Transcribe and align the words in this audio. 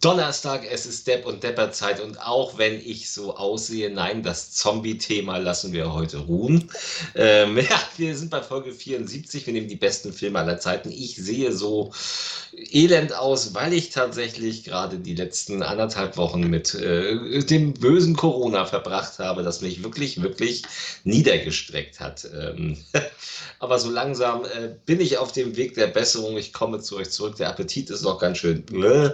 Donnerstag, 0.00 0.66
es 0.70 0.86
ist 0.86 1.06
Depp 1.06 1.26
und 1.26 1.42
Depperzeit 1.42 2.00
und 2.00 2.22
auch 2.22 2.56
wenn 2.56 2.80
ich 2.80 3.10
so 3.10 3.36
aussehe, 3.36 3.90
nein, 3.90 4.22
das 4.22 4.50
Zombie-Thema 4.52 5.36
lassen 5.36 5.74
wir 5.74 5.92
heute 5.92 6.18
ruhen. 6.18 6.70
Ähm, 7.14 7.58
ja, 7.70 7.82
wir 7.98 8.16
sind 8.16 8.30
bei 8.30 8.40
Folge 8.40 8.72
74, 8.72 9.44
wir 9.44 9.52
nehmen 9.52 9.68
die 9.68 9.76
besten 9.76 10.14
Filme 10.14 10.38
aller 10.38 10.58
Zeiten. 10.58 10.90
Ich 10.90 11.16
sehe 11.16 11.52
so 11.52 11.92
elend 12.54 13.12
aus, 13.12 13.52
weil 13.52 13.74
ich 13.74 13.90
tatsächlich 13.90 14.64
gerade 14.64 14.98
die 14.98 15.14
letzten 15.14 15.62
anderthalb 15.62 16.16
Wochen 16.16 16.48
mit 16.48 16.74
äh, 16.74 17.44
dem 17.44 17.74
bösen 17.74 18.16
Corona 18.16 18.64
verbracht 18.64 19.18
habe, 19.18 19.42
das 19.42 19.60
mich 19.60 19.82
wirklich, 19.82 20.22
wirklich 20.22 20.62
niedergestreckt 21.04 22.00
hat. 22.00 22.26
Ähm, 22.34 22.78
aber 23.58 23.78
so 23.78 23.90
langsam 23.90 24.46
äh, 24.46 24.70
bin 24.86 24.98
ich 24.98 25.18
auf 25.18 25.32
dem 25.32 25.56
Weg 25.56 25.74
der 25.74 25.88
Besserung. 25.88 26.38
Ich 26.38 26.54
komme 26.54 26.80
zu 26.80 26.96
euch 26.96 27.10
zurück. 27.10 27.36
Der 27.36 27.50
Appetit 27.50 27.90
ist 27.90 28.00
noch 28.00 28.18
ganz 28.18 28.38
schön. 28.38 28.62
Bläh 28.62 29.10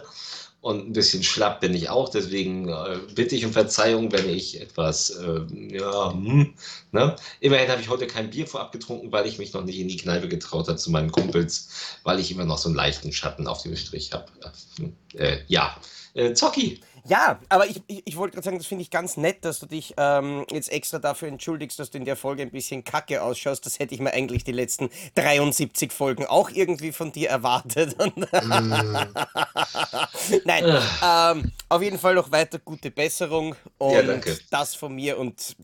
und 0.66 0.88
ein 0.88 0.93
bisschen 0.93 1.23
schlapp 1.23 1.61
bin 1.61 1.75
ich 1.75 1.91
auch. 1.91 2.09
Deswegen 2.09 2.69
äh, 2.69 2.98
bitte 3.15 3.37
ich 3.37 3.45
um 3.45 3.52
Verzeihung, 3.52 4.11
wenn 4.11 4.29
ich 4.29 4.61
etwas, 4.61 5.11
äh, 5.11 5.41
ja, 5.70 6.12
hm, 6.12 6.55
ne? 6.91 7.15
Immerhin 7.39 7.69
habe 7.70 7.80
ich 7.80 7.89
heute 7.89 8.09
kein 8.09 8.30
Bier 8.30 8.48
vorab 8.48 8.73
getrunken, 8.73 9.12
weil 9.12 9.29
ich 9.29 9.39
mich 9.39 9.52
noch 9.52 9.65
nicht 9.65 9.79
in 9.79 9.87
die 9.87 9.97
Kneipe 9.97 10.27
getraut 10.27 10.66
habe 10.66 10.77
zu 10.77 10.91
meinen 10.91 11.12
Kumpels, 11.12 11.98
weil 12.02 12.19
ich 12.19 12.33
immer 12.33 12.45
noch 12.45 12.59
so 12.59 12.69
einen 12.69 12.75
leichten 12.75 13.12
Schatten 13.12 13.47
auf 13.47 13.62
dem 13.62 13.77
Strich 13.77 14.12
habe. 14.12 14.27
Äh, 15.15 15.39
ja, 15.47 15.77
äh, 16.15 16.34
Zocki. 16.34 16.80
Ja, 17.09 17.38
aber 17.48 17.66
ich, 17.66 17.83
ich, 17.87 18.02
ich 18.05 18.16
wollte 18.16 18.34
gerade 18.34 18.45
sagen, 18.45 18.59
das 18.59 18.66
finde 18.66 18.83
ich 18.83 18.91
ganz 18.91 19.16
nett, 19.16 19.45
dass 19.45 19.60
du 19.60 19.66
dich 19.66 19.95
ähm, 19.97 20.45
jetzt 20.51 20.70
extra 20.73 20.98
dafür 20.98 21.28
entschuldigst, 21.28 21.78
dass 21.78 21.91
du 21.91 21.98
in 21.98 22.05
der 22.05 22.16
Folge 22.16 22.42
ein 22.42 22.51
bisschen 22.51 22.84
kacke 22.84 23.23
ausschaust. 23.23 23.64
Das 23.64 23.78
hätte 23.78 23.95
ich 23.95 24.00
mir 24.00 24.12
eigentlich 24.12 24.44
die 24.44 24.53
letzten 24.53 24.91
73 25.14 25.92
Folgen 25.92 26.27
auch 26.27 26.50
irgendwie 26.50 26.92
von 26.92 27.12
dir 27.12 27.28
erwartet. 27.30 27.97
mm. 27.98 28.97
Nein, 30.45 30.83
ähm, 31.05 31.53
auf 31.69 31.83
jeden 31.83 31.98
Fall 31.98 32.14
noch 32.14 32.33
weiter 32.33 32.58
gute 32.58 32.91
Besserung 32.91 33.55
und 33.78 33.92
ja, 33.92 34.34
das 34.50 34.75
von 34.75 34.95
mir. 34.95 35.19
Und 35.19 35.56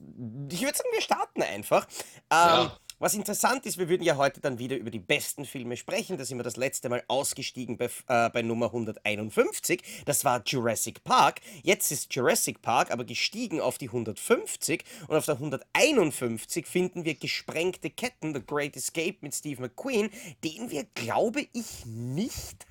ich 0.50 0.62
würde 0.62 0.76
sagen, 0.76 0.90
wir 0.92 1.02
starten 1.02 1.42
einfach. 1.42 1.86
Ähm, 2.30 2.38
ja. 2.38 2.78
Was 3.02 3.14
interessant 3.14 3.66
ist, 3.66 3.78
wir 3.78 3.88
würden 3.88 4.04
ja 4.04 4.16
heute 4.16 4.40
dann 4.40 4.60
wieder 4.60 4.76
über 4.76 4.92
die 4.92 5.00
besten 5.00 5.44
Filme 5.44 5.76
sprechen. 5.76 6.18
Da 6.18 6.24
sind 6.24 6.38
wir 6.38 6.44
das 6.44 6.56
letzte 6.56 6.88
Mal 6.88 7.02
ausgestiegen 7.08 7.76
bei, 7.76 7.86
äh, 8.06 8.30
bei 8.30 8.42
Nummer 8.42 8.66
151. 8.66 9.82
Das 10.04 10.24
war 10.24 10.40
Jurassic 10.46 11.02
Park. 11.02 11.40
Jetzt 11.64 11.90
ist 11.90 12.14
Jurassic 12.14 12.62
Park 12.62 12.92
aber 12.92 13.04
gestiegen 13.04 13.60
auf 13.60 13.76
die 13.76 13.88
150 13.88 14.84
und 15.08 15.16
auf 15.16 15.24
der 15.24 15.34
151 15.34 16.64
finden 16.64 17.04
wir 17.04 17.16
Gesprengte 17.16 17.90
Ketten, 17.90 18.36
The 18.36 18.46
Great 18.46 18.76
Escape 18.76 19.16
mit 19.20 19.34
Steve 19.34 19.62
McQueen, 19.62 20.08
den 20.44 20.70
wir, 20.70 20.84
glaube 20.94 21.48
ich, 21.52 21.84
nicht 21.84 22.66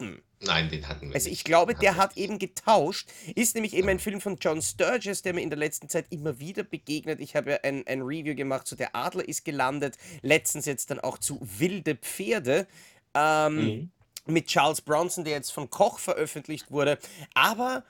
hatten. 0.00 0.22
Nein, 0.40 0.68
den 0.70 0.88
hatten 0.88 1.08
wir. 1.08 1.14
Also 1.14 1.30
ich 1.30 1.44
glaube, 1.44 1.74
der 1.74 1.96
hat 1.96 2.16
eben 2.16 2.38
getauscht. 2.38 3.08
Ist 3.34 3.54
nämlich 3.54 3.74
eben 3.74 3.88
ein 3.88 4.00
Film 4.00 4.20
von 4.20 4.38
John 4.40 4.60
Sturges, 4.60 5.22
der 5.22 5.34
mir 5.34 5.42
in 5.42 5.50
der 5.50 5.58
letzten 5.58 5.88
Zeit 5.88 6.06
immer 6.10 6.38
wieder 6.40 6.64
begegnet. 6.64 7.20
Ich 7.20 7.36
habe 7.36 7.52
ja 7.52 7.58
ein, 7.62 7.86
ein 7.86 8.02
Review 8.02 8.34
gemacht 8.34 8.66
zu 8.66 8.74
Der 8.74 8.96
Adler 8.96 9.28
ist 9.28 9.44
gelandet. 9.44 9.96
Letztens 10.22 10.66
jetzt 10.66 10.90
dann 10.90 11.00
auch 11.00 11.18
zu 11.18 11.38
Wilde 11.40 11.94
Pferde. 11.94 12.66
Ähm, 13.14 13.54
mhm. 13.54 13.90
Mit 14.26 14.46
Charles 14.46 14.80
Bronson, 14.80 15.24
der 15.24 15.34
jetzt 15.34 15.52
von 15.52 15.70
Koch 15.70 15.98
veröffentlicht 15.98 16.70
wurde. 16.70 16.98
Aber 17.34 17.84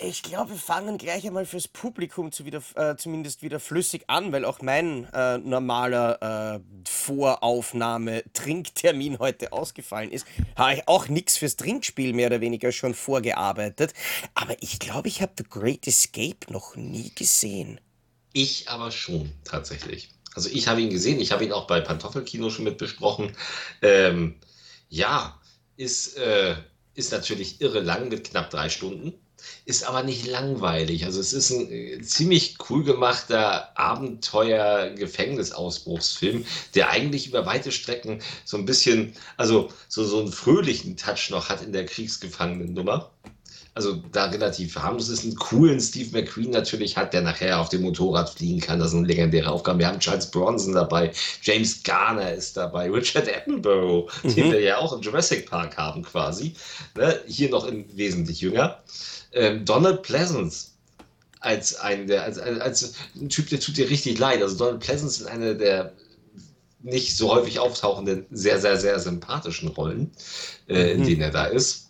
ich 0.00 0.22
glaube, 0.22 0.50
wir 0.50 0.58
fangen 0.58 0.96
gleich 0.96 1.26
einmal 1.26 1.44
fürs 1.44 1.66
Publikum 1.66 2.30
zu 2.30 2.44
wieder, 2.44 2.62
äh, 2.76 2.94
zumindest 2.96 3.42
wieder 3.42 3.58
flüssig 3.58 4.04
an, 4.06 4.30
weil 4.32 4.44
auch 4.44 4.62
mein 4.62 5.12
äh, 5.12 5.38
normaler 5.38 6.54
äh, 6.54 6.60
Voraufnahme-Trinktermin 6.88 9.18
heute 9.18 9.52
ausgefallen 9.52 10.12
ist. 10.12 10.24
Habe 10.56 10.74
ich 10.74 10.86
auch 10.86 11.08
nichts 11.08 11.38
fürs 11.38 11.56
Trinkspiel 11.56 12.12
mehr 12.12 12.28
oder 12.28 12.40
weniger 12.40 12.70
schon 12.70 12.94
vorgearbeitet. 12.94 13.92
Aber 14.34 14.54
ich 14.62 14.78
glaube, 14.78 15.08
ich 15.08 15.20
habe 15.20 15.32
The 15.36 15.42
Great 15.44 15.88
Escape 15.88 16.52
noch 16.52 16.76
nie 16.76 17.10
gesehen. 17.14 17.80
Ich 18.32 18.68
aber 18.68 18.92
schon, 18.92 19.32
tatsächlich. 19.44 20.10
Also 20.34 20.50
ich 20.50 20.68
habe 20.68 20.80
ihn 20.80 20.90
gesehen, 20.90 21.18
ich 21.18 21.32
habe 21.32 21.44
ihn 21.44 21.52
auch 21.52 21.66
bei 21.66 21.80
Pantoffelkino 21.80 22.50
schon 22.50 22.66
mit 22.66 22.78
besprochen. 22.78 23.34
Ähm, 23.82 24.36
ja, 24.88 25.40
ist, 25.76 26.16
äh, 26.18 26.54
ist 26.94 27.10
natürlich 27.10 27.60
irre 27.60 27.80
lang 27.80 28.08
mit 28.08 28.30
knapp 28.30 28.50
drei 28.50 28.68
Stunden 28.68 29.14
ist 29.64 29.84
aber 29.84 30.02
nicht 30.02 30.26
langweilig. 30.26 31.04
Also 31.04 31.20
es 31.20 31.32
ist 31.32 31.50
ein 31.50 31.70
äh, 31.70 32.00
ziemlich 32.02 32.56
cool 32.68 32.82
gemachter 32.84 33.78
Abenteuer-Gefängnisausbruchsfilm, 33.78 36.44
der 36.74 36.90
eigentlich 36.90 37.28
über 37.28 37.46
weite 37.46 37.70
Strecken 37.72 38.20
so 38.44 38.56
ein 38.56 38.64
bisschen, 38.64 39.12
also 39.36 39.70
so, 39.88 40.04
so 40.04 40.20
einen 40.20 40.32
fröhlichen 40.32 40.96
Touch 40.96 41.30
noch 41.30 41.48
hat 41.48 41.62
in 41.62 41.72
der 41.72 41.86
Kriegsgefangenen-Nummer. 41.86 43.10
Also 43.78 44.02
da 44.10 44.24
relativ 44.24 44.74
harmlos 44.74 45.08
ist, 45.08 45.22
einen 45.22 45.36
coolen 45.36 45.78
Steve 45.78 46.10
McQueen 46.10 46.50
natürlich 46.50 46.96
hat, 46.96 47.12
der 47.12 47.22
nachher 47.22 47.60
auf 47.60 47.68
dem 47.68 47.82
Motorrad 47.82 48.28
fliegen 48.28 48.58
kann. 48.58 48.80
Das 48.80 48.88
ist 48.88 48.96
eine 48.96 49.06
legendäre 49.06 49.48
Aufgabe. 49.48 49.78
Wir 49.78 49.86
haben 49.86 50.00
Charles 50.00 50.28
Bronson 50.28 50.74
dabei, 50.74 51.12
James 51.42 51.80
Garner 51.84 52.32
ist 52.32 52.56
dabei, 52.56 52.90
Richard 52.90 53.28
Attenborough, 53.28 54.10
mhm. 54.24 54.34
den 54.34 54.50
wir 54.50 54.60
ja 54.60 54.78
auch 54.78 54.92
im 54.92 55.00
Jurassic 55.00 55.48
Park 55.48 55.76
haben 55.76 56.02
quasi. 56.02 56.54
Ne? 56.96 57.20
Hier 57.28 57.50
noch 57.50 57.68
in 57.68 57.84
wesentlich 57.96 58.40
jünger 58.40 58.82
ähm, 59.30 59.64
Donald 59.64 60.02
Pleasance 60.02 60.70
als 61.38 61.76
ein, 61.76 62.08
der, 62.08 62.24
als, 62.24 62.40
als 62.40 62.94
ein 63.14 63.28
Typ, 63.28 63.48
der 63.48 63.60
tut 63.60 63.76
dir 63.76 63.88
richtig 63.88 64.18
leid. 64.18 64.42
Also 64.42 64.56
Donald 64.56 64.80
Pleasance 64.80 65.22
ist 65.22 65.28
eine 65.28 65.54
der 65.54 65.92
nicht 66.80 67.16
so 67.16 67.32
häufig 67.32 67.60
auftauchenden, 67.60 68.26
sehr, 68.30 68.60
sehr, 68.60 68.76
sehr 68.76 68.98
sympathischen 68.98 69.68
Rollen, 69.68 70.10
äh, 70.68 70.92
in 70.92 71.00
mhm. 71.00 71.06
denen 71.06 71.20
er 71.22 71.30
da 71.30 71.44
ist. 71.46 71.87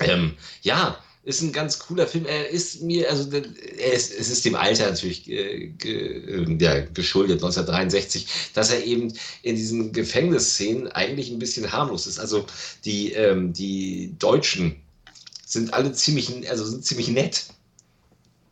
Ähm, 0.00 0.34
ja, 0.62 0.98
ist 1.24 1.40
ein 1.40 1.52
ganz 1.52 1.78
cooler 1.78 2.06
Film. 2.06 2.26
Er 2.26 2.50
ist 2.50 2.82
mir, 2.82 3.10
also 3.10 3.30
er 3.32 3.92
ist, 3.92 4.12
es 4.12 4.28
ist 4.28 4.44
dem 4.44 4.54
Alter 4.54 4.90
natürlich 4.90 5.28
äh, 5.30 5.68
ge, 5.68 6.56
ja, 6.60 6.80
geschuldet, 6.80 7.36
1963, 7.36 8.26
dass 8.52 8.70
er 8.70 8.84
eben 8.84 9.12
in 9.42 9.56
diesen 9.56 9.92
Gefängnisszenen 9.92 10.88
eigentlich 10.88 11.30
ein 11.30 11.38
bisschen 11.38 11.72
harmlos 11.72 12.06
ist. 12.06 12.18
Also 12.18 12.44
die, 12.84 13.12
ähm, 13.12 13.52
die 13.54 14.14
Deutschen 14.18 14.76
sind 15.46 15.72
alle 15.72 15.92
ziemlich, 15.92 16.50
also 16.50 16.64
sind 16.64 16.84
ziemlich 16.84 17.08
nett. 17.08 17.46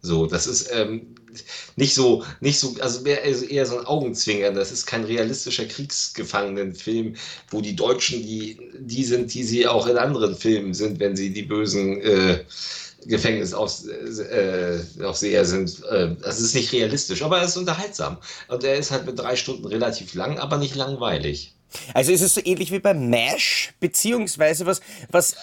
So, 0.00 0.26
das 0.26 0.47
ist 0.47 0.70
ähm, 0.72 1.14
nicht 1.76 1.94
so, 1.94 2.25
nicht 2.41 2.59
so, 2.59 2.75
also 2.81 3.04
eher 3.04 3.66
so 3.66 3.78
ein 3.78 3.87
Augenzwinger. 3.87 4.53
Das 4.53 4.72
ist 4.72 4.87
kein 4.87 5.04
realistischer 5.04 5.65
Kriegsgefangenenfilm, 5.65 7.16
wo 7.50 7.60
die 7.60 7.76
Deutschen 7.76 8.22
die, 8.22 8.59
die 8.78 9.04
sind, 9.04 9.32
die 9.34 9.44
sie 9.44 9.66
auch 9.66 9.87
in 9.87 9.97
anderen 9.97 10.37
Filmen 10.37 10.75
sind, 10.75 11.00
wenn 11.00 11.16
sie 11.16 11.32
die 11.32 11.42
bösen 11.42 12.00
äh, 12.00 12.44
Gefängnisaufseher 13.06 15.41
äh, 15.41 15.44
sind. 15.44 15.84
Äh, 15.84 16.16
das 16.22 16.41
ist 16.41 16.54
nicht 16.54 16.72
realistisch, 16.72 17.22
aber 17.22 17.38
er 17.38 17.44
ist 17.44 17.56
unterhaltsam. 17.56 18.19
Und 18.48 18.65
er 18.65 18.76
ist 18.76 18.91
halt 18.91 19.06
mit 19.06 19.19
drei 19.19 19.37
Stunden 19.37 19.66
relativ 19.66 20.15
lang, 20.15 20.38
aber 20.38 20.59
nicht 20.59 20.75
langweilig. 20.75 21.54
Also 21.94 22.12
ist 22.12 22.21
es 22.21 22.34
so 22.34 22.42
ähnlich 22.44 22.71
wie 22.71 22.81
bei 22.81 22.94
MASH, 22.94 23.72
beziehungsweise 23.81 24.66
was, 24.66 24.82
was 25.10 25.37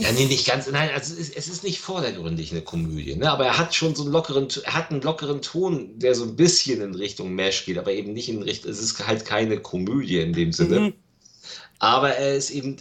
ja, 0.00 0.12
nee, 0.12 0.26
nicht 0.26 0.46
ganz. 0.46 0.70
Nein, 0.70 0.90
also 0.94 1.14
es 1.14 1.20
ist, 1.20 1.36
es 1.36 1.48
ist 1.48 1.64
nicht 1.64 1.80
vordergründig 1.80 2.52
eine 2.52 2.62
Komödie, 2.62 3.16
ne? 3.16 3.30
aber 3.30 3.46
er 3.46 3.58
hat 3.58 3.74
schon 3.74 3.94
so 3.94 4.02
einen 4.02 4.12
lockeren, 4.12 4.48
er 4.64 4.74
hat 4.74 4.90
einen 4.90 5.02
lockeren 5.02 5.42
Ton, 5.42 5.98
der 5.98 6.14
so 6.14 6.24
ein 6.24 6.36
bisschen 6.36 6.80
in 6.80 6.94
Richtung 6.94 7.34
Mesh 7.34 7.64
geht, 7.64 7.78
aber 7.78 7.92
eben 7.92 8.12
nicht 8.12 8.28
in 8.28 8.42
Richtung, 8.42 8.70
es 8.70 8.80
ist 8.80 9.06
halt 9.06 9.24
keine 9.24 9.60
Komödie 9.60 10.20
in 10.20 10.32
dem 10.32 10.52
Sinne. 10.52 10.80
Mhm. 10.80 10.92
Aber 11.78 12.14
er 12.14 12.34
ist 12.34 12.50
eben, 12.50 12.76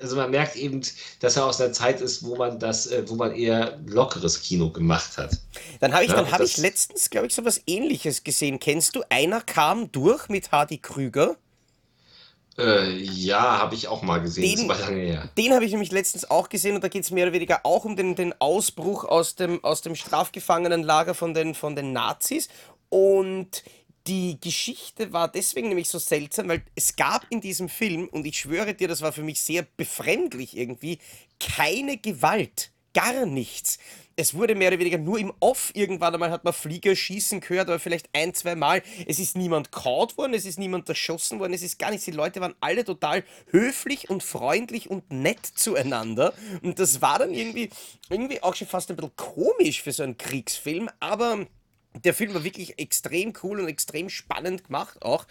also 0.00 0.16
man 0.16 0.30
merkt 0.30 0.56
eben, 0.56 0.82
dass 1.20 1.36
er 1.36 1.46
aus 1.46 1.60
einer 1.60 1.72
Zeit 1.72 2.00
ist, 2.00 2.24
wo 2.24 2.36
man 2.36 2.58
das, 2.58 2.86
äh, 2.86 3.04
wo 3.06 3.14
man 3.14 3.34
eher 3.34 3.78
lockeres 3.86 4.40
Kino 4.40 4.70
gemacht 4.70 5.18
hat. 5.18 5.38
Dann 5.80 5.92
habe 5.92 6.04
ich, 6.04 6.10
ja, 6.10 6.30
hab 6.30 6.40
ich 6.40 6.56
letztens, 6.56 7.10
glaube 7.10 7.26
ich, 7.26 7.34
so 7.34 7.44
was 7.44 7.60
ähnliches 7.66 8.24
gesehen. 8.24 8.58
Kennst 8.58 8.96
du, 8.96 9.02
einer 9.08 9.40
kam 9.40 9.92
durch 9.92 10.28
mit 10.28 10.52
Hardy 10.52 10.78
Krüger? 10.78 11.36
Äh, 12.60 12.90
ja, 12.98 13.58
habe 13.58 13.74
ich 13.74 13.88
auch 13.88 14.02
mal 14.02 14.20
gesehen. 14.20 14.68
Den, 14.68 15.18
den 15.36 15.54
habe 15.54 15.64
ich 15.64 15.72
nämlich 15.72 15.92
letztens 15.92 16.30
auch 16.30 16.48
gesehen 16.48 16.74
und 16.74 16.84
da 16.84 16.88
geht 16.88 17.04
es 17.04 17.10
mehr 17.10 17.24
oder 17.26 17.32
weniger 17.32 17.60
auch 17.64 17.84
um 17.84 17.96
den, 17.96 18.14
den 18.14 18.34
Ausbruch 18.40 19.04
aus 19.04 19.34
dem, 19.34 19.62
aus 19.64 19.82
dem 19.82 19.96
Strafgefangenenlager 19.96 21.14
von 21.14 21.34
den, 21.34 21.54
von 21.54 21.74
den 21.74 21.92
Nazis. 21.92 22.48
Und 22.88 23.62
die 24.06 24.40
Geschichte 24.40 25.12
war 25.12 25.28
deswegen 25.28 25.68
nämlich 25.68 25.88
so 25.88 25.98
seltsam, 25.98 26.48
weil 26.48 26.62
es 26.74 26.96
gab 26.96 27.26
in 27.30 27.40
diesem 27.40 27.68
Film, 27.68 28.08
und 28.08 28.26
ich 28.26 28.38
schwöre 28.38 28.74
dir, 28.74 28.88
das 28.88 29.02
war 29.02 29.12
für 29.12 29.22
mich 29.22 29.42
sehr 29.42 29.66
befremdlich 29.76 30.56
irgendwie, 30.56 30.98
keine 31.38 31.98
Gewalt. 31.98 32.72
Gar 32.92 33.24
nichts 33.24 33.78
es 34.20 34.34
wurde 34.34 34.54
mehr 34.54 34.68
oder 34.68 34.78
weniger 34.78 34.98
nur 34.98 35.18
im 35.18 35.32
Off 35.40 35.70
irgendwann 35.74 36.12
einmal 36.12 36.30
hat 36.30 36.44
man 36.44 36.52
Flieger 36.52 36.94
schießen 36.94 37.40
gehört, 37.40 37.68
aber 37.68 37.78
vielleicht 37.78 38.10
ein, 38.12 38.34
zwei 38.34 38.54
Mal. 38.54 38.82
Es 39.06 39.18
ist 39.18 39.34
niemand 39.34 39.72
kaut 39.72 40.18
worden, 40.18 40.34
es 40.34 40.44
ist 40.44 40.58
niemand 40.58 40.86
erschossen 40.90 41.38
worden, 41.38 41.54
es 41.54 41.62
ist 41.62 41.78
gar 41.78 41.90
nichts. 41.90 42.04
Die 42.04 42.10
Leute 42.10 42.40
waren 42.40 42.54
alle 42.60 42.84
total 42.84 43.24
höflich 43.50 44.10
und 44.10 44.22
freundlich 44.22 44.90
und 44.90 45.10
nett 45.10 45.46
zueinander. 45.46 46.34
Und 46.62 46.78
das 46.78 47.00
war 47.00 47.18
dann 47.18 47.32
irgendwie, 47.32 47.70
irgendwie 48.10 48.42
auch 48.42 48.54
schon 48.54 48.66
fast 48.68 48.90
ein 48.90 48.96
bisschen 48.96 49.16
komisch 49.16 49.82
für 49.82 49.92
so 49.92 50.02
einen 50.02 50.18
Kriegsfilm, 50.18 50.90
aber 51.00 51.46
Der 52.04 52.14
Film 52.14 52.34
war 52.34 52.44
wirklich 52.44 52.78
extrem 52.78 53.32
cool 53.42 53.58
und 53.60 53.68
extrem 53.68 54.10
spannend 54.10 54.64
gemacht 54.66 55.02
auch. 55.02 55.26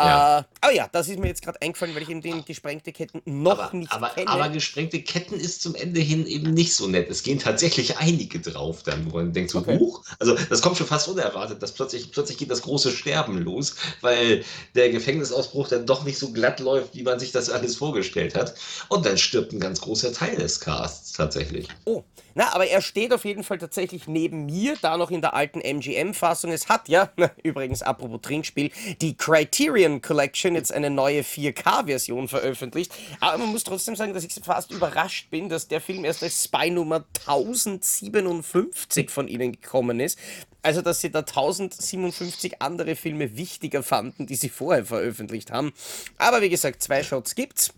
Ja. 0.00 0.40
Äh, 0.40 0.44
aber 0.60 0.72
ja, 0.72 0.88
das 0.90 1.08
ist 1.08 1.18
mir 1.20 1.28
jetzt 1.28 1.42
gerade 1.42 1.62
eingefallen, 1.62 1.94
weil 1.94 2.02
ich 2.02 2.08
eben 2.08 2.20
den 2.20 2.44
gesprengte 2.44 2.92
Ketten 2.92 3.22
noch 3.24 3.58
Aber, 3.58 3.76
nicht 3.76 3.92
aber, 3.92 4.08
kenne. 4.08 4.28
aber 4.28 4.48
gesprengte 4.48 5.00
Ketten 5.02 5.38
ist 5.38 5.62
zum 5.62 5.76
Ende 5.76 6.00
hin 6.00 6.26
eben 6.26 6.52
nicht 6.52 6.74
so 6.74 6.88
nett. 6.88 7.08
Es 7.08 7.22
gehen 7.22 7.38
tatsächlich 7.38 7.98
einige 7.98 8.40
drauf, 8.40 8.82
dann, 8.82 9.10
wo 9.12 9.16
man 9.18 9.32
denkt 9.32 9.50
so, 9.50 9.58
Okay. 9.58 9.78
huch, 9.78 10.02
also 10.18 10.34
das 10.50 10.62
kommt 10.62 10.76
schon 10.78 10.88
fast 10.88 11.06
unerwartet, 11.06 11.62
dass 11.62 11.72
plötzlich, 11.72 12.10
plötzlich 12.10 12.38
geht 12.38 12.50
das 12.50 12.62
große 12.62 12.90
Sterben 12.90 13.38
los, 13.38 13.76
weil 14.00 14.44
der 14.74 14.90
Gefängnisausbruch 14.90 15.68
dann 15.68 15.86
doch 15.86 16.02
nicht 16.04 16.18
so 16.18 16.32
glatt 16.32 16.58
läuft, 16.58 16.94
wie 16.96 17.04
man 17.04 17.20
sich 17.20 17.30
das 17.30 17.48
alles 17.48 17.76
vorgestellt 17.76 18.34
hat. 18.34 18.54
Und 18.88 19.06
dann 19.06 19.16
stirbt 19.16 19.52
ein 19.52 19.60
ganz 19.60 19.80
großer 19.80 20.12
Teil 20.12 20.34
des 20.36 20.58
Casts 20.58 21.12
tatsächlich. 21.12 21.68
Oh, 21.84 22.02
na, 22.34 22.52
aber 22.52 22.66
er 22.66 22.80
steht 22.80 23.12
auf 23.12 23.24
jeden 23.24 23.44
Fall 23.44 23.58
tatsächlich 23.58 24.08
neben 24.08 24.46
mir, 24.46 24.76
da 24.82 24.96
noch 24.96 25.10
in 25.10 25.20
der 25.20 25.34
alten 25.34 25.60
MGM-Fassung. 25.60 26.50
Es 26.50 26.68
hat 26.68 26.88
ja, 26.88 27.10
übrigens 27.42 27.82
apropos 27.82 28.20
Trinkspiel, 28.22 28.70
die 29.00 29.16
Criterion 29.16 30.02
Collection 30.02 30.54
jetzt 30.54 30.72
eine 30.72 30.90
neue 30.90 31.22
4K-Version 31.22 32.28
veröffentlicht. 32.28 32.92
Aber 33.20 33.38
man 33.38 33.48
muss 33.48 33.64
trotzdem 33.64 33.94
sagen, 33.94 34.14
dass 34.14 34.24
ich 34.24 34.34
fast 34.42 34.72
überrascht 34.72 35.30
bin, 35.30 35.48
dass 35.48 35.68
der 35.68 35.80
Film 35.80 36.04
erst 36.04 36.22
als 36.22 36.44
Spy 36.44 36.70
Nummer 36.70 37.04
1057 37.26 39.10
von 39.10 39.28
ihnen 39.28 39.52
gekommen 39.52 40.00
ist. 40.00 40.18
Also, 40.62 40.80
dass 40.80 41.00
sie 41.00 41.10
da 41.10 41.20
1057 41.20 42.62
andere 42.62 42.96
Filme 42.96 43.36
wichtiger 43.36 43.82
fanden, 43.82 44.26
die 44.26 44.36
sie 44.36 44.48
vorher 44.48 44.86
veröffentlicht 44.86 45.52
haben. 45.52 45.72
Aber 46.16 46.40
wie 46.40 46.48
gesagt, 46.48 46.82
zwei 46.82 47.02
Shots 47.02 47.34
gibt's. 47.34 47.72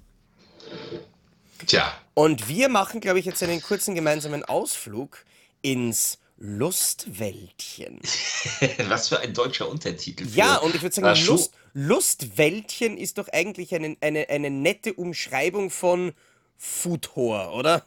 Tja, 1.67 1.93
Und 2.19 2.49
wir 2.49 2.71
machen, 2.71 3.01
glaube 3.01 3.19
ich, 3.19 3.27
jetzt 3.27 3.43
einen 3.43 3.61
kurzen 3.61 3.95
gemeinsamen 3.95 4.43
Ausflug 4.43 5.23
ins 5.61 6.19
Lustwäldchen. 6.39 8.01
was 8.89 9.09
für 9.09 9.21
ein 9.21 9.35
deutscher 9.35 9.69
Untertitel. 9.69 10.27
für 10.27 10.39
Ja, 10.39 10.57
und 10.57 10.75
ich 10.75 10.81
würde 10.81 10.95
sagen, 10.95 11.27
Lust, 11.27 11.53
Lustwäldchen 11.75 12.97
ist 12.97 13.19
doch 13.19 13.29
eigentlich 13.29 13.75
eine, 13.75 13.99
eine, 14.01 14.31
eine 14.31 14.49
nette 14.49 14.95
Umschreibung 14.95 15.69
von 15.69 16.15
Futhor, 16.57 17.53
oder? 17.53 17.85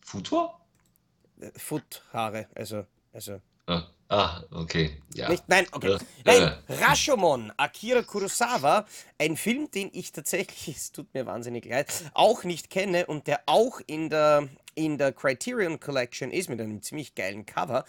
Futur? 0.00 0.58
Äh, 1.40 1.52
Foothaare, 1.56 2.48
also, 2.56 2.84
also. 3.12 3.40
Ah, 3.66 3.84
ah, 4.08 4.42
okay. 4.50 5.00
Ja. 5.14 5.28
Nicht, 5.28 5.48
nein, 5.48 5.66
okay. 5.72 5.94
Äh, 5.94 5.98
Nein, 6.24 6.52
Rashomon, 6.68 7.52
Akira 7.56 8.02
Kurosawa, 8.02 8.86
ein 9.18 9.36
Film, 9.36 9.70
den 9.70 9.90
ich 9.92 10.12
tatsächlich, 10.12 10.68
es 10.76 10.92
tut 10.92 11.12
mir 11.14 11.26
wahnsinnig 11.26 11.64
leid, 11.64 11.92
auch 12.14 12.44
nicht 12.44 12.70
kenne 12.70 13.06
und 13.06 13.26
der 13.26 13.40
auch 13.46 13.80
in 13.86 14.10
der, 14.10 14.48
in 14.78 14.96
der 14.96 15.10
Criterion 15.10 15.80
Collection 15.80 16.30
ist, 16.30 16.48
mit 16.48 16.60
einem 16.60 16.80
ziemlich 16.82 17.16
geilen 17.16 17.44
Cover, 17.44 17.84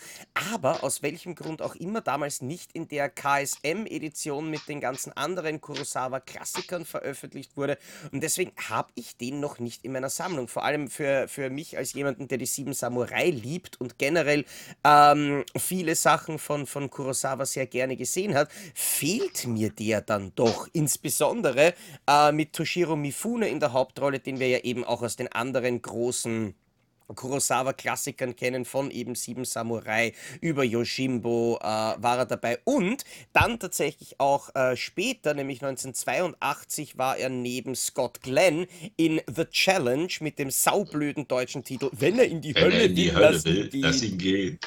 aber 0.51 0.83
aus 0.83 1.03
welchem 1.03 1.35
Grund 1.35 1.61
auch 1.61 1.75
immer 1.75 2.01
damals 2.01 2.41
nicht 2.41 2.71
in 2.73 2.87
der 2.87 3.09
KSM-Edition 3.09 4.49
mit 4.49 4.67
den 4.67 4.81
ganzen 4.81 5.15
anderen 5.15 5.61
Kurosawa-Klassikern 5.61 6.85
veröffentlicht 6.85 7.55
wurde. 7.55 7.77
Und 8.11 8.23
deswegen 8.23 8.53
habe 8.69 8.89
ich 8.95 9.15
den 9.17 9.39
noch 9.39 9.59
nicht 9.59 9.85
in 9.85 9.91
meiner 9.91 10.09
Sammlung. 10.09 10.47
Vor 10.47 10.65
allem 10.65 10.89
für, 10.89 11.27
für 11.27 11.51
mich 11.51 11.77
als 11.77 11.93
jemanden, 11.93 12.27
der 12.27 12.39
die 12.39 12.47
Sieben 12.47 12.73
Samurai 12.73 13.29
liebt 13.29 13.79
und 13.79 13.99
generell 13.99 14.43
ähm, 14.83 15.43
viele 15.55 15.93
Sachen 15.93 16.39
von, 16.39 16.65
von 16.65 16.89
Kurosawa 16.89 17.45
sehr 17.45 17.67
gerne 17.67 17.97
gesehen 17.97 18.33
hat, 18.33 18.49
fehlt 18.73 19.45
mir 19.45 19.69
der 19.69 20.01
dann 20.01 20.31
doch. 20.33 20.67
Insbesondere 20.73 21.75
äh, 22.07 22.31
mit 22.31 22.53
Toshiro 22.53 22.95
Mifune 22.95 23.47
in 23.47 23.59
der 23.59 23.73
Hauptrolle, 23.73 24.19
den 24.19 24.39
wir 24.39 24.47
ja 24.47 24.59
eben 24.61 24.83
auch 24.83 25.03
aus 25.03 25.17
den 25.17 25.31
anderen 25.31 25.83
großen 25.83 26.55
Kurosawa-Klassikern 27.15 28.35
kennen, 28.35 28.65
von 28.65 28.91
eben 28.91 29.15
Sieben 29.15 29.45
Samurai 29.45 30.13
über 30.41 30.63
Yojimbo 30.63 31.57
äh, 31.61 31.63
war 31.63 32.17
er 32.19 32.25
dabei. 32.25 32.59
Und 32.63 33.03
dann 33.33 33.59
tatsächlich 33.59 34.19
auch 34.19 34.53
äh, 34.55 34.75
später, 34.77 35.33
nämlich 35.33 35.61
1982, 35.63 36.97
war 36.97 37.17
er 37.17 37.29
neben 37.29 37.75
Scott 37.75 38.21
Glenn 38.21 38.67
in 38.97 39.21
The 39.33 39.45
Challenge 39.45 40.11
mit 40.21 40.39
dem 40.39 40.51
saublöden 40.51 41.27
deutschen 41.27 41.63
Titel 41.63 41.89
Wenn 41.93 42.19
er 42.19 42.25
in 42.27 42.41
die 42.41 42.55
Wenn 42.55 42.63
Hölle 42.63 42.79
er 42.79 42.85
in 42.85 42.95
die 42.95 43.07
will, 43.07 43.13
Hölle 43.13 43.31
lass 43.31 43.45
will, 43.45 43.55
ihn 43.55 43.69
gehen. 43.69 43.81
lass 43.81 44.01
ihn 44.01 44.17
gehen. 44.17 44.59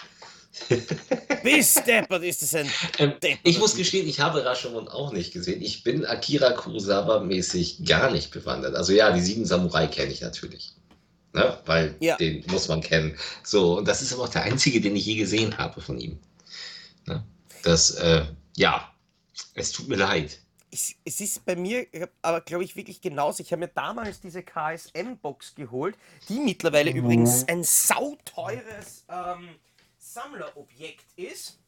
Bis 1.42 1.82
deppert 1.84 2.22
ist 2.24 2.42
es 2.42 2.54
ein 2.54 2.74
Ähm, 2.98 3.14
Depp. 3.22 3.40
ich 3.42 3.58
muss 3.58 3.74
gestehen, 3.74 4.06
ich 4.08 4.20
habe 4.20 4.44
Rashomon 4.44 4.88
auch 4.88 5.12
nicht 5.12 5.32
gesehen. 5.32 5.62
Ich 5.62 5.82
bin 5.82 6.04
Akira 6.04 6.52
Kurosawa-mäßig 6.56 7.84
gar 7.86 8.10
nicht 8.10 8.30
bewandert. 8.30 8.74
Also 8.76 8.92
ja, 8.92 9.12
die 9.12 9.20
sieben 9.20 9.44
Samurai 9.46 9.86
kenne 9.86 10.12
ich 10.12 10.20
natürlich. 10.20 10.72
Ne? 11.32 11.58
Weil 11.64 11.96
Ja. 12.00 12.16
den 12.16 12.44
muss 12.48 12.68
man 12.68 12.80
kennen. 12.82 13.16
So, 13.42 13.78
und 13.78 13.88
das 13.88 14.02
ist 14.02 14.12
aber 14.12 14.24
auch 14.24 14.28
der 14.28 14.42
einzige, 14.42 14.80
den 14.80 14.96
ich 14.96 15.06
je 15.06 15.16
gesehen 15.16 15.56
habe 15.56 15.80
von 15.80 15.98
ihm. 15.98 16.18
Ne? 17.06 17.24
Das, 17.62 17.92
äh, 17.92 18.26
ja, 18.56 18.92
es 19.54 19.72
tut 19.72 19.88
mir 19.88 19.96
leid. 19.96 20.38
Es, 20.70 20.94
es 21.04 21.20
ist 21.20 21.44
bei 21.44 21.54
mir 21.54 21.86
aber, 22.22 22.40
glaube 22.40 22.64
ich, 22.64 22.76
wirklich 22.76 23.00
genauso. 23.00 23.42
Ich 23.42 23.52
habe 23.52 23.60
mir 23.60 23.68
damals 23.68 24.20
diese 24.20 24.42
KSM-Box 24.42 25.54
geholt, 25.54 25.96
die 26.28 26.38
mittlerweile 26.38 26.90
übrigens 26.90 27.46
ein 27.46 27.62
sauteures 27.62 29.04
ähm, 29.08 29.50
Sammlerobjekt 29.98 31.06
ist. 31.16 31.58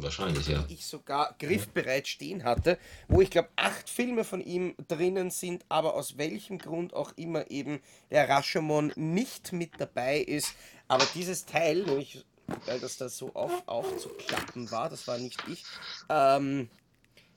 Wahrscheinlich, 0.00 0.46
ja. 0.46 0.64
ich 0.68 0.86
sogar 0.86 1.34
griffbereit 1.38 2.06
stehen 2.06 2.44
hatte, 2.44 2.78
wo 3.08 3.20
ich 3.20 3.30
glaube 3.30 3.48
acht 3.56 3.90
Filme 3.90 4.24
von 4.24 4.40
ihm 4.40 4.74
drinnen 4.88 5.30
sind, 5.30 5.64
aber 5.68 5.94
aus 5.94 6.16
welchem 6.16 6.58
Grund 6.58 6.94
auch 6.94 7.12
immer 7.16 7.50
eben 7.50 7.80
der 8.10 8.28
Rashomon 8.28 8.92
nicht 8.96 9.52
mit 9.52 9.72
dabei 9.78 10.20
ist. 10.20 10.54
Aber 10.88 11.06
dieses 11.14 11.44
Teil, 11.44 11.82
nämlich 11.82 12.24
weil 12.66 12.80
das 12.80 12.96
da 12.96 13.08
so 13.08 13.34
auf, 13.34 13.62
aufzuklappen 13.66 14.70
war, 14.70 14.88
das 14.88 15.06
war 15.06 15.18
nicht 15.18 15.42
ich, 15.48 15.64
ähm, 16.08 16.68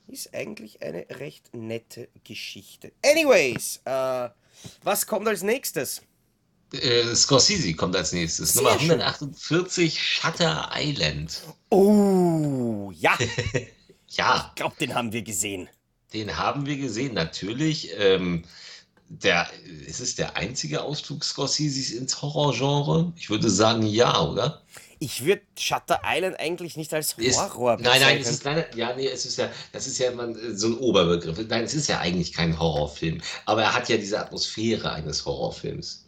ist 0.08 0.34
eigentlich 0.34 0.82
eine 0.82 1.06
recht 1.10 1.54
nette 1.54 2.08
Geschichte. 2.24 2.92
Anyways, 3.04 3.80
äh, 3.84 4.28
was 4.82 5.06
kommt 5.06 5.26
als 5.28 5.42
nächstes? 5.42 6.02
Äh, 6.72 7.14
Scorsese 7.14 7.74
kommt 7.74 7.96
als 7.96 8.12
nächstes. 8.12 8.54
Sehr 8.54 8.62
Nummer 8.62 8.78
schön. 8.78 8.90
148, 9.00 10.02
Shutter 10.02 10.70
Island. 10.74 11.42
Oh, 11.70 12.15
ja, 12.92 13.18
ich 13.18 13.36
Ja, 14.08 14.56
glaube, 14.56 14.74
den 14.80 14.94
haben 14.94 15.12
wir 15.12 15.22
gesehen. 15.22 15.68
den 16.12 16.36
haben 16.36 16.66
wir 16.66 16.76
gesehen, 16.76 17.14
natürlich. 17.14 17.90
Ähm, 17.98 18.44
der, 19.08 19.48
ist 19.86 20.00
es 20.00 20.16
der 20.16 20.36
einzige 20.36 20.82
Ausflug 20.82 21.24
Scorseses 21.24 21.92
ins 21.92 22.22
Horrorgenre? 22.22 23.12
Ich 23.16 23.30
würde 23.30 23.50
sagen, 23.50 23.86
ja, 23.86 24.20
oder? 24.22 24.62
Ich 24.98 25.24
würde 25.24 25.42
Shutter 25.58 26.00
Island 26.04 26.38
eigentlich 26.40 26.76
nicht 26.76 26.92
als 26.94 27.14
Ist, 27.16 27.54
Horror 27.54 27.78
nein, 27.78 28.00
nein, 28.00 28.18
es 28.20 28.28
bezeichnen. 28.28 28.30
ist 28.30 28.44
leider, 28.44 28.74
ja, 28.76 28.94
nee, 28.94 29.06
es 29.08 29.24
ist 29.26 29.38
ja, 29.38 29.50
das 29.72 29.86
ist 29.86 29.98
ja 29.98 30.12
so 30.54 30.68
ein 30.68 30.78
Oberbegriff. 30.78 31.38
Nein, 31.48 31.64
es 31.64 31.74
ist 31.74 31.88
ja 31.88 31.98
eigentlich 32.00 32.32
kein 32.32 32.58
Horrorfilm, 32.58 33.20
aber 33.46 33.62
er 33.62 33.74
hat 33.74 33.88
ja 33.88 33.96
diese 33.96 34.18
Atmosphäre 34.20 34.92
eines 34.92 35.24
Horrorfilms. 35.24 36.05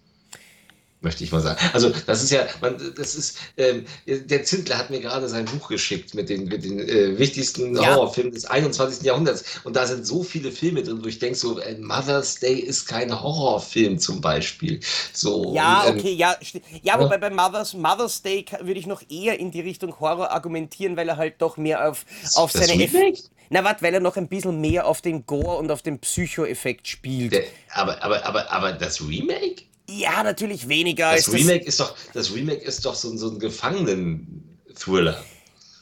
Möchte 1.01 1.23
ich 1.23 1.31
mal 1.31 1.41
sagen. 1.41 1.61
Also, 1.73 1.93
das 2.07 2.25
ist 2.25 2.31
ja, 2.33 2.45
man, 2.61 2.77
das 2.97 3.15
ist, 3.15 3.39
ähm, 3.57 3.87
der 4.07 4.43
Zindler 4.43 4.79
hat 4.79 4.91
mir 4.91 4.99
gerade 4.99 5.29
sein 5.29 5.45
Buch 5.45 5.69
geschickt 5.69 6.13
mit 6.15 6.29
den, 6.29 6.47
mit 6.47 6.65
den 6.65 6.81
äh, 6.81 7.17
wichtigsten 7.17 7.77
Ja. 7.77 7.95
Horrorfilmen 7.95 8.33
des 8.33 8.47
21. 8.47 9.05
Jahrhunderts. 9.05 9.61
Und 9.63 9.77
da 9.77 9.87
sind 9.87 10.05
so 10.05 10.25
viele 10.25 10.51
Filme 10.51 10.83
drin, 10.83 10.99
wo 11.01 11.07
ich 11.07 11.21
denke, 11.21 11.39
so, 11.39 11.61
äh, 11.61 11.79
Mother's 11.79 12.41
Day 12.41 12.55
ist 12.59 12.87
kein 12.87 13.13
Horrorfilm 13.13 14.01
zum 14.01 14.21
Beispiel. 14.21 14.81
So, 15.13 15.55
Ja, 15.55 15.83
und, 15.85 15.91
ähm, 15.93 15.99
okay, 16.01 16.13
ja. 16.15 16.37
Ja, 16.83 16.99
wobei 16.99 17.19
bei 17.19 17.31
Mother's, 17.31 17.75
Mother's 17.75 18.21
Day 18.23 18.45
würde 18.61 18.81
ich 18.81 18.87
noch 18.89 19.03
eher 19.09 19.39
in 19.39 19.53
die 19.53 19.61
Richtung 19.61 20.01
Horror 20.01 20.33
argumentieren, 20.33 20.97
weil 20.97 21.09
er 21.09 21.17
halt 21.17 21.35
doch 21.39 21.57
mehr 21.59 21.89
auf, 21.89 22.05
auf 22.35 22.51
das 22.51 22.67
seine 22.67 22.83
Eff- 22.83 22.93
Remake? 22.93 23.21
Na, 23.51 23.63
warte, 23.63 23.83
weil 23.83 23.95
er 23.95 24.01
noch 24.01 24.17
ein 24.17 24.27
bisschen 24.29 24.61
mehr 24.61 24.87
auf 24.87 25.01
den 25.01 25.25
Gore 25.27 25.57
und 25.59 25.71
auf 25.71 25.81
den 25.83 26.01
Psycho-Effekt 26.01 26.89
spielt. 26.89 27.33
Der, 27.33 27.45
aber, 27.73 28.03
aber, 28.03 28.27
aber, 28.27 28.51
aber 28.51 28.73
das 28.73 29.01
Remake? 29.01 29.63
Ja, 29.89 30.23
natürlich 30.23 30.69
weniger 30.69 31.15
Das 31.15 31.25
das. 31.27 31.35
Remake 31.35 31.65
ist 31.65 31.81
doch, 31.81 31.95
das 32.15 32.33
Remake 32.35 32.63
ist 32.63 32.85
doch 32.85 32.95
so, 32.95 33.11
ein- 33.11 33.19
so 33.19 33.31
ein 33.31 33.39
Gefangenen-Thriller. 33.39 35.23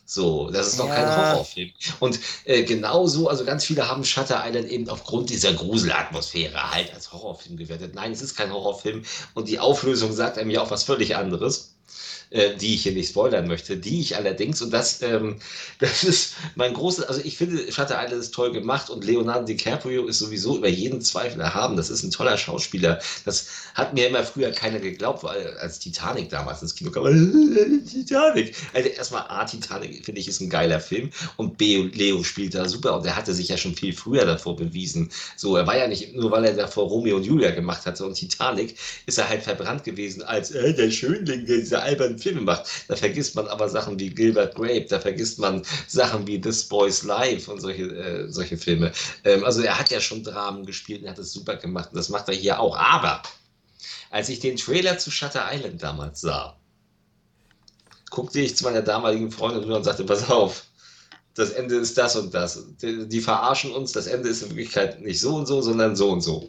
So, 0.08 0.50
das 0.50 0.68
ist 0.68 0.78
doch 0.78 0.86
kein 0.88 1.02
Ja. 1.02 1.32
Horrorfilm. 1.32 1.72
Und 1.98 2.20
äh, 2.44 2.62
genauso, 2.62 3.28
also 3.28 3.44
ganz 3.44 3.64
viele 3.64 3.88
haben 3.88 4.04
Shutter 4.04 4.40
Island 4.46 4.68
eben 4.68 4.88
aufgrund 4.88 5.30
dieser 5.30 5.52
Gruselatmosphäre 5.52 6.70
halt 6.72 6.94
als 6.94 7.12
Horrorfilm 7.12 7.56
gewertet. 7.56 7.94
Nein, 7.96 8.12
es 8.12 8.22
ist 8.22 8.36
kein 8.36 8.52
Horrorfilm 8.52 9.02
und 9.34 9.48
die 9.48 9.58
Auflösung 9.58 10.12
sagt 10.12 10.38
einem 10.38 10.50
ja 10.50 10.62
auch 10.62 10.70
was 10.70 10.84
völlig 10.84 11.16
anderes. 11.16 11.75
Äh, 12.30 12.56
die 12.56 12.74
ich 12.74 12.82
hier 12.82 12.90
nicht 12.90 13.10
spoilern 13.10 13.46
möchte, 13.46 13.76
die 13.76 14.00
ich 14.00 14.16
allerdings, 14.16 14.60
und 14.60 14.72
das, 14.72 15.00
ähm, 15.00 15.36
das 15.78 16.02
ist 16.02 16.34
mein 16.56 16.74
großes, 16.74 17.04
also 17.04 17.20
ich 17.22 17.36
finde, 17.36 17.70
Shutter 17.70 18.02
Island 18.02 18.20
ist 18.20 18.34
toll 18.34 18.50
gemacht 18.50 18.90
und 18.90 19.04
Leonardo 19.04 19.46
DiCaprio 19.46 20.06
ist 20.06 20.18
sowieso 20.18 20.56
über 20.56 20.68
jeden 20.68 21.00
Zweifel 21.00 21.40
erhaben. 21.40 21.76
Das 21.76 21.88
ist 21.88 22.02
ein 22.02 22.10
toller 22.10 22.36
Schauspieler. 22.36 23.00
Das 23.24 23.46
hat 23.74 23.94
mir 23.94 24.08
immer 24.08 24.24
früher 24.24 24.50
keiner 24.50 24.80
geglaubt, 24.80 25.22
weil 25.22 25.56
als 25.58 25.78
Titanic 25.78 26.28
damals 26.28 26.62
ins 26.62 26.74
Kino 26.74 26.90
kam, 26.90 27.04
Titanic. 27.88 28.56
Also 28.74 28.88
erstmal 28.88 29.22
A, 29.28 29.44
Titanic 29.44 30.04
finde 30.04 30.20
ich 30.20 30.26
ist 30.26 30.40
ein 30.40 30.50
geiler 30.50 30.80
Film 30.80 31.10
und 31.36 31.56
B, 31.56 31.88
Leo 31.92 32.24
spielt 32.24 32.56
da 32.56 32.68
super 32.68 32.96
und 32.96 33.06
er 33.06 33.14
hatte 33.14 33.34
sich 33.34 33.48
ja 33.48 33.56
schon 33.56 33.76
viel 33.76 33.92
früher 33.92 34.24
davor 34.24 34.56
bewiesen. 34.56 35.10
So, 35.36 35.56
er 35.56 35.66
war 35.68 35.78
ja 35.78 35.86
nicht, 35.86 36.16
nur 36.16 36.32
weil 36.32 36.44
er 36.44 36.54
davor 36.54 36.88
Romeo 36.88 37.16
und 37.18 37.24
Julia 37.24 37.52
gemacht 37.52 37.86
hatte 37.86 38.04
und 38.04 38.14
Titanic, 38.14 38.74
ist 39.06 39.18
er 39.18 39.28
halt 39.28 39.44
verbrannt 39.44 39.84
gewesen 39.84 40.22
als 40.24 40.50
äh, 40.50 40.74
der 40.74 40.90
Schönling, 40.90 41.46
der 41.46 41.64
diese 41.76 41.82
albernen 41.82 42.18
Filme 42.18 42.40
macht, 42.40 42.66
da 42.88 42.96
vergisst 42.96 43.34
man 43.34 43.48
aber 43.48 43.68
Sachen 43.68 43.98
wie 43.98 44.10
Gilbert 44.10 44.54
Grape, 44.54 44.86
da 44.88 45.00
vergisst 45.00 45.38
man 45.38 45.62
Sachen 45.86 46.26
wie 46.26 46.40
This 46.40 46.64
Boy's 46.68 47.02
Life 47.02 47.50
und 47.50 47.60
solche, 47.60 47.84
äh, 47.84 48.30
solche 48.30 48.56
Filme. 48.56 48.92
Ähm, 49.24 49.44
also 49.44 49.62
er 49.62 49.78
hat 49.78 49.90
ja 49.90 50.00
schon 50.00 50.22
Dramen 50.22 50.64
gespielt 50.64 51.02
und 51.02 51.08
hat 51.08 51.18
es 51.18 51.32
super 51.32 51.56
gemacht 51.56 51.90
und 51.92 51.96
das 51.96 52.08
macht 52.08 52.28
er 52.28 52.34
hier 52.34 52.60
auch. 52.60 52.76
Aber 52.76 53.22
als 54.10 54.28
ich 54.28 54.40
den 54.40 54.56
Trailer 54.56 54.98
zu 54.98 55.10
Shutter 55.10 55.44
Island 55.52 55.82
damals 55.82 56.20
sah, 56.20 56.56
guckte 58.10 58.40
ich 58.40 58.56
zu 58.56 58.64
meiner 58.64 58.82
damaligen 58.82 59.30
Freundin 59.30 59.64
rüber 59.64 59.76
und 59.76 59.84
sagte, 59.84 60.04
pass 60.04 60.30
auf, 60.30 60.64
das 61.34 61.50
Ende 61.50 61.76
ist 61.76 61.98
das 61.98 62.16
und 62.16 62.32
das. 62.32 62.64
Die, 62.80 63.20
verarschen 63.20 63.72
uns, 63.72 63.92
das 63.92 64.06
Ende 64.06 64.30
ist 64.30 64.42
in 64.42 64.50
Wirklichkeit 64.50 65.02
nicht 65.02 65.20
so 65.20 65.36
und 65.36 65.46
so, 65.46 65.60
sondern 65.60 65.94
so 65.94 66.10
und 66.10 66.22
so. 66.22 66.48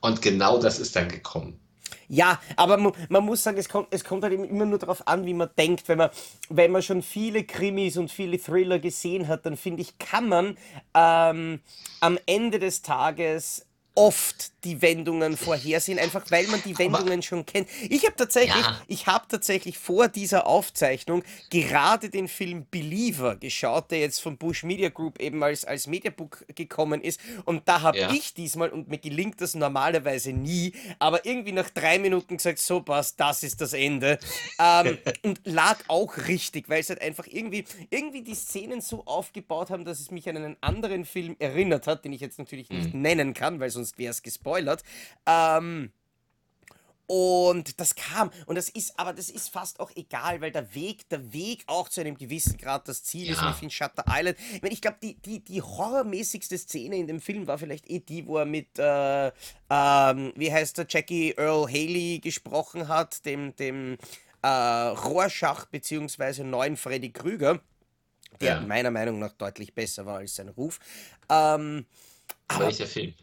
Und 0.00 0.22
genau 0.22 0.58
das 0.58 0.78
ist 0.78 0.96
dann 0.96 1.08
gekommen. 1.08 1.60
Ja, 2.08 2.40
aber 2.56 2.78
man, 2.78 3.24
muss 3.24 3.42
sagen, 3.42 3.58
es 3.58 3.68
kommt, 3.68 3.88
es 3.90 4.02
kommt 4.02 4.24
halt 4.24 4.32
immer 4.32 4.64
nur 4.64 4.78
darauf 4.78 5.06
an, 5.06 5.26
wie 5.26 5.34
man 5.34 5.50
denkt. 5.58 5.88
Wenn 5.88 5.98
man, 5.98 6.10
wenn 6.48 6.72
man 6.72 6.82
schon 6.82 7.02
viele 7.02 7.44
Krimis 7.44 7.98
und 7.98 8.10
viele 8.10 8.38
Thriller 8.38 8.78
gesehen 8.78 9.28
hat, 9.28 9.44
dann 9.44 9.56
finde 9.56 9.82
ich, 9.82 9.98
kann 9.98 10.28
man 10.28 10.56
ähm, 10.94 11.60
am 12.00 12.18
Ende 12.24 12.58
des 12.58 12.80
Tages 12.80 13.67
oft 13.98 14.52
die 14.62 14.80
Wendungen 14.80 15.36
vorhersehen, 15.36 15.98
einfach 15.98 16.30
weil 16.30 16.46
man 16.46 16.62
die 16.64 16.78
Wendungen 16.78 17.14
Aber, 17.14 17.22
schon 17.22 17.44
kennt. 17.44 17.68
Ich 17.88 18.04
habe 18.04 18.14
tatsächlich, 18.14 18.64
ja. 18.64 18.80
ich 18.86 19.06
habe 19.08 19.24
tatsächlich 19.28 19.76
vor 19.76 20.06
dieser 20.06 20.46
Aufzeichnung 20.46 21.24
gerade 21.50 22.08
den 22.08 22.28
Film 22.28 22.66
Believer 22.70 23.34
geschaut, 23.34 23.90
der 23.90 23.98
jetzt 23.98 24.20
von 24.20 24.36
Bush 24.36 24.62
Media 24.62 24.88
Group 24.88 25.20
eben 25.20 25.42
als, 25.42 25.64
als 25.64 25.88
Mediabook 25.88 26.44
gekommen 26.54 27.00
ist. 27.00 27.18
Und 27.44 27.68
da 27.68 27.82
habe 27.82 27.98
ja. 27.98 28.12
ich 28.12 28.34
diesmal, 28.34 28.68
und 28.68 28.88
mir 28.88 28.98
gelingt 28.98 29.40
das 29.40 29.56
normalerweise 29.56 30.32
nie, 30.32 30.72
aber 31.00 31.26
irgendwie 31.26 31.52
nach 31.52 31.70
drei 31.70 31.98
Minuten 31.98 32.36
gesagt, 32.36 32.60
so 32.60 32.80
passt, 32.80 33.18
das 33.18 33.42
ist 33.42 33.60
das 33.60 33.72
Ende. 33.72 34.20
ähm, 34.60 34.98
und 35.24 35.40
lag 35.44 35.78
auch 35.88 36.16
richtig, 36.28 36.68
weil 36.68 36.80
es 36.80 36.88
halt 36.88 37.02
einfach 37.02 37.26
irgendwie, 37.28 37.64
irgendwie 37.90 38.22
die 38.22 38.34
Szenen 38.34 38.80
so 38.80 39.04
aufgebaut 39.06 39.70
haben, 39.70 39.84
dass 39.84 39.98
es 39.98 40.12
mich 40.12 40.28
an 40.28 40.36
einen 40.36 40.56
anderen 40.60 41.04
Film 41.04 41.34
erinnert 41.40 41.88
hat, 41.88 42.04
den 42.04 42.12
ich 42.12 42.20
jetzt 42.20 42.38
natürlich 42.38 42.70
nicht 42.70 42.94
mhm. 42.94 43.02
nennen 43.02 43.34
kann, 43.34 43.58
weil 43.58 43.70
sonst 43.70 43.87
sonst 43.88 43.98
wäre 43.98 44.10
es 44.10 44.22
gespoilert. 44.22 44.82
Ähm, 45.26 45.92
und 47.10 47.80
das 47.80 47.94
kam. 47.94 48.30
Und 48.44 48.56
das 48.56 48.68
ist, 48.68 48.98
aber 48.98 49.14
das 49.14 49.30
ist 49.30 49.48
fast 49.48 49.80
auch 49.80 49.90
egal, 49.96 50.42
weil 50.42 50.50
der 50.50 50.74
Weg, 50.74 51.08
der 51.08 51.32
Weg 51.32 51.64
auch 51.66 51.88
zu 51.88 52.02
einem 52.02 52.18
gewissen 52.18 52.58
Grad 52.58 52.86
das 52.86 53.02
Ziel 53.02 53.28
ja. 53.28 53.32
ist. 53.32 53.40
Und 53.40 53.48
ich 53.48 53.56
finde 53.56 53.74
Shutter 53.74 54.04
Island. 54.06 54.36
Ich, 54.52 54.60
mein, 54.60 54.72
ich 54.72 54.82
glaube, 54.82 54.98
die, 55.02 55.14
die, 55.14 55.40
die 55.42 55.62
horrormäßigste 55.62 56.58
Szene 56.58 56.96
in 56.96 57.06
dem 57.06 57.22
Film 57.22 57.46
war 57.46 57.56
vielleicht 57.56 57.88
eh 57.88 58.00
die, 58.00 58.26
wo 58.26 58.36
er 58.36 58.44
mit, 58.44 58.78
äh, 58.78 59.28
ähm, 59.70 60.34
wie 60.36 60.52
heißt 60.52 60.76
der, 60.76 60.86
Jackie 60.86 61.32
Earl 61.38 61.66
Haley 61.66 62.20
gesprochen 62.22 62.88
hat, 62.88 63.24
dem, 63.24 63.56
dem 63.56 63.96
äh, 64.42 64.48
Rorschach 64.48 65.64
beziehungsweise 65.64 66.44
neuen 66.44 66.76
Freddy 66.76 67.10
Krüger, 67.10 67.58
der 68.42 68.56
ja. 68.56 68.60
meiner 68.60 68.90
Meinung 68.90 69.18
nach 69.18 69.32
deutlich 69.32 69.74
besser 69.74 70.04
war 70.04 70.18
als 70.18 70.34
sein 70.34 70.50
Ruf. 70.50 70.78
Ähm, 71.30 71.86
aber 72.48 72.66
welcher 72.66 72.86
Film? 72.86 73.14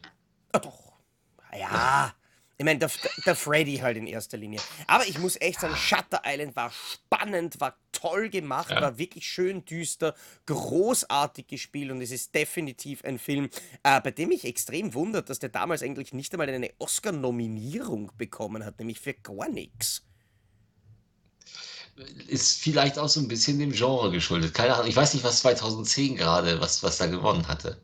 Doch. 0.58 0.92
Ja. 1.58 2.14
Ich 2.58 2.64
meine, 2.64 2.78
der, 2.78 2.90
der 3.26 3.36
Freddy 3.36 3.76
halt 3.76 3.98
in 3.98 4.06
erster 4.06 4.38
Linie. 4.38 4.60
Aber 4.86 5.06
ich 5.06 5.18
muss 5.18 5.38
echt 5.40 5.60
sagen, 5.60 5.76
Shutter 5.76 6.22
Island 6.24 6.56
war 6.56 6.72
spannend, 6.72 7.60
war 7.60 7.76
toll 7.92 8.30
gemacht, 8.30 8.70
ja. 8.70 8.80
war 8.80 8.96
wirklich 8.96 9.26
schön 9.26 9.64
düster, 9.66 10.14
großartig 10.46 11.46
gespielt 11.48 11.90
und 11.90 12.00
es 12.00 12.10
ist 12.10 12.34
definitiv 12.34 13.04
ein 13.04 13.18
Film, 13.18 13.50
äh, 13.82 14.00
bei 14.00 14.10
dem 14.10 14.30
mich 14.30 14.46
extrem 14.46 14.94
wundert, 14.94 15.28
dass 15.28 15.38
der 15.38 15.50
damals 15.50 15.82
eigentlich 15.82 16.14
nicht 16.14 16.32
einmal 16.32 16.48
eine 16.48 16.70
Oscar-Nominierung 16.78 18.12
bekommen 18.16 18.64
hat, 18.64 18.78
nämlich 18.78 19.00
für 19.00 19.12
gar 19.12 19.50
nichts. 19.50 20.02
Ist 22.28 22.60
vielleicht 22.60 22.98
auch 22.98 23.08
so 23.08 23.20
ein 23.20 23.28
bisschen 23.28 23.58
dem 23.58 23.72
Genre 23.72 24.10
geschuldet. 24.10 24.54
Keine 24.54 24.74
Ahnung, 24.74 24.88
ich 24.88 24.96
weiß 24.96 25.14
nicht, 25.14 25.24
was 25.24 25.40
2010 25.40 26.16
gerade, 26.16 26.60
was, 26.60 26.82
was 26.82 26.98
da 26.98 27.06
gewonnen 27.06 27.48
hatte 27.48 27.80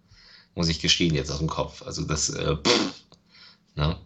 muss 0.55 0.69
ich 0.69 0.81
gestehen, 0.81 1.15
jetzt 1.15 1.31
aus 1.31 1.39
dem 1.39 1.49
Kopf. 1.49 1.83
Also 1.83 2.03
das, 2.03 2.31
äh, 2.31 2.57
pff, 2.57 2.93
ne? 3.75 3.97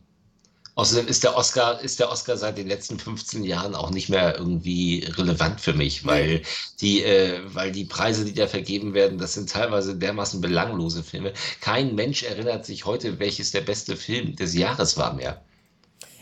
Außerdem 0.74 1.08
ist 1.08 1.24
der 1.24 1.34
Oscar, 1.34 1.80
ist 1.80 2.00
der 2.00 2.10
Oscar 2.10 2.36
seit 2.36 2.58
den 2.58 2.68
letzten 2.68 2.98
15 2.98 3.44
Jahren 3.44 3.74
auch 3.74 3.90
nicht 3.90 4.10
mehr 4.10 4.36
irgendwie 4.36 5.04
relevant 5.16 5.58
für 5.58 5.72
mich, 5.72 6.04
weil 6.04 6.42
die, 6.82 7.02
äh, 7.02 7.40
weil 7.46 7.72
die 7.72 7.86
Preise, 7.86 8.26
die 8.26 8.34
da 8.34 8.46
vergeben 8.46 8.92
werden, 8.92 9.16
das 9.16 9.32
sind 9.32 9.48
teilweise 9.48 9.96
dermaßen 9.96 10.42
belanglose 10.42 11.02
Filme. 11.02 11.32
Kein 11.62 11.94
Mensch 11.94 12.24
erinnert 12.24 12.66
sich 12.66 12.84
heute, 12.84 13.18
welches 13.18 13.52
der 13.52 13.62
beste 13.62 13.96
Film 13.96 14.36
des 14.36 14.54
Jahres 14.54 14.98
war 14.98 15.14
mehr. 15.14 15.42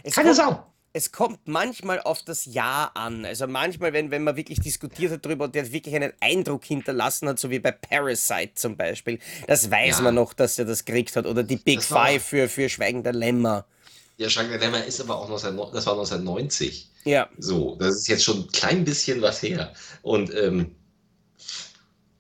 Es 0.04 0.14
Keine 0.14 0.34
Sau 0.34 0.64
es 0.96 1.10
kommt 1.10 1.48
manchmal 1.48 2.00
auf 2.00 2.22
das 2.22 2.44
Jahr 2.44 2.96
an. 2.96 3.24
Also 3.24 3.48
manchmal, 3.48 3.92
wenn, 3.92 4.12
wenn 4.12 4.22
man 4.22 4.36
wirklich 4.36 4.60
diskutiert 4.60 5.10
hat 5.10 5.26
darüber 5.26 5.46
und 5.46 5.54
der 5.56 5.72
wirklich 5.72 5.94
einen 5.94 6.12
Eindruck 6.20 6.64
hinterlassen 6.64 7.28
hat, 7.28 7.40
so 7.40 7.50
wie 7.50 7.58
bei 7.58 7.72
Parasite 7.72 8.52
zum 8.54 8.76
Beispiel, 8.76 9.18
das 9.48 9.68
weiß 9.68 9.96
ja. 9.98 10.02
man 10.04 10.14
noch, 10.14 10.32
dass 10.34 10.56
er 10.56 10.66
das 10.66 10.84
gekriegt 10.84 11.16
hat. 11.16 11.26
Oder 11.26 11.42
die 11.42 11.56
Big 11.56 11.82
Five 11.82 12.24
für, 12.24 12.48
für 12.48 12.68
Schweigender 12.68 13.12
Lämmer. 13.12 13.66
Ja, 14.18 14.30
Schweigender 14.30 14.58
Lämmer 14.58 14.84
ist 14.84 15.00
aber 15.00 15.18
auch 15.18 15.28
19, 15.28 15.56
das 15.72 15.84
war 15.84 15.94
1990. 15.94 16.88
Ja. 17.04 17.28
So, 17.38 17.74
das 17.74 17.96
ist 17.96 18.06
jetzt 18.06 18.22
schon 18.22 18.42
ein 18.42 18.48
klein 18.52 18.84
bisschen 18.84 19.20
was 19.20 19.42
her. 19.42 19.74
Und 20.02 20.32
ähm, 20.32 20.76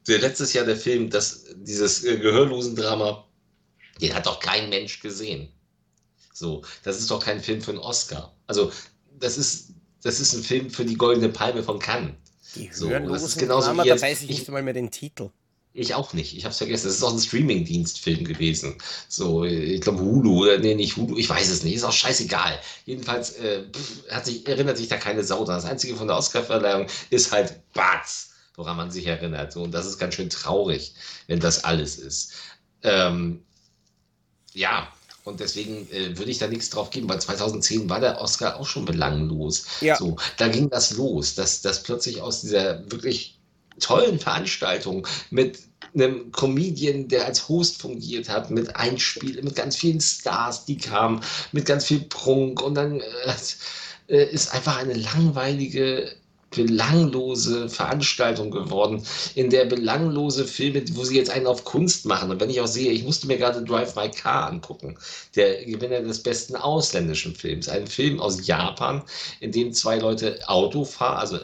der 0.08 0.18
letztes 0.18 0.52
Jahr 0.52 0.66
der 0.66 0.76
Film, 0.76 1.10
das, 1.10 1.44
dieses 1.58 2.02
äh, 2.02 2.18
Gehörlosen-Drama, 2.18 3.24
den 4.00 4.14
hat 4.14 4.26
doch 4.26 4.40
kein 4.40 4.68
Mensch 4.68 4.98
gesehen. 4.98 5.48
So, 6.32 6.64
das 6.82 6.98
ist 6.98 7.08
doch 7.08 7.24
kein 7.24 7.40
Film 7.40 7.62
für 7.62 7.70
einen 7.70 7.78
Oscar. 7.78 8.33
Also, 8.46 8.72
das 9.18 9.38
ist, 9.38 9.70
das 10.02 10.20
ist 10.20 10.34
ein 10.34 10.42
Film 10.42 10.70
für 10.70 10.84
die 10.84 10.96
Goldene 10.96 11.28
Palme 11.28 11.62
von 11.62 11.78
Cannes. 11.78 12.14
Die 12.54 12.70
so, 12.72 12.88
das 12.88 13.22
ist 13.22 13.38
genauso 13.38 13.68
Drama, 13.68 13.84
wie 13.84 13.88
jetzt, 13.88 14.02
da 14.02 14.06
weiß 14.06 14.22
ich 14.22 14.28
nicht 14.28 14.48
mal 14.48 14.62
mehr 14.62 14.74
den 14.74 14.90
Titel. 14.90 15.30
Ich 15.76 15.92
auch 15.92 16.12
nicht. 16.12 16.36
Ich 16.36 16.44
habe 16.44 16.52
es 16.52 16.58
vergessen. 16.58 16.86
Das 16.86 16.94
ist 16.94 17.02
auch 17.02 17.12
ein 17.12 17.18
Streaming-Dienstfilm 17.18 18.24
gewesen. 18.24 18.76
So, 19.08 19.44
ich 19.44 19.80
glaube 19.80 20.02
Hulu 20.02 20.42
oder 20.42 20.58
nee, 20.58 20.76
nicht 20.76 20.96
Hulu. 20.96 21.18
Ich 21.18 21.28
weiß 21.28 21.50
es 21.50 21.64
nicht. 21.64 21.74
Ist 21.74 21.82
auch 21.82 21.92
scheißegal. 21.92 22.60
Jedenfalls 22.84 23.32
äh, 23.38 23.64
hat 24.08 24.24
sich, 24.24 24.46
erinnert 24.46 24.76
sich 24.76 24.86
da 24.86 24.98
keine 24.98 25.24
Sau 25.24 25.44
dran. 25.44 25.56
Das 25.56 25.64
Einzige 25.64 25.96
von 25.96 26.06
der 26.06 26.16
Oscar-Verleihung 26.16 26.86
ist 27.10 27.32
halt 27.32 27.60
Batz, 27.72 28.30
woran 28.54 28.76
man 28.76 28.92
sich 28.92 29.06
erinnert. 29.06 29.52
So, 29.52 29.64
und 29.64 29.72
das 29.72 29.86
ist 29.86 29.98
ganz 29.98 30.14
schön 30.14 30.30
traurig, 30.30 30.94
wenn 31.26 31.40
das 31.40 31.64
alles 31.64 31.98
ist. 31.98 32.34
Ähm, 32.84 33.42
ja, 34.52 34.92
und 35.24 35.40
deswegen 35.40 35.90
äh, 35.90 36.16
würde 36.18 36.30
ich 36.30 36.38
da 36.38 36.46
nichts 36.46 36.70
drauf 36.70 36.90
geben, 36.90 37.08
weil 37.08 37.20
2010 37.20 37.88
war 37.88 38.00
der 38.00 38.20
Oscar 38.20 38.60
auch 38.60 38.66
schon 38.66 38.84
belanglos. 38.84 39.64
Ja. 39.80 39.96
So, 39.96 40.16
da 40.36 40.48
ging 40.48 40.68
das 40.68 40.96
los, 40.96 41.34
dass, 41.34 41.62
dass 41.62 41.82
plötzlich 41.82 42.20
aus 42.20 42.42
dieser 42.42 42.90
wirklich 42.90 43.38
tollen 43.80 44.18
Veranstaltung 44.18 45.06
mit 45.30 45.60
einem 45.94 46.30
Comedian, 46.32 47.08
der 47.08 47.24
als 47.24 47.48
Host 47.48 47.80
fungiert 47.80 48.28
hat, 48.28 48.50
mit 48.50 48.76
Einspiel, 48.76 49.42
mit 49.42 49.56
ganz 49.56 49.76
vielen 49.76 50.00
Stars, 50.00 50.66
die 50.66 50.76
kamen, 50.76 51.20
mit 51.52 51.66
ganz 51.66 51.86
viel 51.86 52.00
Prunk 52.00 52.62
und 52.62 52.74
dann 52.74 53.00
äh, 53.00 53.34
äh 54.08 54.30
ist 54.30 54.52
einfach 54.52 54.76
eine 54.76 54.94
langweilige 54.94 56.14
belanglose 56.54 57.68
Veranstaltung 57.68 58.50
geworden, 58.50 59.02
in 59.34 59.50
der 59.50 59.64
belanglose 59.64 60.44
Filme, 60.44 60.82
wo 60.92 61.04
sie 61.04 61.16
jetzt 61.16 61.30
einen 61.30 61.46
auf 61.46 61.64
Kunst 61.64 62.06
machen. 62.06 62.30
Und 62.30 62.40
wenn 62.40 62.50
ich 62.50 62.60
auch 62.60 62.66
sehe, 62.66 62.92
ich 62.92 63.04
musste 63.04 63.26
mir 63.26 63.38
gerade 63.38 63.62
Drive 63.62 63.96
My 63.96 64.10
Car 64.10 64.48
angucken, 64.48 64.96
der 65.36 65.64
Gewinner 65.64 66.00
des 66.00 66.22
besten 66.22 66.56
ausländischen 66.56 67.34
Films, 67.34 67.68
ein 67.68 67.86
Film 67.86 68.20
aus 68.20 68.46
Japan, 68.46 69.02
in 69.40 69.52
dem 69.52 69.72
zwei 69.72 69.98
Leute 69.98 70.38
Auto 70.46 70.84
fahren, 70.84 71.18
also 71.18 71.38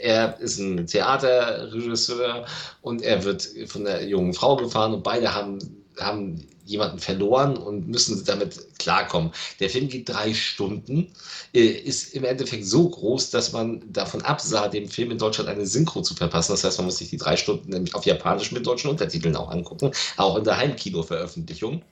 er 0.00 0.38
ist 0.40 0.58
ein 0.58 0.86
Theaterregisseur 0.86 2.46
und 2.82 3.02
er 3.02 3.24
wird 3.24 3.48
von 3.66 3.84
der 3.84 4.06
jungen 4.06 4.34
Frau 4.34 4.56
gefahren 4.56 4.94
und 4.94 5.02
beide 5.02 5.34
haben 5.34 5.58
haben 5.98 6.46
jemanden 6.64 6.98
verloren 6.98 7.56
und 7.56 7.88
müssen 7.88 8.24
damit 8.24 8.78
klarkommen. 8.78 9.32
Der 9.60 9.70
Film 9.70 9.88
geht 9.88 10.08
drei 10.08 10.34
Stunden, 10.34 11.12
äh, 11.54 11.60
ist 11.60 12.14
im 12.14 12.24
Endeffekt 12.24 12.66
so 12.66 12.88
groß, 12.88 13.30
dass 13.30 13.52
man 13.52 13.82
davon 13.92 14.22
absah, 14.22 14.68
dem 14.68 14.88
Film 14.88 15.10
in 15.10 15.18
Deutschland 15.18 15.48
eine 15.48 15.66
Synchro 15.66 16.02
zu 16.02 16.14
verpassen. 16.14 16.52
Das 16.52 16.64
heißt, 16.64 16.78
man 16.78 16.86
muss 16.86 16.98
sich 16.98 17.10
die 17.10 17.16
drei 17.16 17.36
Stunden 17.36 17.70
nämlich 17.70 17.94
auf 17.94 18.06
Japanisch 18.06 18.52
mit 18.52 18.66
deutschen 18.66 18.90
Untertiteln 18.90 19.36
auch 19.36 19.50
angucken, 19.50 19.90
auch 20.16 20.36
in 20.36 20.44
der 20.44 20.56
Heimkino-Veröffentlichung, 20.58 21.82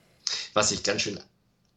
was 0.53 0.71
ich 0.71 0.83
ganz 0.83 1.01
schön 1.01 1.19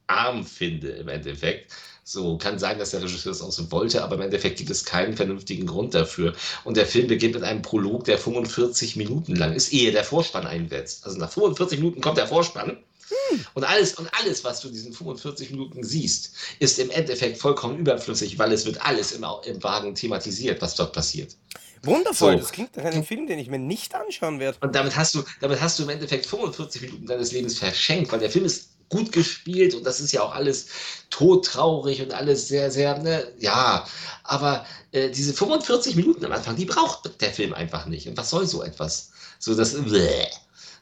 arm 0.07 0.45
finde 0.45 0.91
im 0.91 1.09
Endeffekt. 1.09 1.73
So, 2.07 2.37
kann 2.37 2.59
sein, 2.59 2.79
dass 2.79 2.91
der 2.91 3.03
Regisseur 3.03 3.33
das 3.33 3.41
auch 3.41 3.51
so 3.51 3.73
wollte, 3.73 4.05
aber 4.05 4.17
im 4.17 4.21
Endeffekt 4.21 4.59
gibt 4.59 4.69
es 4.69 4.85
keinen 4.85 5.17
vernünftigen 5.17 5.67
Grund 5.67 5.95
dafür. 5.95 6.35
Und 6.63 6.77
der 6.77 6.87
Film 6.87 7.07
beginnt 7.07 7.35
mit 7.35 7.43
einem 7.43 7.63
Prolog, 7.63 8.05
der 8.05 8.19
45 8.19 8.97
Minuten 8.97 9.35
lang 9.35 9.55
ist, 9.55 9.73
ehe 9.73 9.91
der 9.91 10.05
Vorspann 10.05 10.47
einsetzt. 10.47 11.07
Also 11.07 11.19
nach 11.19 11.33
45 11.33 11.79
Minuten 11.79 12.03
kommt 12.03 12.19
der 12.19 12.27
Vorspann. 12.27 12.77
Hm. 13.09 13.47
Und 13.55 13.65
alles, 13.65 13.95
und 13.95 14.09
alles, 14.21 14.45
was 14.45 14.61
du 14.61 14.69
in 14.69 14.75
diesen 14.75 14.93
45 14.93 15.51
Minuten 15.51 15.83
siehst, 15.83 16.35
ist 16.59 16.79
im 16.79 16.91
Endeffekt 16.91 17.39
vollkommen 17.39 17.79
überflüssig, 17.79 18.39
weil 18.39 18.53
es 18.53 18.67
wird 18.67 18.85
alles 18.85 19.13
im, 19.13 19.25
im 19.45 19.63
Wagen 19.63 19.95
thematisiert, 19.95 20.61
was 20.61 20.75
dort 20.75 20.93
passiert. 20.93 21.37
Wundervoll, 21.83 22.33
so. 22.33 22.39
das 22.39 22.53
klingt 22.53 22.77
nach 22.77 22.85
einem 22.85 23.05
Film, 23.05 23.27
den 23.27 23.39
ich 23.39 23.49
mir 23.49 23.59
nicht 23.59 23.95
anschauen 23.95 24.41
werde. 24.41 24.59
Und 24.61 24.75
damit 24.75 24.97
hast 24.97 25.15
du, 25.15 25.23
damit 25.41 25.61
hast 25.61 25.79
du 25.79 25.85
im 25.85 25.91
Endeffekt 25.91 26.27
45 26.27 26.83
Minuten 26.83 27.07
deines 27.07 27.33
Lebens 27.33 27.59
verschenkt, 27.59 28.13
weil 28.13 28.21
der 28.21 28.31
Film 28.31 28.45
ist 28.45 28.74
gut 28.89 29.13
gespielt 29.13 29.75
und 29.75 29.85
das 29.85 30.01
ist 30.01 30.13
ja 30.13 30.23
auch 30.23 30.35
alles 30.35 30.67
todtraurig 31.11 32.03
und 32.03 32.13
alles 32.13 32.49
sehr, 32.49 32.71
sehr, 32.71 32.99
ne, 32.99 33.33
ja, 33.39 33.87
aber 34.25 34.67
äh, 34.93 35.11
diese 35.11 35.35
45 35.35 35.97
Minuten 35.97 36.25
am 36.25 36.33
Anfang, 36.33 36.57
die 36.57 36.65
braucht 36.65 37.21
der 37.21 37.33
Film 37.33 37.53
einfach 37.53 37.87
nicht. 37.87 38.09
Und 38.09 38.17
was 38.17 38.31
soll 38.31 38.47
so 38.47 38.63
etwas? 38.63 39.11
So 39.39 39.55
das, 39.55 39.75
bleh. 39.75 40.27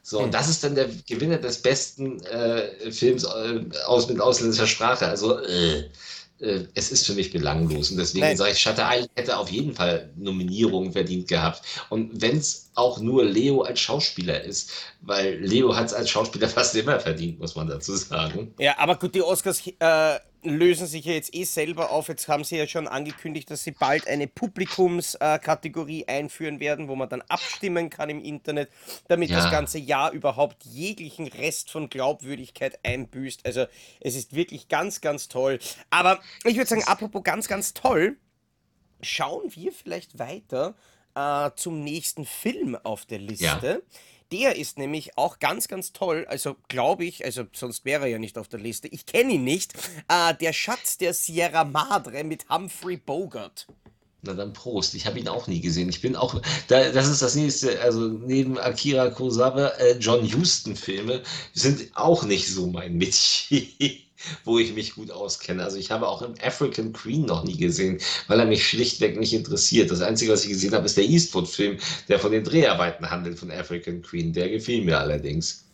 So, 0.04 0.18
und 0.18 0.34
das 0.34 0.48
ist 0.48 0.64
dann 0.64 0.74
der 0.74 0.88
Gewinner 1.06 1.38
des 1.38 1.62
besten 1.62 2.20
äh, 2.24 2.90
Films 2.90 3.22
äh, 3.22 3.60
aus, 3.86 4.08
mit 4.08 4.20
ausländischer 4.20 4.66
Sprache. 4.66 5.06
Also, 5.06 5.38
äh, 5.38 5.88
es 6.42 6.90
ist 6.90 7.06
für 7.06 7.14
mich 7.14 7.32
belanglos. 7.32 7.90
Und 7.90 7.98
deswegen 7.98 8.36
sage 8.36 8.50
ich, 8.52 8.58
Shutter 8.58 8.88
Island 8.90 9.10
hätte 9.14 9.36
auf 9.36 9.50
jeden 9.50 9.74
Fall 9.74 10.10
Nominierungen 10.16 10.92
verdient 10.92 11.28
gehabt. 11.28 11.62
Und 11.88 12.20
wenn 12.20 12.38
es 12.38 12.70
auch 12.74 12.98
nur 12.98 13.24
Leo 13.24 13.62
als 13.62 13.80
Schauspieler 13.80 14.42
ist, 14.42 14.72
weil 15.02 15.38
Leo 15.38 15.76
hat 15.76 15.86
es 15.86 15.94
als 15.94 16.10
Schauspieler 16.10 16.48
fast 16.50 16.74
immer 16.74 16.98
verdient, 16.98 17.38
muss 17.38 17.54
man 17.54 17.68
dazu 17.68 17.94
sagen. 17.94 18.54
Ja, 18.58 18.78
aber 18.78 18.96
gut, 18.96 19.14
die 19.14 19.22
Oscars 19.22 19.62
äh, 19.78 20.18
lösen 20.42 20.86
sich 20.86 21.04
ja 21.04 21.12
jetzt 21.12 21.34
eh 21.34 21.44
selber 21.44 21.90
auf. 21.90 22.08
Jetzt 22.08 22.28
haben 22.28 22.44
sie 22.44 22.56
ja 22.56 22.66
schon 22.66 22.88
angekündigt, 22.88 23.50
dass 23.50 23.64
sie 23.64 23.70
bald 23.72 24.06
eine 24.08 24.26
Publikumskategorie 24.26 26.06
einführen 26.08 26.60
werden, 26.60 26.88
wo 26.88 26.96
man 26.96 27.08
dann 27.08 27.22
abstimmen 27.22 27.90
kann 27.90 28.10
im 28.10 28.20
Internet, 28.20 28.70
damit 29.08 29.30
ja. 29.30 29.36
das 29.36 29.50
ganze 29.50 29.78
Jahr 29.78 30.12
überhaupt 30.12 30.64
jeglichen 30.64 31.28
Rest 31.28 31.70
von 31.70 31.88
Glaubwürdigkeit 31.88 32.78
einbüßt. 32.84 33.46
Also 33.46 33.66
es 34.00 34.14
ist 34.14 34.34
wirklich 34.34 34.68
ganz, 34.68 35.00
ganz 35.00 35.28
toll. 35.28 35.58
Aber 35.90 36.20
ich 36.44 36.56
würde 36.56 36.68
sagen, 36.68 36.84
apropos 36.84 37.22
ganz, 37.22 37.48
ganz 37.48 37.74
toll, 37.74 38.16
schauen 39.00 39.50
wir 39.54 39.72
vielleicht 39.72 40.18
weiter 40.18 40.74
äh, 41.14 41.50
zum 41.56 41.82
nächsten 41.82 42.24
Film 42.24 42.76
auf 42.82 43.06
der 43.06 43.18
Liste. 43.18 43.82
Ja. 43.82 43.98
Der 44.32 44.56
ist 44.56 44.78
nämlich 44.78 45.18
auch 45.18 45.38
ganz, 45.38 45.68
ganz 45.68 45.92
toll. 45.92 46.26
Also 46.26 46.56
glaube 46.68 47.04
ich, 47.04 47.24
also 47.24 47.44
sonst 47.52 47.84
wäre 47.84 48.04
er 48.04 48.08
ja 48.08 48.18
nicht 48.18 48.38
auf 48.38 48.48
der 48.48 48.60
Liste. 48.60 48.88
Ich 48.88 49.04
kenne 49.04 49.34
ihn 49.34 49.44
nicht. 49.44 49.74
Äh, 50.08 50.34
der 50.40 50.54
Schatz 50.54 50.96
der 50.96 51.12
Sierra 51.12 51.64
Madre 51.64 52.24
mit 52.24 52.48
Humphrey 52.48 52.96
Bogart. 52.96 53.66
Na 54.22 54.32
dann 54.32 54.54
Prost. 54.54 54.94
Ich 54.94 55.06
habe 55.06 55.18
ihn 55.18 55.28
auch 55.28 55.48
nie 55.48 55.60
gesehen. 55.60 55.90
Ich 55.90 56.00
bin 56.00 56.16
auch, 56.16 56.40
da, 56.68 56.90
das 56.92 57.08
ist 57.08 57.20
das 57.20 57.34
nächste, 57.34 57.78
also 57.82 58.08
neben 58.08 58.56
Akira 58.58 59.10
Kurosawa, 59.10 59.68
äh, 59.78 59.98
John 59.98 60.22
Huston 60.32 60.76
Filme 60.76 61.22
sind 61.52 61.90
auch 61.94 62.24
nicht 62.24 62.48
so 62.48 62.66
mein 62.66 62.96
Metier 62.96 63.66
wo 64.44 64.58
ich 64.58 64.74
mich 64.74 64.94
gut 64.94 65.10
auskenne. 65.10 65.62
Also 65.62 65.76
ich 65.76 65.90
habe 65.90 66.08
auch 66.08 66.22
im 66.22 66.34
African 66.42 66.92
Queen 66.92 67.24
noch 67.24 67.44
nie 67.44 67.56
gesehen, 67.56 67.98
weil 68.28 68.40
er 68.40 68.46
mich 68.46 68.66
schlichtweg 68.66 69.18
nicht 69.18 69.32
interessiert. 69.32 69.90
Das 69.90 70.00
Einzige, 70.00 70.32
was 70.32 70.44
ich 70.44 70.50
gesehen 70.50 70.74
habe, 70.74 70.86
ist 70.86 70.96
der 70.96 71.04
Eastwood-Film, 71.04 71.78
der 72.08 72.18
von 72.18 72.32
den 72.32 72.44
Dreharbeiten 72.44 73.10
handelt 73.10 73.38
von 73.38 73.50
African 73.50 74.02
Queen. 74.02 74.32
Der 74.32 74.48
gefiel 74.48 74.84
mir 74.84 74.98
allerdings. 74.98 75.64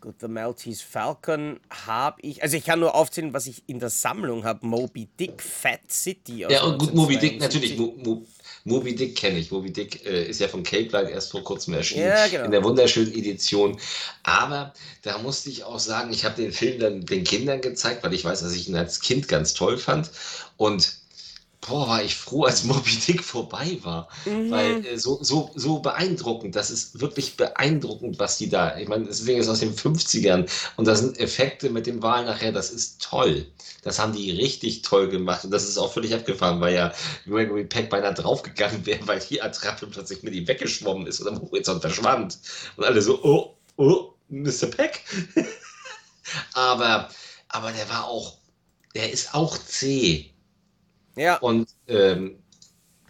Gut, 0.00 0.14
The 0.20 0.28
Maltese 0.28 0.84
Falcon 0.84 1.58
habe 1.70 2.20
ich, 2.22 2.40
also 2.40 2.56
ich 2.56 2.64
kann 2.64 2.78
nur 2.78 2.94
aufzählen, 2.94 3.34
was 3.34 3.48
ich 3.48 3.64
in 3.66 3.80
der 3.80 3.90
Sammlung 3.90 4.44
habe. 4.44 4.64
Moby 4.64 5.08
Dick, 5.18 5.42
Fat 5.42 5.80
City. 5.90 6.46
Ja, 6.48 6.62
und 6.62 6.78
gut, 6.78 6.94
Moby 6.94 7.18
Dick, 7.18 7.40
natürlich. 7.40 7.76
Mo, 7.76 7.96
Mo, 8.04 8.24
Moby 8.68 8.94
Dick 8.94 9.16
kenne 9.16 9.38
ich. 9.38 9.50
Moby 9.50 9.72
Dick 9.72 10.06
äh, 10.06 10.26
ist 10.28 10.40
ja 10.40 10.48
von 10.48 10.62
Cape 10.62 10.88
Light 10.90 11.10
erst 11.10 11.32
vor 11.32 11.42
kurzem 11.42 11.74
erschienen. 11.74 12.06
Ja, 12.06 12.28
genau. 12.28 12.44
In 12.44 12.50
der 12.50 12.62
wunderschönen 12.62 13.12
Edition. 13.12 13.78
Aber 14.22 14.72
da 15.02 15.18
musste 15.18 15.50
ich 15.50 15.64
auch 15.64 15.80
sagen, 15.80 16.12
ich 16.12 16.24
habe 16.24 16.40
den 16.40 16.52
Film 16.52 16.78
dann 16.78 17.04
den 17.04 17.24
Kindern 17.24 17.60
gezeigt, 17.60 18.04
weil 18.04 18.14
ich 18.14 18.24
weiß, 18.24 18.40
dass 18.40 18.54
ich 18.54 18.68
ihn 18.68 18.76
als 18.76 19.00
Kind 19.00 19.26
ganz 19.26 19.54
toll 19.54 19.78
fand. 19.78 20.10
Und 20.56 20.98
boah, 21.68 21.88
war 21.88 22.02
ich 22.02 22.16
froh, 22.16 22.44
als 22.44 22.64
Moby 22.64 22.96
Dick 22.96 23.22
vorbei 23.22 23.78
war. 23.82 24.08
Mhm. 24.24 24.50
Weil 24.50 24.86
äh, 24.86 24.98
so, 24.98 25.18
so, 25.22 25.50
so 25.54 25.80
beeindruckend, 25.80 26.56
das 26.56 26.70
ist 26.70 27.00
wirklich 27.00 27.36
beeindruckend, 27.36 28.18
was 28.18 28.38
die 28.38 28.48
da, 28.48 28.76
ich 28.78 28.88
meine, 28.88 29.04
das 29.04 29.24
Ding 29.24 29.38
ist 29.38 29.48
aus 29.48 29.60
den 29.60 29.74
50ern 29.74 30.48
und 30.76 30.88
da 30.88 30.94
sind 30.94 31.18
Effekte 31.18 31.70
mit 31.70 31.86
dem 31.86 32.02
Wal 32.02 32.24
nachher, 32.24 32.52
das 32.52 32.70
ist 32.70 33.02
toll. 33.02 33.46
Das 33.82 33.98
haben 33.98 34.12
die 34.12 34.30
richtig 34.30 34.82
toll 34.82 35.08
gemacht 35.08 35.44
und 35.44 35.50
das 35.50 35.68
ist 35.68 35.78
auch 35.78 35.92
völlig 35.92 36.14
abgefahren, 36.14 36.60
weil 36.60 36.74
ja 36.74 36.92
Gregory 37.26 37.64
Peck 37.64 37.90
beinahe 37.90 38.14
draufgegangen 38.14 38.84
wäre, 38.86 39.06
weil 39.06 39.20
die 39.20 39.40
Attrappe 39.40 39.86
plötzlich 39.86 40.22
mit 40.22 40.34
ihm 40.34 40.48
weggeschwommen 40.48 41.06
ist 41.06 41.20
und 41.20 41.28
am 41.28 41.40
Horizont 41.40 41.80
verschwand. 41.80 42.38
Und 42.76 42.84
alle 42.84 43.02
so, 43.02 43.22
oh, 43.22 43.54
oh, 43.76 44.14
Mr. 44.28 44.66
Peck. 44.66 45.04
aber, 46.54 47.08
aber 47.48 47.72
der 47.72 47.88
war 47.88 48.06
auch, 48.06 48.38
der 48.94 49.12
ist 49.12 49.34
auch 49.34 49.56
zäh 49.58 50.32
ja. 51.18 51.36
Und 51.38 51.68
ähm, 51.88 52.38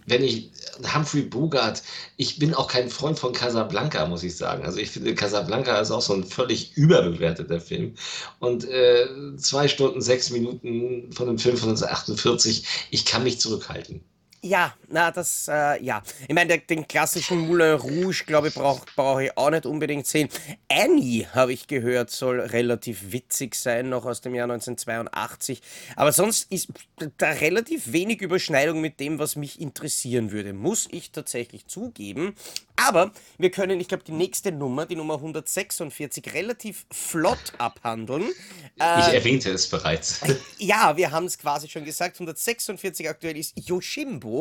wenn 0.08 0.24
ich 0.24 0.50
Humphrey 0.94 1.22
Bogart, 1.22 1.82
ich 2.16 2.38
bin 2.38 2.54
auch 2.54 2.68
kein 2.68 2.88
Freund 2.88 3.18
von 3.18 3.32
Casablanca, 3.32 4.06
muss 4.06 4.22
ich 4.22 4.36
sagen. 4.36 4.64
Also 4.64 4.78
ich 4.78 4.90
finde, 4.90 5.14
Casablanca 5.14 5.78
ist 5.80 5.90
auch 5.90 6.00
so 6.00 6.14
ein 6.14 6.24
völlig 6.24 6.76
überbewerteter 6.76 7.60
Film. 7.60 7.94
Und 8.38 8.64
äh, 8.64 9.06
zwei 9.36 9.68
Stunden, 9.68 10.00
sechs 10.00 10.30
Minuten 10.30 11.12
von 11.12 11.28
einem 11.28 11.38
Film 11.38 11.56
von 11.56 11.70
1948, 11.70 12.88
ich 12.90 13.04
kann 13.04 13.24
mich 13.24 13.38
zurückhalten. 13.40 14.02
Ja, 14.40 14.74
na, 14.88 15.10
das, 15.10 15.48
äh, 15.48 15.82
ja. 15.82 16.02
Ich 16.28 16.34
meine, 16.34 16.58
den 16.58 16.86
klassischen 16.86 17.40
Moulin 17.40 17.74
Rouge, 17.74 18.24
glaube 18.24 18.48
ich, 18.48 18.54
brauche 18.54 18.86
brauch 18.94 19.18
ich 19.20 19.36
auch 19.36 19.50
nicht 19.50 19.66
unbedingt 19.66 20.06
sehen. 20.06 20.28
Annie, 20.70 21.26
habe 21.34 21.52
ich 21.52 21.66
gehört, 21.66 22.10
soll 22.10 22.40
relativ 22.40 23.12
witzig 23.12 23.56
sein, 23.56 23.88
noch 23.88 24.04
aus 24.04 24.20
dem 24.20 24.34
Jahr 24.34 24.44
1982. 24.44 25.60
Aber 25.96 26.12
sonst 26.12 26.50
ist 26.52 26.68
da 27.18 27.30
relativ 27.30 27.92
wenig 27.92 28.22
Überschneidung 28.22 28.80
mit 28.80 29.00
dem, 29.00 29.18
was 29.18 29.34
mich 29.34 29.60
interessieren 29.60 30.30
würde, 30.30 30.52
muss 30.52 30.88
ich 30.90 31.10
tatsächlich 31.10 31.66
zugeben. 31.66 32.34
Aber 32.76 33.10
wir 33.38 33.50
können, 33.50 33.80
ich 33.80 33.88
glaube, 33.88 34.04
die 34.04 34.12
nächste 34.12 34.52
Nummer, 34.52 34.86
die 34.86 34.94
Nummer 34.94 35.14
146, 35.14 36.32
relativ 36.32 36.86
flott 36.92 37.52
abhandeln. 37.58 38.22
Ich 38.76 38.82
äh, 38.82 39.16
erwähnte 39.16 39.50
es 39.50 39.68
bereits. 39.68 40.20
Ja, 40.58 40.96
wir 40.96 41.10
haben 41.10 41.26
es 41.26 41.38
quasi 41.38 41.68
schon 41.68 41.84
gesagt. 41.84 42.16
146 42.16 43.08
aktuell 43.08 43.36
ist 43.36 43.54
Yoshimbo, 43.56 44.37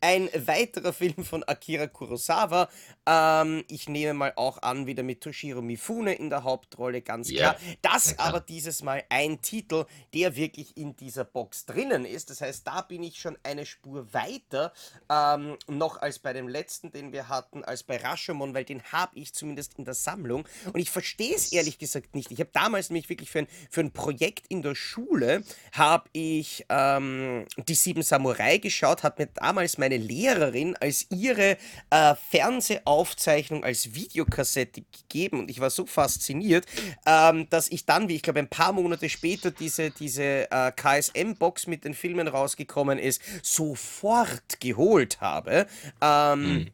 ein 0.00 0.28
weiterer 0.34 0.92
Film 0.92 1.24
von 1.24 1.42
Akira 1.44 1.86
Kurosawa. 1.86 2.68
Ähm, 3.06 3.64
ich 3.68 3.88
nehme 3.88 4.14
mal 4.14 4.32
auch 4.36 4.62
an, 4.62 4.86
wieder 4.86 5.02
mit 5.02 5.20
Toshiro 5.20 5.62
Mifune 5.62 6.14
in 6.14 6.30
der 6.30 6.44
Hauptrolle, 6.44 7.02
ganz 7.02 7.28
klar. 7.28 7.56
Yeah. 7.60 7.76
Das 7.82 8.10
ja, 8.10 8.18
aber 8.18 8.40
dieses 8.40 8.82
Mal 8.82 9.04
ein 9.08 9.40
Titel, 9.40 9.86
der 10.14 10.36
wirklich 10.36 10.76
in 10.76 10.96
dieser 10.96 11.24
Box 11.24 11.66
drinnen 11.66 12.04
ist. 12.04 12.30
Das 12.30 12.40
heißt, 12.40 12.66
da 12.66 12.82
bin 12.82 13.02
ich 13.02 13.20
schon 13.20 13.36
eine 13.42 13.66
Spur 13.66 14.12
weiter 14.12 14.72
ähm, 15.10 15.56
noch 15.68 16.00
als 16.00 16.18
bei 16.18 16.32
dem 16.32 16.48
letzten, 16.48 16.90
den 16.92 17.12
wir 17.12 17.28
hatten, 17.28 17.64
als 17.64 17.82
bei 17.82 17.96
Rashomon, 17.96 18.54
weil 18.54 18.64
den 18.64 18.82
habe 18.84 19.18
ich 19.18 19.34
zumindest 19.34 19.74
in 19.78 19.84
der 19.84 19.94
Sammlung. 19.94 20.46
Und 20.72 20.80
ich 20.80 20.90
verstehe 20.90 21.34
es 21.34 21.52
ehrlich 21.52 21.78
gesagt 21.78 22.14
nicht. 22.14 22.30
Ich 22.30 22.40
habe 22.40 22.50
damals 22.52 22.90
nämlich 22.90 23.08
wirklich 23.08 23.30
für 23.30 23.40
ein, 23.40 23.48
für 23.70 23.80
ein 23.80 23.92
Projekt 23.92 24.46
in 24.48 24.62
der 24.62 24.74
Schule, 24.74 25.42
habe 25.72 26.08
ich 26.12 26.64
ähm, 26.68 27.46
die 27.68 27.74
Sieben 27.74 28.02
Samurai 28.02 28.58
geschaut, 28.58 29.02
hat 29.02 29.18
mir 29.18 29.25
damals 29.34 29.78
meine 29.78 29.96
Lehrerin 29.96 30.76
als 30.76 31.06
ihre 31.10 31.56
äh, 31.90 32.14
Fernsehaufzeichnung 32.30 33.64
als 33.64 33.94
Videokassette 33.94 34.82
gegeben 34.82 35.40
und 35.40 35.50
ich 35.50 35.60
war 35.60 35.70
so 35.70 35.86
fasziniert, 35.86 36.66
ähm, 37.06 37.48
dass 37.50 37.68
ich 37.68 37.86
dann, 37.86 38.08
wie 38.08 38.16
ich 38.16 38.22
glaube, 38.22 38.38
ein 38.38 38.48
paar 38.48 38.72
Monate 38.72 39.08
später 39.08 39.50
diese, 39.50 39.90
diese 39.90 40.50
äh, 40.50 40.72
KSM-Box 40.72 41.66
mit 41.66 41.84
den 41.84 41.94
Filmen 41.94 42.28
rausgekommen 42.28 42.98
ist, 42.98 43.20
sofort 43.42 44.60
geholt 44.60 45.20
habe. 45.20 45.66
Ähm, 46.00 46.40
mhm 46.40 46.70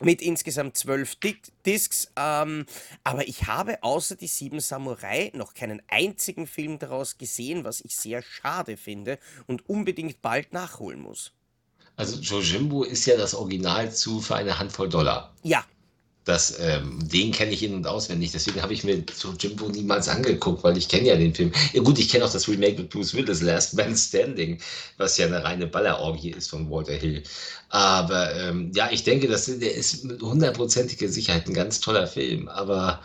mit 0.00 0.22
insgesamt 0.22 0.76
zwölf 0.76 1.16
Discs. 1.66 2.10
Ähm, 2.16 2.66
aber 3.04 3.28
ich 3.28 3.46
habe 3.46 3.82
außer 3.82 4.16
die 4.16 4.26
sieben 4.26 4.60
Samurai 4.60 5.30
noch 5.34 5.54
keinen 5.54 5.82
einzigen 5.88 6.46
Film 6.46 6.78
daraus 6.78 7.18
gesehen, 7.18 7.64
was 7.64 7.80
ich 7.82 7.96
sehr 7.96 8.22
schade 8.22 8.76
finde 8.76 9.18
und 9.46 9.68
unbedingt 9.68 10.22
bald 10.22 10.52
nachholen 10.52 11.00
muss. 11.00 11.32
Also 11.96 12.16
Jojimbo 12.18 12.84
ist 12.84 13.06
ja 13.06 13.16
das 13.16 13.34
Original 13.34 13.92
zu 13.92 14.20
für 14.20 14.36
eine 14.36 14.58
Handvoll 14.58 14.88
Dollar. 14.88 15.34
Ja, 15.42 15.64
das, 16.24 16.60
ähm, 16.60 16.98
den 17.08 17.32
kenne 17.32 17.52
ich 17.52 17.62
in- 17.62 17.74
und 17.74 17.86
auswendig. 17.86 18.30
Deswegen 18.32 18.62
habe 18.62 18.74
ich 18.74 18.84
mir 18.84 19.02
so 19.12 19.32
Jimbo 19.32 19.68
niemals 19.68 20.08
angeguckt, 20.08 20.62
weil 20.62 20.76
ich 20.76 20.88
kenne 20.88 21.08
ja 21.08 21.16
den 21.16 21.34
Film. 21.34 21.50
Ja, 21.72 21.82
gut, 21.82 21.98
ich 21.98 22.10
kenne 22.10 22.24
auch 22.24 22.32
das 22.32 22.46
Remake 22.46 22.76
mit 22.76 22.90
Bruce 22.90 23.14
Willis, 23.14 23.40
Last 23.40 23.74
Man 23.74 23.96
Standing, 23.96 24.60
was 24.98 25.16
ja 25.16 25.26
eine 25.26 25.42
reine 25.42 25.66
Ballerorgie 25.66 26.30
ist 26.30 26.50
von 26.50 26.70
Walter 26.70 26.92
Hill. 26.92 27.22
Aber 27.70 28.34
ähm, 28.36 28.70
ja, 28.74 28.90
ich 28.92 29.02
denke, 29.02 29.28
das, 29.28 29.46
der 29.46 29.74
ist 29.74 30.04
mit 30.04 30.20
hundertprozentiger 30.20 31.08
Sicherheit 31.08 31.48
ein 31.48 31.54
ganz 31.54 31.80
toller 31.80 32.06
Film. 32.06 32.48
Aber 32.48 33.00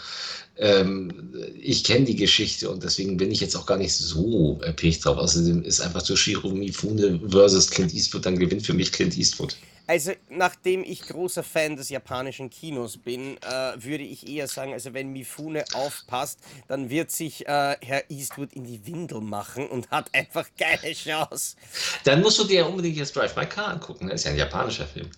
ähm, 0.57 1.33
ich 1.59 1.83
kenne 1.83 2.05
die 2.05 2.15
Geschichte 2.15 2.69
und 2.69 2.83
deswegen 2.83 3.17
bin 3.17 3.31
ich 3.31 3.39
jetzt 3.39 3.55
auch 3.55 3.65
gar 3.65 3.77
nicht 3.77 3.93
so 3.93 4.59
erpicht 4.63 5.05
drauf. 5.05 5.17
Außerdem 5.17 5.63
ist 5.63 5.81
einfach 5.81 6.01
so 6.01 6.15
Shiro 6.15 6.49
Mifune 6.49 7.19
versus 7.27 7.69
Clint 7.69 7.93
Eastwood, 7.93 8.25
dann 8.25 8.37
gewinnt 8.37 8.65
für 8.65 8.73
mich 8.73 8.91
Clint 8.91 9.17
Eastwood. 9.17 9.55
Also, 9.87 10.13
nachdem 10.29 10.83
ich 10.83 11.01
großer 11.01 11.43
Fan 11.43 11.75
des 11.75 11.89
japanischen 11.89 12.49
Kinos 12.49 12.97
bin, 12.97 13.37
äh, 13.37 13.73
würde 13.77 14.03
ich 14.03 14.27
eher 14.27 14.47
sagen, 14.47 14.73
also 14.73 14.93
wenn 14.93 15.11
Mifune 15.11 15.63
aufpasst, 15.73 16.39
dann 16.67 16.89
wird 16.89 17.11
sich 17.11 17.47
äh, 17.47 17.75
Herr 17.81 18.09
Eastwood 18.09 18.53
in 18.53 18.63
die 18.63 18.85
Windel 18.87 19.21
machen 19.21 19.67
und 19.67 19.91
hat 19.91 20.09
einfach 20.13 20.47
keine 20.57 20.93
Chance. 20.93 21.55
Dann 22.03 22.21
musst 22.21 22.39
du 22.39 22.45
dir 22.45 22.65
unbedingt 22.65 22.97
jetzt 22.97 23.15
Drive 23.15 23.35
My 23.35 23.45
Car 23.45 23.67
angucken, 23.67 24.07
das 24.07 24.21
ist 24.21 24.25
ja 24.25 24.31
ein 24.31 24.37
japanischer 24.37 24.87
Film. 24.87 25.09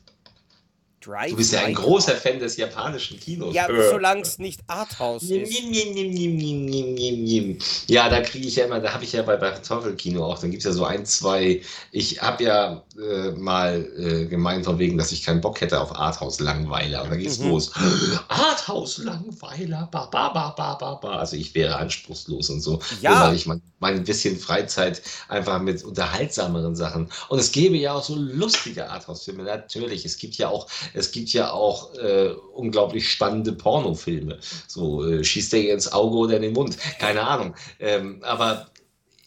Drive 0.99 1.29
Du 1.29 1.35
bist 1.37 1.53
ja 1.53 1.61
ein 1.63 1.75
großer. 1.75 2.15
Fan 2.15 2.39
des 2.39 2.57
japanischen 2.57 3.19
Kinos. 3.19 3.53
Ja, 3.53 3.69
Äh. 3.69 3.91
solange 3.91 4.21
es 4.21 4.39
nicht 4.39 4.61
Arthouse 4.67 5.21
Nim, 5.23 5.43
ist. 5.43 5.51
nim, 5.51 5.69
nim, 5.71 5.93
nim, 5.93 6.11
nim, 6.13 6.35
nim, 6.37 6.65
nim, 6.65 6.93
nim, 6.95 7.23
nim. 7.23 7.59
Ja, 7.87 8.09
da 8.09 8.21
kriege 8.21 8.47
ich 8.47 8.55
ja 8.55 8.65
immer, 8.65 8.79
da 8.79 8.93
habe 8.93 9.03
ich 9.03 9.11
ja 9.13 9.21
bei 9.21 9.37
Kartoffelkino 9.37 10.25
auch, 10.25 10.39
dann 10.39 10.49
gibt 10.51 10.61
es 10.61 10.65
ja 10.65 10.71
so 10.71 10.85
ein, 10.85 11.05
zwei, 11.05 11.61
ich 11.91 12.21
habe 12.21 12.43
ja 12.43 12.83
äh, 12.99 13.31
mal 13.31 13.87
äh, 13.97 14.25
gemeint 14.25 14.65
von 14.65 14.79
wegen, 14.79 14.97
dass 14.97 15.11
ich 15.11 15.23
keinen 15.23 15.39
Bock 15.41 15.61
hätte 15.61 15.79
auf 15.79 15.95
Arthouse-Langweiler. 15.95 17.03
Und 17.03 17.11
dann 17.11 17.19
geht's 17.19 17.37
Mhm. 17.39 17.49
los. 17.51 17.71
Arthouse-Langweiler, 18.29 19.87
ba, 19.91 20.05
ba, 20.07 20.29
ba, 20.29 20.49
ba, 20.51 20.73
ba, 20.75 20.95
ba. 20.95 21.17
Also 21.19 21.35
ich 21.35 21.53
wäre 21.55 21.75
anspruchslos 21.77 22.49
und 22.49 22.61
so. 22.61 22.79
Ja. 23.01 23.11
Nur 23.11 23.19
weil 23.29 23.35
ich 23.35 23.45
mein, 23.45 23.61
mein 23.79 24.03
bisschen 24.03 24.37
Freizeit 24.39 25.01
einfach 25.27 25.61
mit 25.61 25.83
unterhaltsameren 25.83 26.75
Sachen. 26.75 27.09
Und 27.29 27.39
es 27.39 27.51
gäbe 27.51 27.77
ja 27.77 27.93
auch 27.93 28.03
so 28.03 28.15
lustige 28.15 28.89
Arthouse-Filme, 28.89 29.43
natürlich. 29.43 30.05
Es 30.05 30.17
gibt 30.17 30.35
ja 30.35 30.49
auch, 30.49 30.67
es 30.93 31.11
gibt 31.11 31.29
ja 31.33 31.51
auch 31.51 31.93
äh, 31.95 32.29
unglaublich 32.53 33.09
spannende 33.09 33.53
Pornofilme. 33.53 34.39
So, 34.67 35.05
äh, 35.05 35.23
schießt 35.23 35.53
der 35.53 35.61
ihr 35.61 35.73
ins 35.73 35.91
Auge 35.91 36.17
oder 36.17 36.35
in 36.37 36.43
den 36.43 36.53
Mund? 36.53 36.77
Keine 36.99 37.21
Ahnung. 37.21 37.55
Ähm, 37.79 38.19
aber 38.23 38.67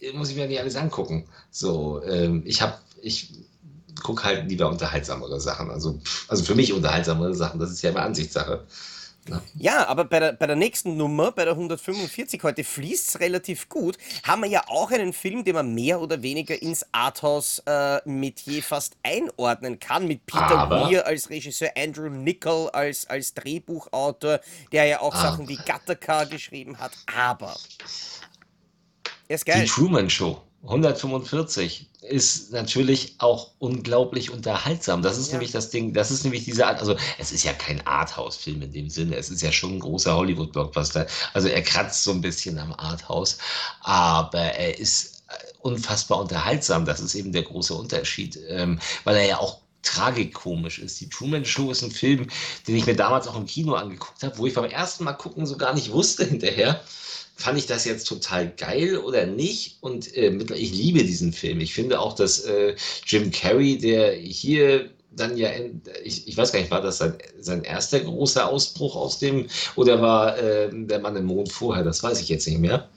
äh, 0.01 0.13
muss 0.13 0.31
ich 0.31 0.37
mir 0.37 0.47
nicht 0.47 0.61
alles 0.61 0.77
angucken. 0.77 1.27
So, 1.51 2.03
ähm, 2.05 2.43
ich 2.45 2.63
habe, 2.63 2.75
ich 3.03 3.33
gucke 4.03 4.25
halt 4.25 4.49
lieber 4.49 4.69
unterhaltsamere 4.69 5.41
Sachen. 5.41 5.71
Also, 5.71 6.01
also 6.29 6.45
für 6.45 6.55
mich 6.55 6.73
unterhaltsamere 6.73 7.35
Sachen, 7.35 7.61
das 7.61 7.71
ist 7.71 7.83
ja 7.83 7.91
immer 7.91 8.03
Ansichtssache. 8.03 8.65
Ja, 9.55 9.87
aber 9.89 10.05
bei 10.05 10.21
der, 10.21 10.33
bei 10.33 10.47
der 10.47 10.57
nächsten 10.57 10.97
Nummer, 10.97 11.33
bei 11.33 11.45
der 11.45 11.55
145 11.55 12.43
heute, 12.43 12.65
fließt 12.65 13.09
es 13.09 13.21
relativ 13.21 13.69
gut. 13.69 13.97
Haben 14.25 14.43
wir 14.43 14.49
ja 14.49 14.65
auch 14.69 14.91
einen 14.91 15.13
Film, 15.13 15.45
den 15.45 15.55
man 15.55 15.75
mehr 15.75 16.01
oder 16.01 16.23
weniger 16.23 16.61
ins 16.61 16.85
Arthouse-Metier 16.93 18.63
fast 18.63 18.97
einordnen 19.03 19.79
kann, 19.79 20.07
mit 20.07 20.27
Peter 20.27 20.59
Aber- 20.59 20.91
Weir 20.91 21.07
als 21.07 21.31
Regisseur, 21.31 21.71
Andrew 21.77 22.09
Nichol 22.09 22.71
als, 22.71 23.07
als 23.09 23.35
Drehbuchautor, 23.35 24.41
der 24.73 24.85
ja 24.85 25.01
auch 25.01 25.15
Ah. 25.15 25.23
Sachen 25.23 25.49
wie 25.49 25.57
Gattaca 25.57 26.25
geschrieben 26.25 26.79
hat. 26.79 26.93
Aber. 27.15 27.55
Er 29.29 29.35
ist 29.37 29.47
Die 29.47 29.51
geil. 29.53 29.67
Truman 29.67 30.11
Show 30.11 30.43
145 30.63 31.89
ist 32.03 32.53
natürlich 32.53 33.15
auch 33.19 33.53
unglaublich 33.59 34.31
unterhaltsam. 34.31 35.03
Das 35.03 35.17
ist 35.19 35.29
Ja. 35.29 35.35
nämlich 35.35 35.53
das 35.53 35.71
Ding, 35.71 35.95
das 35.95 36.11
ist 36.11 36.25
nämlich 36.25 36.45
diese 36.45 36.67
Art, 36.67 36.81
also 36.81 36.97
es 37.19 37.33
ist 37.33 37.45
ja 37.45 37.53
kein 37.53 37.87
Arthouse-Film 37.87 38.63
in 38.63 38.73
dem 38.73 38.91
Sinne, 38.91 39.17
es 39.17 39.31
ist 39.31 39.43
ja 39.43 39.53
schon 39.53 39.75
ein 39.77 39.81
großer 39.81 40.15
Hollywood-Blockbuster. 40.15 41.07
Also 41.33 41.49
er 41.49 41.63
kratzt 41.63 42.05
so 42.05 42.11
ein 42.13 42.21
bisschen 42.21 42.59
am 42.59 42.73
Arthouse, 42.75 43.39
aber 43.81 44.41
er 44.41 44.79
ist 44.79 45.23
äh, 45.29 45.33
unfassbar 45.61 46.21
unterhaltsam. 46.21 46.85
Das 46.85 47.01
ist 47.01 47.15
eben 47.15 47.33
der 47.33 47.43
große 47.43 47.75
Unterschied, 47.75 48.39
ähm, 48.49 48.79
weil 49.05 49.17
er 49.17 49.27
ja 49.27 49.39
auch 49.39 49.61
tragikomisch 49.83 50.79
ist. 50.79 51.01
Die 51.01 51.09
Truman 51.09 51.45
Show 51.45 51.71
ist 51.71 51.83
ein 51.83 51.91
Film, 51.91 52.27
den 52.69 52.77
ich 52.77 52.87
mir 52.87 52.97
damals 52.97 53.27
auch 53.29 53.37
im 53.37 53.47
Kino 53.47 53.75
angeguckt 53.75 54.23
habe, 54.23 54.37
wo 54.39 54.47
ich 54.47 54.55
beim 54.55 54.65
ersten 54.67 55.05
Mal 55.05 55.15
gucken 55.15 55.47
so 55.47 55.57
gar 55.57 55.73
nicht 55.75 55.91
wusste 55.91 56.25
hinterher, 56.27 56.83
fand 57.41 57.59
ich 57.59 57.67
das 57.67 57.85
jetzt 57.85 58.07
total 58.07 58.51
geil 58.57 58.99
oder 58.99 59.27
nicht? 59.27 59.79
Und 59.81 60.15
äh, 60.17 60.31
ich 60.55 60.73
liebe 60.73 61.03
diesen 61.03 61.33
Film. 61.33 61.61
Ich 61.61 61.75
finde 61.75 61.99
auch, 61.99 62.15
dass 62.15 62.41
äh, 62.41 62.75
Jim 63.07 63.31
Carrey, 63.31 63.79
der 63.79 64.13
hier 64.13 64.91
dann 65.13 65.37
ja, 65.37 65.49
ich, 66.05 66.29
ich 66.29 66.37
weiß 66.37 66.53
gar 66.53 66.61
nicht, 66.61 66.71
war 66.71 66.83
das 66.83 66.99
sein, 66.99 67.15
sein 67.41 67.65
erster 67.65 67.99
großer 68.01 68.49
Ausbruch 68.49 68.95
aus 68.95 69.19
dem, 69.19 69.49
oder 69.75 70.01
war 70.01 70.39
äh, 70.39 70.71
der 70.73 71.01
Mann 71.01 71.17
im 71.17 71.25
Mond 71.25 71.51
vorher? 71.51 71.83
Das 71.83 72.03
weiß 72.03 72.21
ich 72.21 72.29
jetzt 72.29 72.47
nicht 72.47 72.61
mehr. 72.61 72.89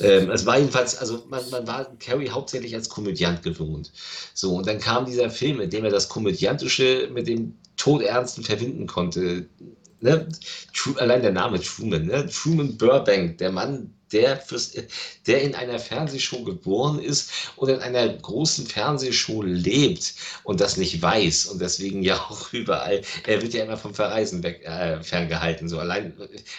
Ähm, 0.00 0.30
es 0.30 0.46
war 0.46 0.58
jedenfalls, 0.58 0.96
also 0.96 1.24
man, 1.28 1.48
man 1.50 1.66
war 1.66 1.86
Carrie 1.98 2.30
hauptsächlich 2.30 2.74
als 2.74 2.88
Komödiant 2.88 3.42
gewohnt. 3.42 3.92
So, 4.34 4.56
und 4.56 4.66
dann 4.66 4.78
kam 4.78 5.06
dieser 5.06 5.30
Film, 5.30 5.60
in 5.60 5.70
dem 5.70 5.84
er 5.84 5.90
das 5.90 6.08
Komödiantische 6.08 7.08
mit 7.12 7.28
dem 7.28 7.54
Todernsten 7.76 8.44
verbinden 8.44 8.86
konnte. 8.86 9.46
Ne? 10.00 10.28
Allein 10.96 11.22
der 11.22 11.32
Name 11.32 11.60
Truman, 11.60 12.06
ne? 12.06 12.26
Truman 12.28 12.76
Burbank, 12.76 13.38
der 13.38 13.50
Mann, 13.50 13.94
der, 14.12 14.38
fürs, 14.38 14.72
der 15.26 15.42
in 15.42 15.54
einer 15.54 15.78
Fernsehshow 15.78 16.42
geboren 16.44 16.98
ist 16.98 17.30
und 17.56 17.68
in 17.68 17.80
einer 17.80 18.08
großen 18.08 18.66
Fernsehshow 18.66 19.42
lebt 19.42 20.14
und 20.44 20.60
das 20.60 20.76
nicht 20.76 21.02
weiß 21.02 21.46
und 21.46 21.60
deswegen 21.60 22.02
ja 22.02 22.16
auch 22.16 22.52
überall, 22.52 23.02
er 23.26 23.42
wird 23.42 23.54
ja 23.54 23.64
immer 23.64 23.76
vom 23.76 23.94
Verreisen 23.94 24.42
weg, 24.42 24.64
äh, 24.64 25.02
ferngehalten. 25.02 25.68
So 25.68 25.78
allein, 25.78 26.14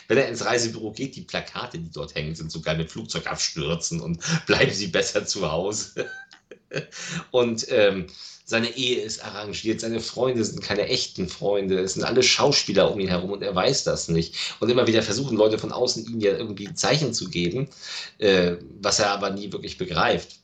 wenn 0.07 0.17
er 0.17 0.27
ins 0.27 0.45
Reisebüro 0.45 0.91
geht, 0.91 1.15
die 1.15 1.21
Plakate, 1.21 1.79
die 1.79 1.91
dort 1.91 2.15
hängen, 2.15 2.35
sind 2.35 2.51
sogar 2.51 2.75
mit 2.75 2.91
Flugzeugabstürzen 2.91 4.01
und 4.01 4.19
bleiben 4.45 4.71
Sie 4.71 4.87
besser 4.87 5.25
zu 5.25 5.49
Hause. 5.49 6.09
und 7.31 7.65
ähm, 7.69 8.07
seine 8.49 8.75
Ehe 8.75 8.99
ist 8.99 9.23
arrangiert, 9.23 9.79
seine 9.79 9.99
Freunde 9.99 10.43
sind 10.43 10.63
keine 10.63 10.87
echten 10.87 11.29
Freunde, 11.29 11.79
es 11.79 11.93
sind 11.93 12.03
alle 12.03 12.23
Schauspieler 12.23 12.91
um 12.91 12.99
ihn 12.99 13.07
herum 13.07 13.29
und 13.29 13.43
er 13.43 13.53
weiß 13.53 13.83
das 13.83 14.09
nicht. 14.09 14.35
Und 14.59 14.69
immer 14.69 14.87
wieder 14.87 15.03
versuchen 15.03 15.37
Leute 15.37 15.59
von 15.59 15.71
außen 15.71 16.03
ihm 16.07 16.19
ja 16.19 16.31
irgendwie 16.31 16.73
Zeichen 16.73 17.13
zu 17.13 17.29
geben, 17.29 17.69
äh, 18.17 18.55
was 18.81 18.97
er 18.97 19.11
aber 19.11 19.29
nie 19.29 19.51
wirklich 19.51 19.77
begreift. 19.77 20.39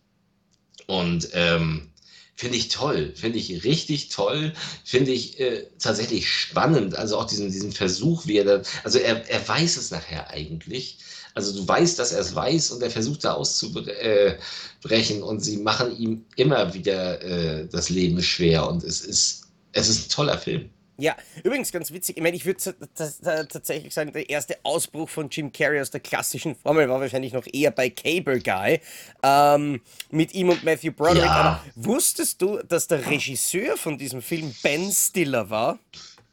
Und 0.85 1.29
ähm, 1.33 1.89
finde 2.35 2.57
ich 2.57 2.67
toll, 2.67 3.11
finde 3.15 3.39
ich 3.39 3.63
richtig 3.63 4.09
toll, 4.09 4.53
finde 4.83 5.11
ich 5.11 5.39
äh, 5.39 5.65
tatsächlich 5.79 6.29
spannend. 6.29 6.95
Also 6.95 7.17
auch 7.17 7.25
diesen, 7.25 7.51
diesen 7.51 7.71
Versuch, 7.71 8.27
wie 8.27 8.37
er 8.37 8.45
dann, 8.45 8.61
also 8.83 8.99
er, 8.99 9.27
er 9.27 9.47
weiß 9.47 9.77
es 9.77 9.89
nachher 9.89 10.29
eigentlich. 10.29 10.99
Also 11.35 11.53
du 11.53 11.67
weißt, 11.67 11.99
dass 11.99 12.11
er 12.13 12.21
es 12.21 12.33
weiß 12.33 12.71
und 12.71 12.81
er 12.81 12.89
versucht 12.89 13.23
da 13.25 13.33
auszubrechen 13.33 15.21
und 15.21 15.41
sie 15.41 15.57
machen 15.57 15.95
ihm 15.97 16.25
immer 16.37 16.73
wieder 16.73 17.21
äh, 17.21 17.67
das 17.67 17.89
Leben 17.89 18.21
schwer 18.23 18.67
und 18.67 18.83
es 18.83 19.01
ist, 19.01 19.43
es 19.73 19.89
ist 19.89 20.07
ein 20.07 20.09
toller 20.09 20.37
Film. 20.37 20.69
Ja, 20.97 21.13
übrigens 21.43 21.73
ganz 21.73 21.91
witzig. 21.91 22.15
Ich 22.15 22.23
meine, 22.23 22.37
ich 22.37 22.45
würde 22.45 22.73
tatsächlich 23.49 23.93
sagen, 23.93 24.13
der 24.13 24.29
erste 24.29 24.57
Ausbruch 24.63 25.09
von 25.09 25.29
Jim 25.29 25.51
Carrey 25.51 25.81
aus 25.81 25.91
der 25.91 25.99
klassischen 25.99 26.55
Formel 26.55 26.87
war 26.87 27.01
wahrscheinlich 27.01 27.33
noch 27.33 27.45
eher 27.51 27.71
bei 27.71 27.89
Cable 27.89 28.39
Guy 28.39 28.79
ähm, 29.21 29.81
mit 30.09 30.33
ihm 30.33 30.47
und 30.49 30.63
Matthew 30.63 30.93
Broderick. 30.93 31.23
Ja. 31.23 31.31
Aber 31.31 31.65
wusstest 31.75 32.41
du, 32.41 32.59
dass 32.63 32.87
der 32.87 33.05
Regisseur 33.07 33.75
von 33.75 33.97
diesem 33.97 34.21
Film 34.21 34.55
Ben 34.63 34.89
Stiller 34.89 35.49
war? 35.49 35.79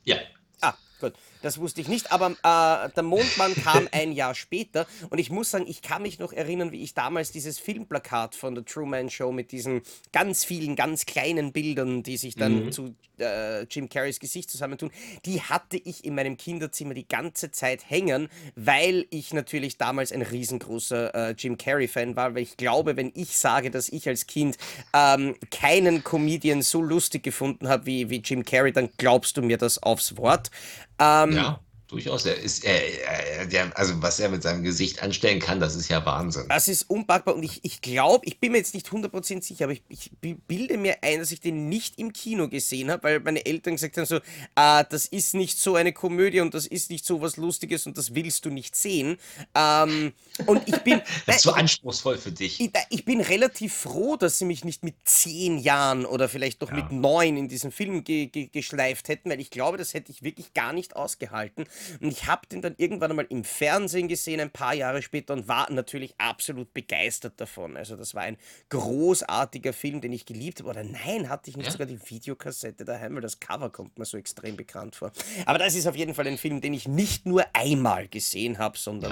Ja, 0.04 0.18
Ah, 0.60 0.74
gut. 1.00 1.14
Das 1.42 1.58
wusste 1.58 1.80
ich 1.80 1.88
nicht, 1.88 2.12
aber 2.12 2.30
äh, 2.30 2.90
der 2.94 3.02
Mondmann 3.02 3.54
kam 3.54 3.88
ein 3.92 4.12
Jahr 4.12 4.34
später 4.34 4.86
und 5.10 5.18
ich 5.18 5.30
muss 5.30 5.50
sagen, 5.50 5.66
ich 5.68 5.82
kann 5.82 6.02
mich 6.02 6.18
noch 6.18 6.32
erinnern, 6.32 6.72
wie 6.72 6.82
ich 6.82 6.94
damals 6.94 7.32
dieses 7.32 7.58
Filmplakat 7.58 8.34
von 8.34 8.54
der 8.54 8.64
Truman 8.64 9.10
Show 9.10 9.32
mit 9.32 9.52
diesen 9.52 9.82
ganz 10.12 10.44
vielen, 10.44 10.76
ganz 10.76 11.04
kleinen 11.04 11.52
Bildern, 11.52 12.02
die 12.02 12.16
sich 12.16 12.36
dann 12.36 12.72
zu 12.72 12.94
äh, 13.18 13.62
Jim 13.64 13.88
Carreys 13.88 14.20
Gesicht 14.20 14.50
zusammentun, 14.50 14.90
die 15.24 15.40
hatte 15.40 15.76
ich 15.76 16.04
in 16.04 16.14
meinem 16.14 16.36
Kinderzimmer 16.36 16.94
die 16.94 17.06
ganze 17.06 17.50
Zeit 17.50 17.88
hängen, 17.88 18.28
weil 18.56 19.06
ich 19.10 19.32
natürlich 19.32 19.78
damals 19.78 20.12
ein 20.12 20.22
riesengroßer 20.22 21.14
äh, 21.14 21.34
Jim 21.36 21.58
Carrey-Fan 21.58 22.16
war, 22.16 22.34
weil 22.34 22.42
ich 22.42 22.56
glaube, 22.56 22.96
wenn 22.96 23.12
ich 23.14 23.36
sage, 23.36 23.70
dass 23.70 23.88
ich 23.88 24.08
als 24.08 24.26
Kind 24.26 24.58
ähm, 24.94 25.36
keinen 25.50 26.04
Comedian 26.04 26.62
so 26.62 26.82
lustig 26.82 27.22
gefunden 27.22 27.68
habe 27.68 27.86
wie, 27.86 28.10
wie 28.10 28.18
Jim 28.18 28.44
Carrey, 28.44 28.72
dann 28.72 28.90
glaubst 28.96 29.36
du 29.36 29.42
mir 29.42 29.58
das 29.58 29.82
aufs 29.82 30.16
Wort. 30.16 30.50
Ähm, 30.98 31.32
ja, 31.32 31.60
durchaus. 31.92 32.26
Er 32.26 32.36
ist, 32.36 32.64
er, 32.64 33.04
er, 33.38 33.46
der, 33.46 33.76
also 33.78 34.00
was 34.02 34.18
er 34.18 34.28
mit 34.30 34.42
seinem 34.42 34.62
Gesicht 34.62 35.02
anstellen 35.02 35.38
kann, 35.40 35.60
das 35.60 35.76
ist 35.76 35.88
ja 35.88 36.04
Wahnsinn. 36.04 36.46
Das 36.48 36.66
ist 36.68 36.88
unpackbar 36.90 37.34
und 37.36 37.42
ich, 37.42 37.60
ich 37.64 37.80
glaube, 37.80 38.26
ich 38.26 38.40
bin 38.40 38.52
mir 38.52 38.58
jetzt 38.58 38.74
nicht 38.74 38.88
100% 38.88 39.42
sicher, 39.42 39.64
aber 39.64 39.74
ich, 39.74 39.82
ich 39.88 40.10
bi- 40.20 40.34
bilde 40.48 40.78
mir 40.78 40.96
ein, 41.02 41.20
dass 41.20 41.30
ich 41.30 41.40
den 41.40 41.68
nicht 41.68 41.98
im 41.98 42.12
Kino 42.12 42.48
gesehen 42.48 42.90
habe, 42.90 43.02
weil 43.04 43.20
meine 43.20 43.44
Eltern 43.46 43.74
gesagt 43.74 43.96
haben 43.96 44.06
so, 44.06 44.18
ah, 44.54 44.82
das 44.84 45.06
ist 45.06 45.34
nicht 45.34 45.58
so 45.58 45.74
eine 45.76 45.92
Komödie 45.92 46.40
und 46.40 46.54
das 46.54 46.66
ist 46.66 46.90
nicht 46.90 47.04
so 47.04 47.20
was 47.20 47.36
Lustiges 47.36 47.86
und 47.86 47.96
das 47.98 48.14
willst 48.14 48.44
du 48.44 48.50
nicht 48.50 48.74
sehen. 48.74 49.18
Ähm, 49.54 50.12
und 50.46 50.66
ich 50.68 50.76
bin, 50.78 51.00
Das 51.26 51.36
ist 51.36 51.42
so 51.42 51.52
anspruchsvoll 51.52 52.18
für 52.18 52.32
dich. 52.32 52.60
ich, 52.60 52.70
ich 52.90 53.04
bin 53.04 53.20
relativ 53.20 53.74
froh, 53.74 54.16
dass 54.16 54.38
sie 54.38 54.44
mich 54.46 54.64
nicht 54.64 54.82
mit 54.82 54.94
zehn 55.04 55.58
Jahren 55.58 56.04
oder 56.06 56.28
vielleicht 56.28 56.60
noch 56.62 56.70
Ja. 56.70 56.76
mit 56.76 56.92
neun 56.92 57.36
in 57.36 57.48
diesen 57.48 57.70
Film 57.70 58.02
ge 58.04 58.26
ge 58.26 58.46
geschleift 58.46 59.08
hätten, 59.08 59.28
weil 59.30 59.40
ich 59.40 59.50
glaube, 59.50 59.76
das 59.78 59.92
hätte 59.94 60.10
ich 60.10 60.22
wirklich 60.22 60.54
gar 60.54 60.72
nicht 60.72 60.96
ausgehalten. 60.96 61.64
Und 62.00 62.08
ich 62.12 62.26
habe 62.26 62.46
den 62.46 62.62
dann 62.62 62.74
irgendwann 62.78 63.10
einmal 63.10 63.26
im 63.28 63.44
Fernsehen 63.44 64.08
gesehen, 64.08 64.40
ein 64.40 64.50
paar 64.50 64.74
Jahre 64.74 65.02
später, 65.02 65.34
und 65.34 65.48
war 65.48 65.70
natürlich 65.70 66.14
absolut 66.18 66.72
begeistert 66.74 67.34
davon. 67.40 67.76
Also 67.76 67.96
das 67.96 68.14
war 68.14 68.22
ein 68.22 68.36
großartiger 68.70 69.72
Film, 69.72 70.00
den 70.00 70.12
ich 70.12 70.26
geliebt 70.26 70.60
habe. 70.60 70.70
Oder 70.70 70.84
nein, 70.84 71.28
hatte 71.28 71.50
ich 71.50 71.56
nicht 71.56 71.66
Ja. 71.66 71.72
sogar 71.72 71.86
die 71.86 71.98
Videokassette 72.10 72.84
daheim, 72.84 73.14
weil 73.14 73.22
das 73.22 73.40
Cover 73.40 73.70
kommt 73.70 73.98
mir 73.98 74.04
so 74.04 74.16
extrem 74.16 74.56
bekannt 74.56 74.96
vor. 74.96 75.12
Aber 75.46 75.58
das 75.58 75.74
ist 75.74 75.86
auf 75.86 75.96
jeden 75.96 76.14
Fall 76.14 76.26
ein 76.26 76.38
Film, 76.38 76.60
den 76.60 76.74
ich 76.74 76.86
nicht 76.88 77.26
nur 77.26 77.44
einmal 77.52 78.08
gesehen 78.08 78.58
habe, 78.58 78.78
sondern 78.78 79.10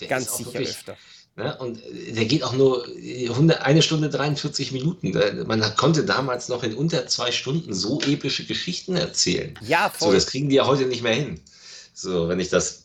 Ja. 0.00 0.06
Ganz 0.08 0.36
sicher 0.36 0.52
wirklich- 0.52 0.70
öfter. 0.70 0.96
Ne? 1.36 1.54
Und 1.58 1.82
äh, 1.84 2.12
der 2.12 2.24
geht 2.24 2.42
auch 2.42 2.54
nur 2.54 2.86
äh, 2.98 3.28
100, 3.28 3.60
eine 3.62 3.82
Stunde 3.82 4.08
43 4.08 4.72
Minuten. 4.72 5.12
Man 5.46 5.60
konnte 5.76 6.04
damals 6.04 6.48
noch 6.48 6.62
in 6.62 6.74
unter 6.74 7.06
zwei 7.08 7.30
Stunden 7.30 7.74
so 7.74 8.00
epische 8.00 8.46
Geschichten 8.46 8.96
erzählen. 8.96 9.58
Ja, 9.60 9.92
So, 9.98 10.06
voll. 10.06 10.14
das 10.14 10.26
kriegen 10.26 10.48
die 10.48 10.56
ja 10.56 10.66
heute 10.66 10.86
nicht 10.86 11.02
mehr 11.02 11.14
hin. 11.14 11.40
So, 11.96 12.28
wenn 12.28 12.38
ich 12.38 12.50
das. 12.50 12.82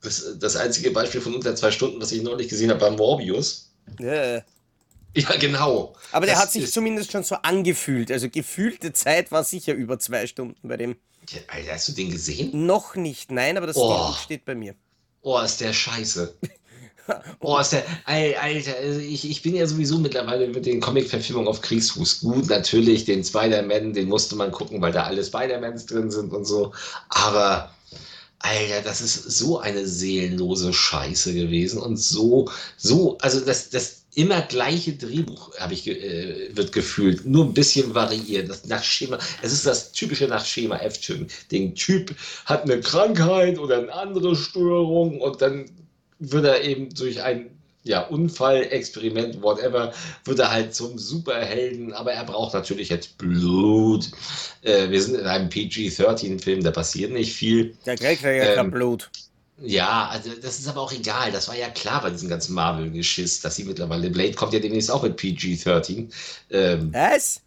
Das, 0.00 0.22
das 0.38 0.54
einzige 0.56 0.90
Beispiel 0.90 1.20
von 1.22 1.34
unter 1.34 1.56
zwei 1.56 1.70
Stunden, 1.70 2.00
was 2.00 2.12
ich 2.12 2.22
neulich 2.22 2.48
gesehen 2.48 2.70
habe, 2.70 2.80
war 2.82 2.90
Morbius. 2.90 3.70
Äh. 3.98 4.42
Ja, 5.16 5.36
genau. 5.40 5.94
Aber 6.12 6.26
der 6.26 6.34
Das 6.34 6.44
hat 6.44 6.52
sich 6.52 6.70
zumindest 6.70 7.10
schon 7.10 7.24
so 7.24 7.36
angefühlt. 7.36 8.12
Also 8.12 8.28
gefühlte 8.28 8.92
Zeit 8.92 9.32
war 9.32 9.44
sicher 9.44 9.72
über 9.72 9.98
zwei 9.98 10.26
Stunden 10.26 10.68
bei 10.68 10.76
dem. 10.76 10.96
Ja, 11.30 11.40
Alter, 11.48 11.72
hast 11.72 11.88
du 11.88 11.92
den 11.92 12.10
gesehen? 12.10 12.66
Noch 12.66 12.96
nicht, 12.96 13.30
nein, 13.32 13.56
aber 13.56 13.66
das 13.66 13.76
Oh. 13.76 14.12
Steht 14.22 14.44
bei 14.44 14.54
mir. 14.54 14.74
Oh, 15.22 15.38
ist 15.40 15.60
der 15.60 15.72
scheiße. 15.72 16.34
Oh, 17.40 17.58
ist 17.58 17.72
der. 17.72 17.84
Al- 18.06 18.34
Alter, 18.40 18.76
also 18.80 18.98
ich, 18.98 19.28
ich 19.28 19.42
bin 19.42 19.54
ja 19.54 19.66
sowieso 19.66 19.98
mittlerweile 19.98 20.48
mit 20.48 20.64
den 20.64 20.80
Comic-Verfilmungen 20.80 21.48
auf 21.48 21.60
Kriegsfuß. 21.60 22.20
Gut, 22.20 22.48
natürlich, 22.48 23.04
den 23.04 23.22
Spider-Man, 23.22 23.92
den 23.92 24.08
musste 24.08 24.36
man 24.36 24.50
gucken, 24.50 24.80
weil 24.80 24.92
da 24.92 25.02
alle 25.02 25.22
Spider-Mans 25.22 25.84
drin 25.84 26.10
sind 26.10 26.32
und 26.32 26.46
so. 26.46 26.72
Aber, 27.10 27.73
Alter, 28.44 28.82
das 28.82 29.00
ist 29.00 29.38
so 29.38 29.58
eine 29.58 29.86
seelenlose 29.86 30.72
Scheiße 30.72 31.32
gewesen 31.32 31.80
und 31.80 31.96
so, 31.96 32.50
so, 32.76 33.16
also 33.18 33.40
das, 33.40 33.70
das 33.70 34.04
immer 34.14 34.42
gleiche 34.42 34.92
Drehbuch 34.92 35.58
habe 35.58 35.72
ich 35.72 35.88
äh, 35.88 36.54
wird 36.54 36.72
gefühlt, 36.72 37.24
nur 37.24 37.46
ein 37.46 37.54
bisschen 37.54 37.94
variiert. 37.94 38.50
Das 38.50 38.66
nach 38.66 38.84
Schema, 38.84 39.18
es 39.42 39.52
ist 39.52 39.66
das 39.66 39.92
typische 39.92 40.28
nach 40.28 40.44
Schema 40.44 40.76
F-Typen. 40.76 41.28
Den 41.50 41.74
Typ 41.74 42.14
hat 42.44 42.64
eine 42.64 42.80
Krankheit 42.80 43.58
oder 43.58 43.78
eine 43.78 43.92
andere 43.92 44.36
Störung 44.36 45.20
und 45.22 45.40
dann 45.40 45.64
wird 46.18 46.44
er 46.44 46.62
eben 46.62 46.90
durch 46.94 47.22
ein 47.22 47.50
ja, 47.84 48.00
Unfall, 48.08 48.62
Experiment, 48.70 49.42
whatever, 49.42 49.92
wird 50.24 50.38
er 50.38 50.50
halt 50.50 50.74
zum 50.74 50.98
Superhelden, 50.98 51.92
aber 51.92 52.12
er 52.14 52.24
braucht 52.24 52.54
natürlich 52.54 52.88
jetzt 52.88 53.18
Blut. 53.18 54.10
Äh, 54.62 54.90
wir 54.90 55.02
sind 55.02 55.16
in 55.16 55.26
einem 55.26 55.48
PG-13-Film, 55.50 56.62
da 56.64 56.70
passiert 56.70 57.12
nicht 57.12 57.34
viel. 57.34 57.76
Der 57.86 57.96
kriegt 57.98 58.22
ja 58.22 58.30
Ähm, 58.30 58.54
kein 58.56 58.70
Blut. 58.70 59.10
Ja, 59.58 60.08
also 60.08 60.30
das 60.42 60.58
ist 60.58 60.66
aber 60.68 60.80
auch 60.80 60.92
egal. 60.92 61.30
Das 61.30 61.46
war 61.48 61.56
ja 61.56 61.70
klar 61.70 62.02
bei 62.02 62.10
diesem 62.10 62.28
ganzen 62.28 62.54
Marvel-Geschiss, 62.54 63.40
dass 63.40 63.56
sie 63.56 63.64
mittlerweile, 63.64 64.10
Blade 64.10 64.34
kommt 64.34 64.52
ja 64.52 64.58
demnächst 64.60 64.90
auch 64.90 65.02
mit 65.02 65.16
PG-13. 65.16 66.12
Ähm, 66.50 66.92
Was? 66.92 67.43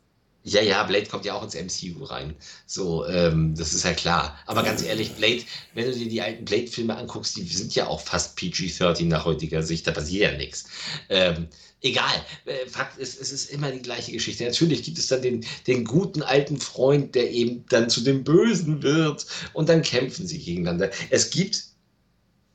Ja, 0.47 0.61
ja, 0.61 0.83
Blade 0.83 1.07
kommt 1.07 1.25
ja 1.25 1.33
auch 1.33 1.43
ins 1.43 1.55
MCU 1.55 2.05
rein. 2.05 2.33
So, 2.65 3.05
ähm, 3.05 3.53
das 3.55 3.73
ist 3.73 3.83
ja 3.83 3.93
klar. 3.93 4.39
Aber 4.45 4.63
ganz 4.63 4.81
ehrlich, 4.81 5.13
Blade, 5.15 5.43
wenn 5.73 5.85
du 5.85 5.93
dir 5.93 6.07
die 6.07 6.21
alten 6.21 6.45
Blade-Filme 6.45 6.95
anguckst, 6.95 7.35
die 7.35 7.43
sind 7.43 7.75
ja 7.75 7.87
auch 7.87 7.99
fast 7.99 8.37
PG-13 8.37 9.07
nach 9.07 9.25
heutiger 9.25 9.61
Sicht, 9.61 9.85
da 9.85 9.91
passiert 9.91 10.31
ja 10.31 10.37
nichts. 10.37 10.65
Ähm, 11.09 11.49
egal, 11.81 12.25
äh, 12.45 12.65
Fakt 12.65 12.97
ist, 12.97 13.19
es 13.19 13.33
ist 13.33 13.51
immer 13.51 13.71
die 13.71 13.81
gleiche 13.81 14.13
Geschichte. 14.13 14.45
Natürlich 14.45 14.83
gibt 14.83 14.97
es 14.97 15.07
dann 15.07 15.21
den, 15.21 15.45
den 15.67 15.83
guten 15.83 16.23
alten 16.23 16.59
Freund, 16.59 17.13
der 17.15 17.29
eben 17.29 17.65
dann 17.67 17.89
zu 17.89 17.99
dem 17.99 18.23
Bösen 18.23 18.81
wird 18.81 19.25
und 19.51 19.67
dann 19.67 19.81
kämpfen 19.81 20.27
sie 20.27 20.39
gegeneinander. 20.39 20.91
Es 21.09 21.29
gibt, 21.29 21.65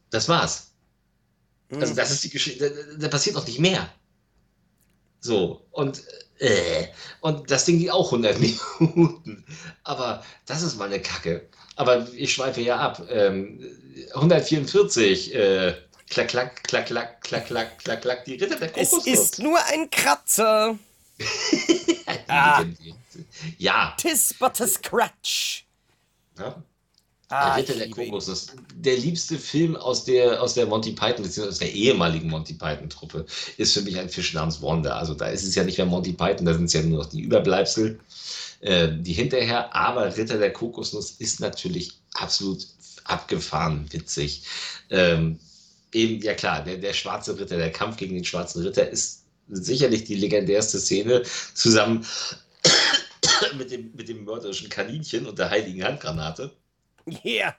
das 0.09 0.31
war's. 0.31 0.73
Also 1.71 1.91
Hm. 1.91 1.97
das 1.97 2.11
ist 2.11 2.25
die 2.25 2.31
Geschichte, 2.31 2.71
da, 2.71 2.97
da 2.99 3.09
passiert 3.09 3.37
auch 3.37 3.47
nicht 3.47 3.59
mehr. 3.59 3.93
So, 5.21 5.67
und, 5.71 6.03
äh, 6.43 6.89
und 7.21 7.51
das 7.51 7.65
Ding 7.65 7.79
geht 7.79 7.91
auch 7.91 8.07
100 8.13 8.39
Minuten. 8.81 9.45
Aber 9.85 10.23
das 10.47 10.63
ist 10.63 10.77
mal 10.77 10.87
eine 10.87 11.01
Kacke. 11.01 11.49
Aber 11.77 12.07
ich 12.15 12.35
schweife 12.35 12.61
ja 12.61 12.77
ab. 12.79 13.03
Ähm, 13.11 13.61
144, 14.15 15.35
äh, 15.35 15.75
klack, 16.11 16.29
klack, 16.29 16.63
klack, 16.65 16.87
klack, 16.87 17.21
klack, 17.23 17.47
klack, 17.47 17.79
klack, 17.79 18.03
klack, 18.03 18.25
die 18.25 18.35
Ritter 18.35 18.57
der 18.57 18.77
Es 18.77 18.91
Kokosnuss. 18.91 19.07
ist 19.21 19.39
nur 19.39 19.59
ein 19.67 19.91
Kratzer. 19.91 20.79
Ah. 22.29 22.65
Ja, 23.59 23.95
Tis 23.99 24.35
but 24.39 24.59
a 24.61 24.67
scratch. 24.67 25.67
ja. 26.39 26.63
Ah, 27.33 27.57
der 27.57 27.63
Ritter 27.63 27.79
der. 27.79 27.91
Kokosnuss. 27.91 28.49
Der 28.77 28.97
liebste 28.99 29.39
Film 29.39 29.75
aus 29.75 30.05
der, 30.05 30.43
aus 30.43 30.53
der 30.53 30.67
Monty 30.67 30.93
Python, 30.93 31.23
beziehungsweise 31.23 31.49
aus 31.49 31.59
der 31.61 31.73
ehemaligen 31.73 32.29
Monty 32.29 32.53
Python-Truppe, 32.53 33.25
ist 33.57 33.73
für 33.73 33.81
mich 33.81 33.99
ein 33.99 34.11
Fisch 34.11 34.35
namens 34.35 34.61
Wanda. 34.61 34.97
Also 34.97 35.15
da 35.15 35.29
ist 35.29 35.43
es 35.43 35.55
ja 35.55 35.65
nicht 35.65 35.79
mehr 35.79 35.87
Monty 35.87 36.13
Python, 36.13 36.45
da 36.45 36.53
sind 36.53 36.67
es 36.67 36.75
ja 36.75 36.83
nur 36.83 36.99
noch 36.99 37.09
die 37.09 37.23
Überbleibsel, 37.23 37.99
äh, 38.61 38.89
die 38.93 39.15
hinterher. 39.15 39.75
Aber 39.75 40.15
Ritter 40.15 40.37
der 40.37 40.53
Kokosnuss 40.53 41.13
ist 41.13 41.41
natürlich 41.41 41.93
absolut 42.15 42.67
abgefahren, 43.05 43.87
witzig. 43.91 44.45
Ähm, 44.91 45.39
eben, 45.93 46.21
ja 46.21 46.35
klar, 46.35 46.63
der, 46.63 46.77
der 46.77 46.93
schwarze 46.93 47.39
Ritter, 47.39 47.57
der 47.57 47.73
Kampf 47.73 47.97
gegen 47.97 48.15
den 48.15 48.25
schwarzen 48.25 48.63
Ritter 48.63 48.89
ist 48.91 49.25
sicherlich 49.49 50.05
die 50.05 50.17
legendärste 50.17 50.79
Szene 50.79 51.23
zusammen 51.55 52.05
mit 53.57 53.71
dem, 53.71 53.91
mit 53.95 54.11
dem 54.11 54.25
mörderischen 54.25 54.69
Kaninchen 54.69 55.27
und 55.27 55.39
der 55.39 55.49
heiligen 55.49 55.83
Handgranate. 55.83 56.53
Yeah. 57.25 57.55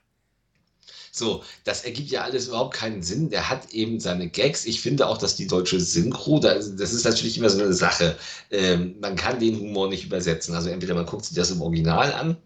So, 1.15 1.43
das 1.63 1.85
ergibt 1.85 2.09
ja 2.09 2.23
alles 2.23 2.47
überhaupt 2.47 2.73
keinen 2.73 3.03
Sinn. 3.03 3.29
Der 3.29 3.47
hat 3.47 3.71
eben 3.71 3.99
seine 3.99 4.29
Gags. 4.29 4.65
Ich 4.65 4.81
finde 4.81 5.07
auch, 5.07 5.19
dass 5.19 5.35
die 5.35 5.45
deutsche 5.45 5.79
Synchro, 5.79 6.39
das, 6.39 6.69
ist 6.69 7.05
natürlich 7.05 7.37
immer 7.37 7.51
so 7.51 7.61
eine 7.61 7.73
Sache. 7.73 8.17
Ähm, 8.49 8.95
man 8.99 9.15
kann 9.15 9.39
den 9.39 9.59
Humor 9.59 9.89
nicht 9.89 10.05
übersetzen. 10.05 10.55
Also 10.55 10.69
entweder 10.69 10.95
man 10.95 11.05
guckt 11.05 11.25
sich 11.25 11.35
das 11.35 11.51
im 11.51 11.61
Original 11.61 12.13
an 12.13 12.37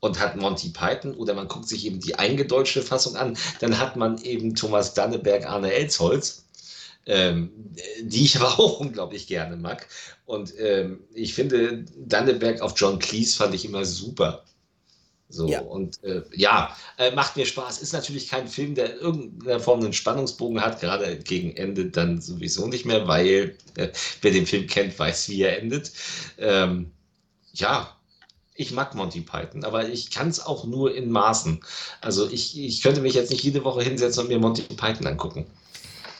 und 0.00 0.20
hat 0.20 0.36
Monty 0.36 0.68
Python 0.68 1.14
oder 1.14 1.32
man 1.32 1.48
guckt 1.48 1.68
sich 1.68 1.86
eben 1.86 1.98
die 2.00 2.16
eingedeutschte 2.16 2.82
Fassung 2.82 3.16
an. 3.16 3.38
Dann 3.60 3.78
hat 3.78 3.96
man 3.96 4.18
eben 4.18 4.54
Thomas 4.54 4.92
Danneberg, 4.92 5.46
Arne 5.46 5.72
Elsholz. 5.72 6.44
Ähm, 7.06 7.50
die 8.02 8.24
ich 8.24 8.36
aber 8.40 8.58
auch 8.58 8.80
unglaublich 8.80 9.26
gerne 9.26 9.56
mag. 9.56 9.86
Und 10.26 10.52
ähm, 10.58 11.04
ich 11.14 11.32
finde, 11.32 11.86
Danneberg 11.96 12.60
auf 12.60 12.74
John 12.76 12.98
Cleese 12.98 13.36
fand 13.36 13.54
ich 13.54 13.64
immer 13.64 13.86
super. 13.86 14.44
So, 15.28 15.48
Ja. 15.48 15.60
und 15.60 16.02
äh, 16.04 16.22
ja, 16.34 16.76
äh, 16.98 17.10
macht 17.10 17.36
mir 17.36 17.46
Spaß. 17.46 17.82
Ist 17.82 17.92
natürlich 17.92 18.28
kein 18.28 18.46
Film, 18.48 18.74
der 18.74 18.94
in 18.94 19.00
irgendeiner 19.00 19.60
Form 19.60 19.80
einen 19.80 19.92
Spannungsbogen 19.92 20.60
hat, 20.60 20.80
gerade 20.80 21.18
gegen 21.18 21.56
Ende 21.56 21.86
dann 21.86 22.20
sowieso 22.20 22.68
nicht 22.68 22.84
mehr, 22.84 23.08
weil 23.08 23.56
äh, 23.76 23.88
wer 24.22 24.30
den 24.30 24.46
Film 24.46 24.66
kennt, 24.68 24.96
weiß, 24.98 25.28
wie 25.28 25.42
er 25.42 25.58
endet. 25.58 25.90
Ähm, 26.38 26.92
ja, 27.52 27.96
ich 28.54 28.72
mag 28.72 28.94
Monty 28.94 29.20
Python, 29.20 29.64
aber 29.64 29.88
ich 29.88 30.10
kann 30.10 30.28
es 30.28 30.40
auch 30.40 30.64
nur 30.64 30.94
in 30.94 31.10
Maßen. 31.10 31.60
Also 32.00 32.28
ich, 32.30 32.58
ich 32.58 32.82
könnte 32.82 33.00
mich 33.00 33.14
jetzt 33.14 33.30
nicht 33.30 33.42
jede 33.42 33.64
Woche 33.64 33.82
hinsetzen 33.82 34.22
und 34.22 34.28
mir 34.28 34.38
Monty 34.38 34.62
Python 34.62 35.06
angucken. 35.06 35.46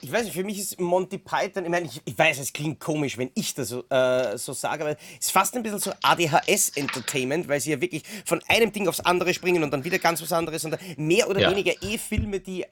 Ich 0.03 0.13
weiß 0.13 0.25
nicht, 0.25 0.35
für 0.35 0.45
mich 0.45 0.59
ist 0.59 0.81
Monty 0.81 1.19
Python, 1.19 1.65
ich 1.65 1.71
meine, 1.71 1.87
ich, 1.87 2.01
ich 2.05 2.17
weiß, 2.19 2.39
es 2.39 2.53
klingt 2.53 2.79
komisch, 2.81 3.17
wenn 3.19 3.31
ich 3.35 3.55
das 3.55 3.69
so, 3.71 3.85
äh, 3.89 4.37
so 4.37 4.53
sage, 4.53 4.85
aber 4.85 4.91
es 4.93 5.27
ist 5.27 5.33
fast 5.33 5.57
ein 5.57 5.63
bisschen 5.63 5.79
so 5.79 5.93
ADHS-Entertainment, 6.03 7.49
weil 7.49 7.61
sie 7.61 7.71
ja 7.73 7.81
wirklich 7.81 8.03
von 8.25 8.43
einem 8.49 8.73
Ding 8.73 8.89
aufs 8.89 9.01
andere 9.01 9.33
springen 9.35 9.63
und 9.63 9.71
dann 9.71 9.85
wieder 9.85 9.99
ganz 9.99 10.23
was 10.23 10.33
anderes 10.33 10.65
und 10.65 10.77
mehr 10.99 11.29
oder 11.29 11.41
Ja. 11.41 11.51
weniger 11.51 11.73
eh 11.83 11.99
Filme, 11.99 12.41
die 12.41 12.65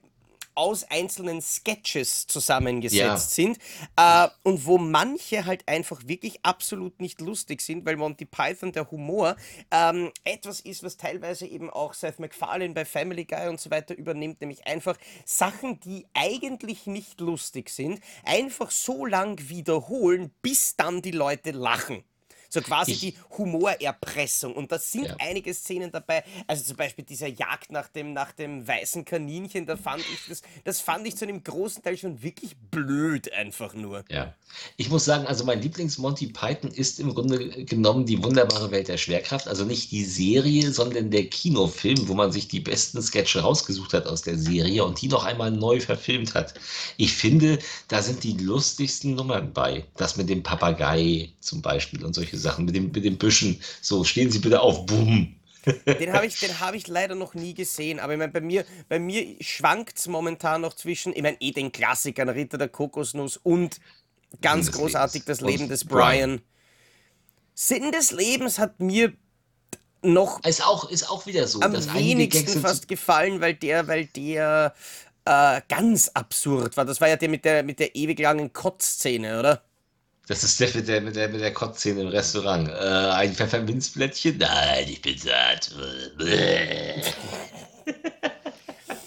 aus 0.54 0.84
einzelnen 0.84 1.40
Sketches 1.42 2.26
zusammengesetzt 2.26 2.98
Ja. 3.00 3.16
sind 3.16 3.58
äh, 3.96 4.28
und 4.42 4.66
wo 4.66 4.78
manche 4.78 5.46
halt 5.46 5.66
einfach 5.68 6.02
wirklich 6.06 6.38
absolut 6.44 7.00
nicht 7.00 7.20
lustig 7.20 7.60
sind, 7.60 7.84
weil 7.84 7.96
Monty 7.96 8.24
Python, 8.24 8.72
der 8.72 8.90
Humor, 8.90 9.36
ähm, 9.70 10.12
etwas 10.24 10.60
ist, 10.60 10.82
was 10.82 10.96
teilweise 10.96 11.46
eben 11.46 11.70
auch 11.70 11.94
Seth 11.94 12.18
MacFarlane 12.18 12.74
bei 12.74 12.84
Family 12.84 13.24
Guy 13.24 13.48
und 13.48 13.60
so 13.60 13.70
weiter 13.70 13.96
übernimmt, 13.96 14.40
nämlich 14.40 14.66
einfach 14.66 14.96
Sachen, 15.24 15.80
die 15.80 16.06
eigentlich 16.14 16.86
nicht 16.86 17.20
lustig 17.20 17.70
sind, 17.70 18.00
einfach 18.24 18.70
so 18.70 19.06
lang 19.06 19.48
wiederholen, 19.48 20.32
bis 20.42 20.76
dann 20.76 21.02
die 21.02 21.10
Leute 21.10 21.50
lachen. 21.50 22.04
So 22.54 22.60
quasi 22.60 22.92
Ich- 22.92 23.00
die 23.00 23.14
Humorerpressung. 23.36 24.54
Und 24.54 24.70
da 24.70 24.78
sind 24.78 25.06
Ja. 25.06 25.16
einige 25.18 25.52
Szenen 25.52 25.90
dabei. 25.90 26.22
Also 26.46 26.62
zum 26.64 26.76
Beispiel 26.76 27.04
dieser 27.04 27.26
Jagd 27.26 27.72
nach 27.72 27.88
dem, 27.88 28.12
nach 28.12 28.30
dem 28.30 28.66
weißen 28.66 29.04
Kaninchen, 29.04 29.66
da 29.66 29.76
fand 29.76 30.02
ich 30.02 30.20
das, 30.28 30.42
das 30.62 30.80
fand 30.80 31.04
ich 31.08 31.16
zu 31.16 31.24
einem 31.24 31.42
großen 31.42 31.82
Teil 31.82 31.96
schon 31.98 32.22
wirklich 32.22 32.56
blöd 32.70 33.32
einfach 33.32 33.74
nur. 33.74 34.04
Ja. 34.08 34.32
Ich 34.76 34.88
muss 34.88 35.04
sagen, 35.04 35.26
also 35.26 35.44
mein 35.44 35.60
Lieblings-Monty 35.62 36.28
Python 36.28 36.70
ist 36.70 37.00
im 37.00 37.12
Grunde 37.12 37.64
genommen 37.64 38.06
die 38.06 38.22
wunderbare 38.22 38.70
Welt 38.70 38.86
der 38.86 38.98
Schwerkraft. 38.98 39.48
Also 39.48 39.64
nicht 39.64 39.90
die 39.90 40.04
Serie, 40.04 40.70
sondern 40.70 41.10
der 41.10 41.26
Kinofilm, 41.28 42.06
wo 42.06 42.14
man 42.14 42.30
sich 42.30 42.46
die 42.46 42.60
besten 42.60 43.02
Sketche 43.02 43.40
rausgesucht 43.40 43.92
hat 43.94 44.06
aus 44.06 44.22
der 44.22 44.38
Serie 44.38 44.84
und 44.84 45.00
die 45.02 45.08
noch 45.08 45.24
einmal 45.24 45.50
neu 45.50 45.80
verfilmt 45.80 46.34
hat. 46.34 46.54
Ich 46.98 47.14
finde, 47.14 47.58
da 47.88 48.00
sind 48.00 48.22
die 48.22 48.34
lustigsten 48.34 49.14
Nummern 49.16 49.52
bei. 49.52 49.84
Das 49.96 50.16
mit 50.16 50.28
dem 50.28 50.44
Papagei 50.44 51.30
zum 51.40 51.60
Beispiel 51.60 52.04
und 52.04 52.14
solche 52.14 52.38
Sachen, 52.44 52.64
mit, 52.64 52.74
dem, 52.76 52.92
mit 52.92 53.04
den 53.04 53.18
Büschen. 53.18 53.60
So, 53.80 54.04
stehen 54.04 54.30
Sie 54.30 54.38
bitte 54.38 54.60
auf, 54.60 54.86
bumm. 54.86 55.34
Den 55.86 56.12
habe 56.12 56.26
ich, 56.26 56.38
den 56.40 56.60
hab 56.60 56.74
ich 56.74 56.86
leider 56.88 57.14
noch 57.14 57.34
nie 57.34 57.54
gesehen. 57.54 57.98
Aber 57.98 58.12
ich 58.12 58.18
meine, 58.18 58.32
bei 58.32 58.40
mir, 58.40 58.64
bei 58.88 58.98
mir 58.98 59.36
schwankt 59.40 59.98
es 59.98 60.06
momentan 60.06 60.60
noch 60.60 60.74
zwischen, 60.74 61.14
ich 61.14 61.22
meine, 61.22 61.38
eh 61.40 61.52
den 61.52 61.72
Klassikern 61.72 62.28
Ritter 62.28 62.58
der 62.58 62.68
Kokosnuss 62.68 63.38
und 63.38 63.80
ganz 64.40 64.66
des 64.66 64.76
großartig 64.76 65.22
Lebens. 65.22 65.38
das 65.38 65.40
Leben 65.40 65.68
des 65.68 65.84
Brian. 65.84 66.30
Brian. 66.30 66.42
Sinn 67.54 67.92
des 67.92 68.10
Lebens 68.10 68.58
hat 68.58 68.80
mir 68.80 69.12
noch 70.02 70.44
Ist 70.44 70.64
auch, 70.66 70.90
ist 70.90 71.08
auch 71.10 71.24
wieder 71.26 71.46
so. 71.46 71.60
am 71.60 71.72
wenigsten 71.94 72.60
fast 72.60 72.88
gefallen, 72.88 73.40
weil 73.40 73.54
der, 73.54 73.88
weil 73.88 74.06
der 74.06 74.74
äh, 75.24 75.60
ganz 75.68 76.10
absurd 76.12 76.76
war. 76.76 76.84
Das 76.84 77.00
war 77.00 77.08
ja 77.08 77.16
der 77.16 77.28
mit 77.28 77.44
der, 77.44 77.62
mit 77.62 77.78
der 77.78 77.96
ewig 77.96 78.18
langen 78.18 78.52
Kotzszene, 78.52 79.38
oder? 79.38 79.62
Das 80.26 80.42
ist 80.42 80.58
der 80.58 80.70
mit 80.74 80.88
der, 80.88 81.02
mit 81.02 81.16
der, 81.16 81.28
mit 81.28 81.40
der 81.42 81.52
Kotzszene 81.52 82.00
im 82.00 82.08
Restaurant. 82.08 82.68
Äh, 82.68 82.72
ein 82.72 83.34
Pfefferminzblättchen? 83.34 84.38
Nein, 84.38 84.86
ich 84.88 85.02
bin 85.02 85.18
satt. 85.18 85.70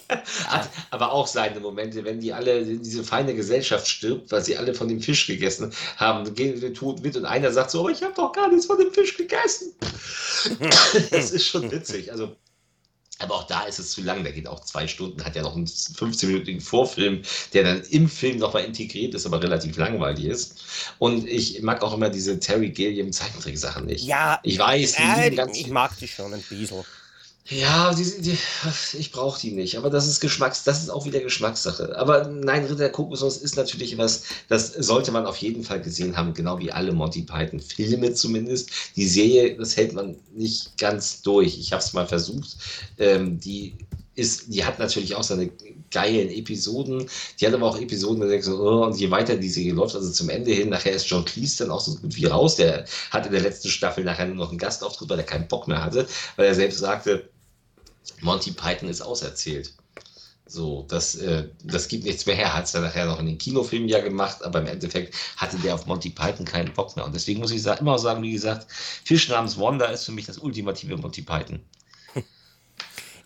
aber, 0.91 1.11
auch 1.11 1.25
seine 1.25 1.59
Momente, 1.59 2.05
wenn 2.05 2.19
die 2.19 2.33
alle, 2.33 2.63
diese 2.63 3.03
feine 3.03 3.33
Gesellschaft 3.33 3.87
stirbt, 3.87 4.31
weil 4.31 4.43
sie 4.43 4.57
alle 4.57 4.75
von 4.75 4.87
dem 4.87 5.01
Fisch 5.01 5.25
gegessen 5.25 5.73
haben, 5.95 6.35
gehen 6.35 6.61
wir 6.61 6.73
tot 6.73 7.01
mit 7.01 7.17
und 7.17 7.25
einer 7.25 7.51
sagt 7.51 7.71
so, 7.71 7.85
oh, 7.85 7.89
ich 7.89 8.03
habe 8.03 8.13
doch 8.15 8.31
gar 8.31 8.49
nichts 8.49 8.67
von 8.67 8.77
dem 8.77 8.93
Fisch 8.93 9.17
gegessen. 9.17 9.73
das 11.11 11.31
ist 11.31 11.47
schon 11.47 11.71
witzig. 11.71 12.11
Also 12.11 12.35
aber 13.19 13.35
auch 13.35 13.47
da 13.47 13.63
ist 13.63 13.79
es 13.79 13.91
zu 13.91 14.01
lang, 14.01 14.23
der 14.23 14.31
geht 14.31 14.47
auch 14.47 14.59
zwei 14.59 14.87
Stunden, 14.87 15.23
hat 15.23 15.35
ja 15.35 15.41
noch 15.41 15.55
einen 15.55 15.65
15-minütigen 15.65 16.61
Vorfilm, 16.61 17.23
der 17.53 17.63
dann 17.63 17.81
im 17.89 18.09
Film 18.09 18.37
nochmal 18.37 18.63
integriert 18.63 19.15
ist, 19.15 19.25
aber 19.25 19.41
relativ 19.41 19.77
langweilig 19.77 20.25
ist. 20.25 20.59
Und 20.99 21.27
ich 21.27 21.61
mag 21.61 21.81
auch 21.81 21.93
immer 21.93 22.09
diese 22.09 22.39
Terry 22.39 22.69
Gilliam 22.69 23.11
Zeichentricksachen 23.11 23.85
nicht. 23.85 24.05
Ja, 24.05 24.39
ich 24.43 24.59
weiß, 24.59 24.95
äh, 24.99 25.49
ich 25.53 25.67
mag 25.67 25.97
die 25.97 26.07
schon 26.07 26.33
ein 26.33 26.41
bisschen. 26.41 26.83
Ja, 27.49 27.93
die, 27.93 28.03
die, 28.21 28.37
ich 28.99 29.11
brauche 29.13 29.39
die 29.39 29.51
nicht, 29.51 29.77
aber 29.77 29.89
das 29.89 30.05
ist 30.05 30.19
Geschmacks, 30.19 30.65
das 30.65 30.81
ist 30.81 30.89
auch 30.89 31.05
wieder 31.05 31.21
Geschmackssache. 31.21 31.97
Aber 31.97 32.27
nein, 32.27 32.63
Ritter 32.63 32.75
der 32.75 32.91
Kokosnuss 32.91 33.37
ist 33.37 33.55
natürlich 33.55 33.97
was, 33.97 34.23
das 34.49 34.73
sollte 34.73 35.11
man 35.13 35.25
auf 35.25 35.37
jeden 35.37 35.63
Fall 35.63 35.81
gesehen 35.81 36.17
haben, 36.17 36.33
genau 36.33 36.59
wie 36.59 36.73
alle 36.73 36.91
Monty 36.91 37.21
Python 37.21 37.61
Filme 37.61 38.13
zumindest. 38.13 38.69
Die 38.97 39.07
Serie, 39.07 39.55
das 39.55 39.77
hält 39.77 39.93
man 39.93 40.17
nicht 40.33 40.77
ganz 40.77 41.21
durch. 41.21 41.57
Ich 41.57 41.71
habe 41.71 41.81
es 41.81 41.93
mal 41.93 42.05
versucht. 42.05 42.57
Ähm, 42.97 43.39
die 43.39 43.75
ist, 44.15 44.53
die 44.53 44.65
hat 44.65 44.79
natürlich 44.79 45.15
auch 45.15 45.23
seine 45.23 45.49
geilen 45.89 46.29
Episoden. 46.29 47.09
Die 47.39 47.47
hat 47.47 47.53
aber 47.53 47.67
auch 47.67 47.79
Episoden, 47.79 48.19
da 48.19 48.27
denkst 48.27 48.47
du, 48.47 48.61
oh, 48.61 48.85
und 48.85 48.99
je 48.99 49.09
weiter 49.09 49.37
die 49.37 49.49
Serie 49.49 49.73
läuft, 49.73 49.95
also 49.95 50.11
zum 50.11 50.29
Ende 50.29 50.51
hin, 50.51 50.67
nachher 50.69 50.91
ist 50.91 51.07
John 51.09 51.23
Cleese 51.23 51.63
dann 51.63 51.71
auch 51.71 51.79
so 51.79 51.95
gut 51.95 52.15
wie 52.17 52.25
raus. 52.25 52.57
Der 52.57 52.83
hat 53.11 53.25
in 53.25 53.31
der 53.31 53.41
letzten 53.41 53.69
Staffel 53.69 54.03
nachher 54.03 54.25
nur 54.25 54.35
noch 54.35 54.49
einen 54.49 54.57
Gastauftritt, 54.57 55.07
weil 55.09 55.19
er 55.19 55.25
keinen 55.25 55.47
Bock 55.47 55.67
mehr 55.69 55.81
hatte, 55.81 56.07
weil 56.35 56.47
er 56.47 56.55
selbst 56.55 56.79
sagte, 56.79 57.29
Monty 58.21 58.51
Python 58.51 58.89
ist 58.89 59.01
auserzählt. 59.01 59.73
So, 60.49 60.85
das, 60.87 61.15
äh, 61.15 61.49
das 61.63 61.89
gibt 61.89 62.05
nichts 62.05 62.25
mehr 62.25 62.35
her. 62.35 62.53
Hat 62.53 62.65
es 62.65 62.71
dann 62.71 62.83
nachher 62.83 63.05
noch 63.05 63.19
in 63.19 63.25
den 63.25 63.37
Kinofilmen 63.37 63.89
ja 63.89 63.99
gemacht, 63.99 64.43
aber 64.43 64.59
im 64.59 64.67
Endeffekt 64.67 65.13
hatte 65.35 65.57
der 65.57 65.75
auf 65.75 65.85
Monty 65.85 66.09
Python 66.09 66.45
keinen 66.45 66.73
Bock 66.73 66.95
mehr. 66.95 67.05
Und 67.05 67.13
deswegen 67.13 67.41
muss 67.41 67.51
ich 67.51 67.61
sagen, 67.61 67.81
immer 67.81 67.99
sagen, 67.99 68.23
wie 68.23 68.31
gesagt, 68.31 68.67
Fisch 68.71 69.27
namens 69.27 69.59
Wanda 69.59 69.85
ist 69.85 70.05
für 70.05 70.13
mich 70.13 70.25
das 70.25 70.37
ultimative 70.37 70.95
Monty 70.95 71.21
Python. 71.21 71.59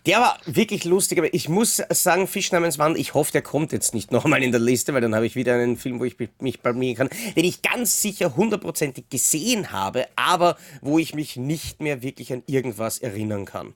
Der 0.04 0.18
war 0.18 0.36
wirklich 0.46 0.82
lustig, 0.82 1.18
aber 1.18 1.32
ich 1.32 1.48
muss 1.48 1.80
sagen, 1.90 2.26
Fisch 2.26 2.50
namens 2.50 2.76
Wanda, 2.76 2.98
ich 2.98 3.14
hoffe, 3.14 3.30
der 3.30 3.42
kommt 3.42 3.70
jetzt 3.70 3.94
nicht 3.94 4.10
nochmal 4.10 4.42
in 4.42 4.50
der 4.50 4.60
Liste, 4.60 4.92
weil 4.94 5.00
dann 5.00 5.14
habe 5.14 5.26
ich 5.26 5.36
wieder 5.36 5.54
einen 5.54 5.76
Film, 5.76 6.00
wo 6.00 6.04
ich 6.04 6.16
mich 6.40 6.60
blamieren 6.60 6.96
kann, 6.96 7.10
den 7.36 7.44
ich 7.44 7.62
ganz 7.62 8.02
sicher 8.02 8.34
hundertprozentig 8.34 9.10
gesehen 9.10 9.70
habe, 9.70 10.08
aber 10.16 10.56
wo 10.80 10.98
ich 10.98 11.14
mich 11.14 11.36
nicht 11.36 11.80
mehr 11.80 12.02
wirklich 12.02 12.32
an 12.32 12.42
irgendwas 12.48 12.98
erinnern 12.98 13.44
kann. 13.44 13.74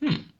Hm. 0.00 0.31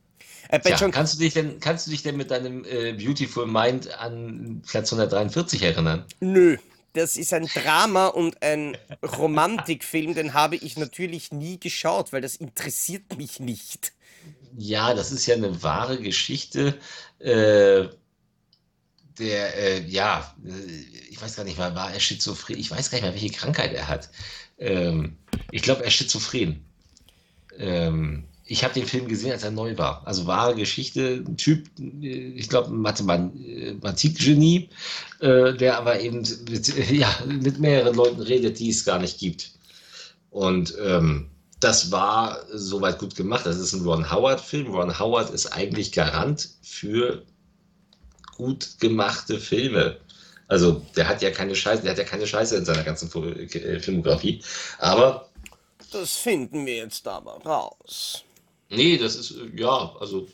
Äh, 0.53 0.61
Tja, 0.61 0.89
kannst, 0.91 1.15
du 1.15 1.19
dich 1.19 1.33
denn, 1.33 1.61
kannst 1.61 1.87
du 1.87 1.91
dich 1.91 2.03
denn 2.03 2.17
mit 2.19 2.31
deinem 2.31 2.65
äh, 2.67 2.93
Beautiful 2.93 3.47
Mind 3.47 3.91
an 3.99 4.63
Platz 4.67 4.93
143 4.93 5.63
erinnern? 5.63 6.05
Nö. 6.21 6.59
Das 6.93 7.17
ist 7.17 7.33
ein 7.33 7.47
Drama 7.47 8.09
und 8.09 8.43
ein 8.43 8.77
Romantikfilm, 9.03 10.13
den 10.15 10.35
habe 10.35 10.57
ich 10.57 10.77
natürlich 10.77 11.33
nie 11.33 11.59
geschaut, 11.59 12.13
weil 12.13 12.21
das 12.21 12.37
interessiert 12.37 13.17
mich 13.17 13.41
nicht. 13.41 13.95
Ja, 14.59 14.93
das 14.93 15.11
ist 15.11 15.25
ja 15.25 15.37
eine 15.37 15.63
wahre 15.63 15.99
Geschichte. 15.99 16.79
Äh, 17.19 17.89
der, 19.19 19.57
äh, 19.57 19.87
ja, 19.87 20.35
äh, 20.45 21.09
ich 21.09 21.23
weiß 21.23 21.37
gar 21.37 21.45
nicht, 21.45 21.57
war, 21.57 21.75
war 21.75 21.95
er 21.95 22.01
schizophren? 22.01 22.59
Ich 22.59 22.71
weiß 22.71 22.91
gar 22.91 22.99
nicht 22.99 23.05
mehr, 23.05 23.15
welche 23.15 23.35
Krankheit 23.35 23.73
er 23.73 23.89
hat. 23.89 24.11
Ähm, 24.59 25.17
ich 25.51 25.63
glaube, 25.63 25.81
er 25.81 25.87
ist 25.87 25.95
schizophren. 25.95 26.63
Ich 28.45 28.65
habe 28.65 28.75
den 28.75 28.87
Film 28.87 29.09
gesehen, 29.09 29.33
als 29.33 29.45
er 29.45 29.51
neu 29.51 29.79
war. 29.79 30.07
Also 30.07 30.27
wahre 30.27 30.55
Geschichte, 30.55 31.25
ein 31.27 31.37
Typ, 31.37 31.69
äh, 31.79 32.33
ich 32.35 32.49
glaube, 32.49 32.71
Mathematikgenie, 32.71 34.69
äh, 35.21 35.55
der 35.55 35.79
aber 35.79 36.01
eben 36.01 36.23
mit, 36.51 36.91
ja, 36.91 37.09
mit 37.27 37.59
mehreren 37.61 37.95
Leuten 37.95 38.21
redet, 38.21 38.59
die 38.59 38.71
es 38.71 38.85
gar 38.85 38.99
nicht 38.99 39.19
gibt. 39.19 39.53
Und 40.31 40.75
ähm, 40.83 41.29
das 41.61 41.93
war 41.93 42.41
soweit 42.53 42.99
gut 42.99 43.15
gemacht. 43.15 43.47
Das 43.47 43.59
ist 43.59 43.73
ein 43.73 43.85
Ron 43.85 44.11
Howard-Film. 44.11 44.75
Ron 44.75 44.99
Howard 44.99 45.31
ist 45.31 45.47
eigentlich 45.47 45.93
Garant 45.93 46.49
für 46.63 47.23
gut 48.37 48.81
gemachte 48.81 49.39
Filme. 49.39 49.99
Also 50.49 50.83
der 50.97 51.09
hat 51.09 51.23
ja 51.23 51.31
keine 51.31 51.55
Scheiße, 51.55 51.83
der 51.83 51.93
hat 51.93 51.99
ja 51.99 52.05
keine 52.05 52.27
Scheiße 52.27 52.57
in 52.57 52.65
seiner 52.65 52.83
ganzen 52.83 53.11
äh, 53.39 53.79
Filmografie. 53.79 54.43
Aber 54.79 55.29
das 55.93 56.17
finden 56.17 56.67
wir 56.67 56.77
jetzt 56.77 57.07
aber 57.07 57.37
raus. 57.45 58.25
Nee, 58.73 58.97
das 58.97 59.17
ist, 59.17 59.33
äh, 59.33 59.51
ja, 59.55 59.95
also 60.01 60.29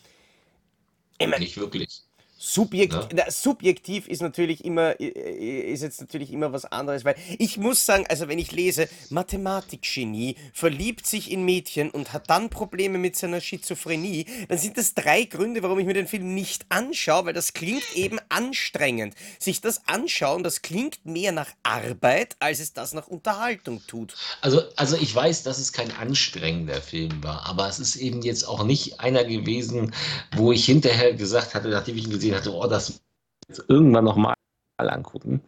Immer. 1.19 1.39
nicht 1.39 1.57
wirklich. 1.57 2.03
Subjekt, 2.41 2.95
ja. 3.13 3.31
subjektiv 3.33 4.07
ist 4.07 4.23
natürlich 4.23 4.65
immer, 4.65 4.99
ist 5.01 5.83
jetzt 5.83 6.01
natürlich 6.01 6.33
immer 6.33 6.53
was 6.53 6.65
anderes, 6.67 7.05
weil 7.05 7.17
ich 7.37 7.57
muss 7.59 7.85
sagen, 7.85 8.07
also 8.09 8.29
wenn 8.29 8.39
ich 8.39 8.53
lese, 8.53 8.89
Mathematikgenie 9.11 10.37
verliebt 10.53 11.05
sich 11.05 11.33
in 11.33 11.45
Mädchen 11.45 11.91
und 11.91 12.13
hat 12.13 12.31
dann 12.31 12.49
Probleme 12.49 12.97
mit 12.97 13.17
seiner 13.17 13.41
Schizophrenie, 13.41 14.27
dann 14.49 14.57
sind 14.57 14.79
das 14.79 14.95
drei 14.95 15.25
Gründe, 15.25 15.65
warum 15.65 15.81
ich 15.81 15.87
mir 15.87 15.95
den 15.95 16.07
Film 16.07 16.33
nicht 16.33 16.67
anschaue, 16.69 17.27
weil 17.27 17.33
das 17.33 17.55
klingt 17.55 17.83
eben 17.97 18.21
anstrengend. 18.29 19.17
Sich 19.41 19.61
das 19.61 19.89
anschauen, 19.89 20.45
das 20.45 20.63
klingt 20.63 21.05
mehr 21.05 21.33
nach 21.33 21.49
Arbeit, 21.65 22.37
als 22.39 22.61
es 22.61 22.73
das 22.73 22.95
nach 22.95 23.09
Unterhaltung 23.09 23.83
tut. 23.89 24.15
Also, 24.43 24.63
also 24.77 24.97
ich 24.97 25.13
weiß, 25.13 25.43
dass 25.43 25.59
es 25.59 25.73
kein 25.73 25.91
anstrengender 25.97 26.81
Film 26.81 27.21
war, 27.25 27.47
aber 27.47 27.69
es 27.69 27.81
ist 27.81 27.97
eben 27.97 28.23
jetzt 28.23 28.47
auch 28.47 28.63
nicht 28.63 29.01
einer 29.01 29.25
gewesen, 29.25 29.93
wo 30.37 30.53
ich 30.53 30.65
hinterher 30.65 31.15
gesagt 31.15 31.55
hatte, 31.55 31.69
nachdem 31.69 31.97
ich 31.97 32.05
ihn 32.05 32.11
gesehen 32.11 32.28
gesehen 32.31 32.37
hatte, 32.37 32.55
oh, 32.55 32.67
das 32.67 33.01
jetzt 33.49 33.65
irgendwann 33.69 34.05
nochmal 34.05 34.35
angucken. 34.77 35.41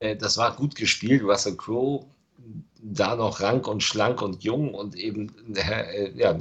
Äh, 0.00 0.16
das 0.16 0.36
war 0.36 0.56
gut 0.56 0.74
gespielt, 0.74 1.22
Russell 1.22 1.56
Crowe, 1.56 2.04
da 2.82 3.16
noch 3.16 3.40
rank 3.40 3.66
und 3.66 3.82
schlank 3.82 4.20
und 4.20 4.42
jung 4.42 4.74
und 4.74 4.94
eben, 4.96 5.32
äh, 5.54 6.10
ja, 6.16 6.36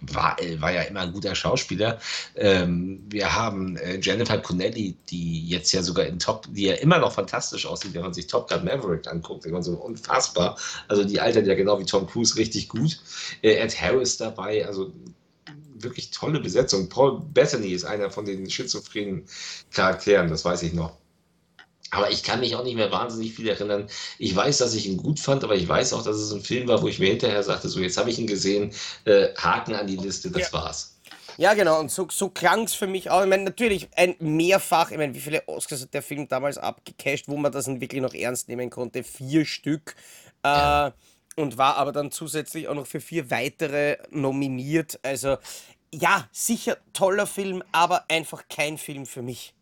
war, 0.00 0.40
äh, 0.40 0.60
war 0.60 0.72
ja 0.72 0.82
immer 0.82 1.00
ein 1.00 1.12
guter 1.12 1.34
Schauspieler. 1.34 1.98
Ähm, 2.36 3.02
wir 3.08 3.34
haben 3.34 3.76
äh, 3.76 3.98
Jennifer 4.00 4.38
Connelly, 4.38 4.94
die 5.08 5.48
jetzt 5.48 5.72
ja 5.72 5.82
sogar 5.82 6.06
in 6.06 6.18
Top, 6.18 6.46
die 6.50 6.66
ja 6.66 6.74
immer 6.74 6.98
noch 6.98 7.12
fantastisch 7.12 7.66
aussieht, 7.66 7.94
wenn 7.94 8.02
man 8.02 8.14
sich 8.14 8.26
Top 8.26 8.48
Gun 8.48 8.64
Maverick 8.64 9.08
anguckt, 9.08 9.46
so 9.60 9.72
unfassbar. 9.72 10.56
Also 10.86 11.04
die 11.04 11.20
altert 11.20 11.46
ja 11.46 11.54
genau 11.54 11.78
wie 11.80 11.86
Tom 11.86 12.06
Cruise 12.06 12.36
richtig 12.36 12.68
gut. 12.68 13.00
Äh, 13.42 13.54
Ed 13.54 13.80
Harris 13.80 14.16
dabei, 14.16 14.66
also 14.66 14.92
wirklich 15.82 16.10
tolle 16.10 16.40
Besetzung. 16.40 16.88
Paul 16.88 17.20
Bethany 17.20 17.68
ist 17.68 17.84
einer 17.84 18.10
von 18.10 18.24
den 18.24 18.48
schizophrenen 18.48 19.26
Charakteren, 19.70 20.28
das 20.28 20.44
weiß 20.44 20.62
ich 20.62 20.72
noch. 20.72 20.96
Aber 21.90 22.10
ich 22.10 22.22
kann 22.22 22.40
mich 22.40 22.56
auch 22.56 22.64
nicht 22.64 22.74
mehr 22.74 22.90
wahnsinnig 22.90 23.34
viel 23.34 23.48
erinnern. 23.48 23.88
Ich 24.18 24.34
weiß, 24.34 24.58
dass 24.58 24.74
ich 24.74 24.86
ihn 24.86 24.96
gut 24.96 25.20
fand, 25.20 25.44
aber 25.44 25.54
ich 25.54 25.68
weiß 25.68 25.92
auch, 25.92 26.02
dass 26.02 26.16
es 26.16 26.32
ein 26.32 26.40
Film 26.40 26.66
war, 26.68 26.82
wo 26.82 26.88
ich 26.88 26.98
mir 26.98 27.10
hinterher 27.10 27.42
sagte, 27.42 27.68
so 27.68 27.80
jetzt 27.80 27.96
habe 27.96 28.10
ich 28.10 28.18
ihn 28.18 28.26
gesehen, 28.26 28.72
äh, 29.04 29.28
Haken 29.36 29.74
an 29.74 29.86
die 29.86 29.96
Liste, 29.96 30.30
das 30.30 30.50
ja. 30.50 30.52
war's. 30.52 30.98
Ja, 31.38 31.54
genau, 31.54 31.78
und 31.80 31.90
so, 31.90 32.08
so 32.10 32.28
klang 32.30 32.64
es 32.64 32.74
für 32.74 32.86
mich 32.86 33.10
auch. 33.10 33.22
Ich 33.22 33.28
meine, 33.28 33.44
natürlich 33.44 33.88
ein 33.94 34.16
mehrfach, 34.18 34.90
ich 34.90 34.96
meine, 34.96 35.14
wie 35.14 35.20
viele 35.20 35.46
Oscars 35.46 35.82
hat 35.82 35.94
der 35.94 36.02
Film 36.02 36.26
damals 36.28 36.58
abgecasht, 36.58 37.28
wo 37.28 37.36
man 37.36 37.52
das 37.52 37.66
wirklich 37.66 38.00
noch 38.00 38.14
ernst 38.14 38.48
nehmen 38.48 38.70
konnte? 38.70 39.04
Vier 39.04 39.44
Stück. 39.44 39.94
Äh, 40.42 40.48
ja 40.48 40.94
und 41.36 41.58
war 41.58 41.76
aber 41.76 41.92
dann 41.92 42.10
zusätzlich 42.10 42.68
auch 42.68 42.74
noch 42.74 42.86
für 42.86 43.00
vier 43.00 43.30
weitere 43.30 43.98
nominiert. 44.10 44.98
Also 45.02 45.36
ja, 45.94 46.28
sicher 46.32 46.78
toller 46.92 47.26
Film, 47.26 47.62
aber 47.72 48.04
einfach 48.08 48.44
kein 48.48 48.78
Film 48.78 49.06
für 49.06 49.22
mich. 49.22 49.54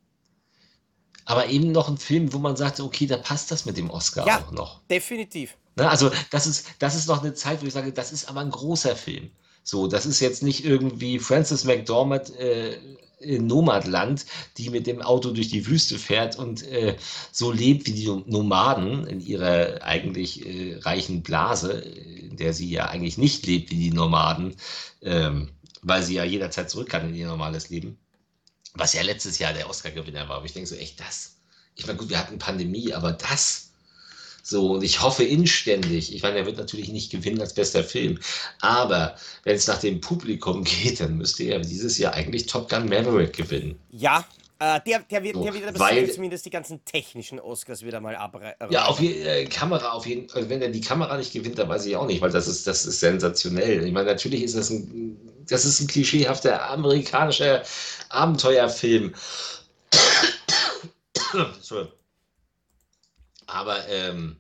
Aber 1.27 1.47
eben 1.49 1.73
noch 1.73 1.89
ein 1.89 1.99
Film, 1.99 2.33
wo 2.33 2.39
man 2.39 2.57
sagt, 2.57 2.81
okay, 2.81 3.07
da 3.07 3.17
passt 3.17 3.51
das 3.51 3.65
mit 3.65 3.77
dem 3.77 3.91
Oscar 3.91 4.27
ja, 4.27 4.41
auch 4.41 4.51
noch. 4.51 4.83
Definitiv. 4.91 5.57
Ne, 5.77 5.89
also 5.89 6.11
das 6.31 6.47
ist, 6.47 6.67
das 6.79 6.95
ist 6.95 7.09
noch 7.09 7.23
eine 7.23 7.35
Zeit, 7.35 7.63
wo 7.63 7.67
ich 7.67 7.73
sage, 7.73 7.93
das 7.93 8.13
ist 8.13 8.29
aber 8.29 8.41
ein 8.41 8.51
großer 8.51 8.95
Film. 8.95 9.31
So, 9.65 9.87
das 9.87 10.05
ist 10.05 10.21
jetzt 10.21 10.43
nicht 10.43 10.65
irgendwie 10.65 11.19
Francis 11.19 11.65
McDormand 11.65 12.37
äh, 12.37 12.79
in 13.19 13.47
Nomadland, 13.47 14.27
die 14.59 14.69
mit 14.69 14.87
dem 14.87 15.01
Auto 15.01 15.31
durch 15.31 15.49
die 15.49 15.67
Wüste 15.67 15.99
fährt 15.99 16.39
und 16.39 16.63
äh, 16.69 16.97
so 17.33 17.51
lebt 17.51 17.87
wie 17.87 17.93
die 17.93 18.07
Nomaden 18.07 19.07
in 19.07 19.21
ihrer 19.21 19.83
eigentlich 19.83 20.45
äh, 20.45 20.77
reichen 20.81 21.23
Blase, 21.23 21.73
in 21.73 22.37
der 22.37 22.53
sie 22.53 22.69
ja 22.69 22.87
eigentlich 22.87 23.17
nicht 23.17 23.47
lebt 23.47 23.71
wie 23.71 23.77
die 23.77 23.91
Nomaden, 23.91 24.55
ähm, 25.01 25.49
weil 25.81 26.03
sie 26.03 26.15
ja 26.15 26.25
jederzeit 26.25 26.71
zurück 26.71 26.91
kann 26.91 27.09
in 27.09 27.15
ihr 27.15 27.27
normales 27.27 27.71
Leben. 27.71 27.99
Was 28.75 28.93
ja 28.93 29.03
letztes 29.03 29.39
Jahr 29.39 29.55
der 29.55 29.71
Oscar-Gewinner 29.71 30.29
war. 30.29 30.37
Aber 30.37 30.47
ich 30.47 30.53
denke 30.53 30.69
so, 30.69 30.75
echt 30.75 31.01
das? 31.01 31.37
Ich 31.75 31.87
meine, 31.87 31.99
gut, 31.99 32.11
wir 32.11 32.19
hatten 32.19 32.39
Pandemie, 32.39 32.93
aber 32.93 33.13
das? 33.13 33.64
So, 34.47 34.73
und 34.73 34.85
ich 34.85 35.01
hoffe 35.01 35.25
inständig, 35.25 36.15
ich 36.15 36.23
meine, 36.23 36.37
er 36.37 36.45
wird 36.45 36.59
natürlich 36.59 36.91
nicht 36.91 37.11
gewinnen 37.11 37.41
als 37.41 37.55
bester 37.55 37.83
Film, 37.83 38.19
aber 38.61 39.17
wenn 39.45 39.57
es 39.57 39.67
nach 39.67 39.79
dem 39.79 40.03
Publikum 40.03 40.65
geht, 40.65 41.01
dann 41.01 41.17
müsste 41.17 41.45
er 41.45 41.61
dieses 41.61 41.97
Jahr 41.97 42.13
eigentlich 42.13 42.45
Top 42.45 42.69
Gun 42.69 42.87
Maverick 42.87 43.33
gewinnen. 43.33 43.81
Ja, 43.91 44.23
äh, 44.59 44.81
der, 44.87 44.99
der 45.01 45.23
wird, 45.23 45.37
der 45.37 45.55
wird 45.55 45.79
weil, 45.79 46.11
zumindest 46.11 46.45
die 46.45 46.51
ganzen 46.51 46.85
technischen 46.85 47.41
Oscars 47.41 47.83
wieder 47.83 48.01
mal 48.01 48.17
abreißen. 48.17 48.71
Ja, 48.71 48.85
auf 48.85 49.01
jeden 49.01 49.27
äh, 49.27 49.47
Kamera 49.47 49.93
auf 49.93 50.07
jeden 50.07 50.29
Fall. 50.29 50.43
Also 50.43 50.51
wenn 50.51 50.61
er 50.61 50.69
die 50.69 50.83
Kamera 50.83 51.17
nicht 51.17 51.33
gewinnt, 51.33 51.59
dann 51.59 51.71
weiß 51.71 51.87
ich 51.87 51.97
auch 51.97 52.07
nicht, 52.07 52.21
weil 52.21 52.31
das 52.31 52.47
ist, 52.47 52.67
das 52.67 52.85
ist 52.85 53.01
sensationell. 53.01 53.87
Ich 53.87 53.93
meine, 53.93 54.11
natürlich 54.11 54.43
ist 54.43 54.59
das 54.59 54.69
ein, 54.69 55.17
das 55.49 55.65
ist 55.65 55.81
ein 55.81 55.87
klischeehafter 55.87 56.71
amerikanischer 56.71 57.63
Abenteuerfilm. 58.11 59.15
Aber 63.55 63.89
ähm, 63.89 64.37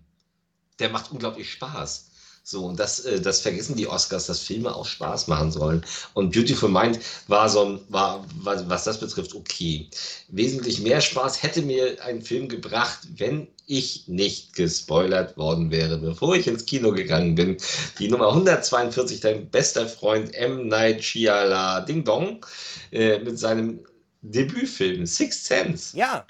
der 0.80 0.90
macht 0.90 1.12
unglaublich 1.12 1.52
Spaß. 1.52 2.10
So, 2.46 2.66
und 2.66 2.78
das, 2.78 3.00
äh, 3.00 3.20
das 3.22 3.40
vergessen 3.40 3.76
die 3.76 3.86
Oscars, 3.86 4.26
dass 4.26 4.40
Filme 4.40 4.74
auch 4.74 4.84
Spaß 4.84 5.28
machen 5.28 5.50
sollen. 5.50 5.82
Und 6.12 6.34
Beautiful 6.34 6.68
Mind 6.68 6.98
war 7.26 7.48
so 7.48 7.64
ein, 7.64 7.80
war, 7.88 8.26
was 8.42 8.84
das 8.84 9.00
betrifft, 9.00 9.34
okay. 9.34 9.88
Wesentlich 10.28 10.80
mehr 10.80 11.00
Spaß 11.00 11.42
hätte 11.42 11.62
mir 11.62 11.96
ein 12.04 12.20
Film 12.20 12.48
gebracht, 12.48 12.98
wenn 13.16 13.48
ich 13.66 14.08
nicht 14.08 14.54
gespoilert 14.54 15.38
worden 15.38 15.70
wäre, 15.70 15.96
bevor 15.96 16.36
ich 16.36 16.46
ins 16.46 16.66
Kino 16.66 16.92
gegangen 16.92 17.34
bin. 17.34 17.56
Die 17.98 18.08
Nummer 18.08 18.28
142, 18.28 19.20
dein 19.20 19.48
bester 19.48 19.88
Freund 19.88 20.34
M. 20.34 20.68
Night 20.68 21.02
Shyala 21.02 21.80
Ding 21.80 22.04
Dong 22.04 22.44
äh, 22.90 23.20
mit 23.20 23.38
seinem 23.38 23.80
Debütfilm 24.20 25.06
Sixth 25.06 25.46
Sense. 25.46 25.96
Ja, 25.96 26.26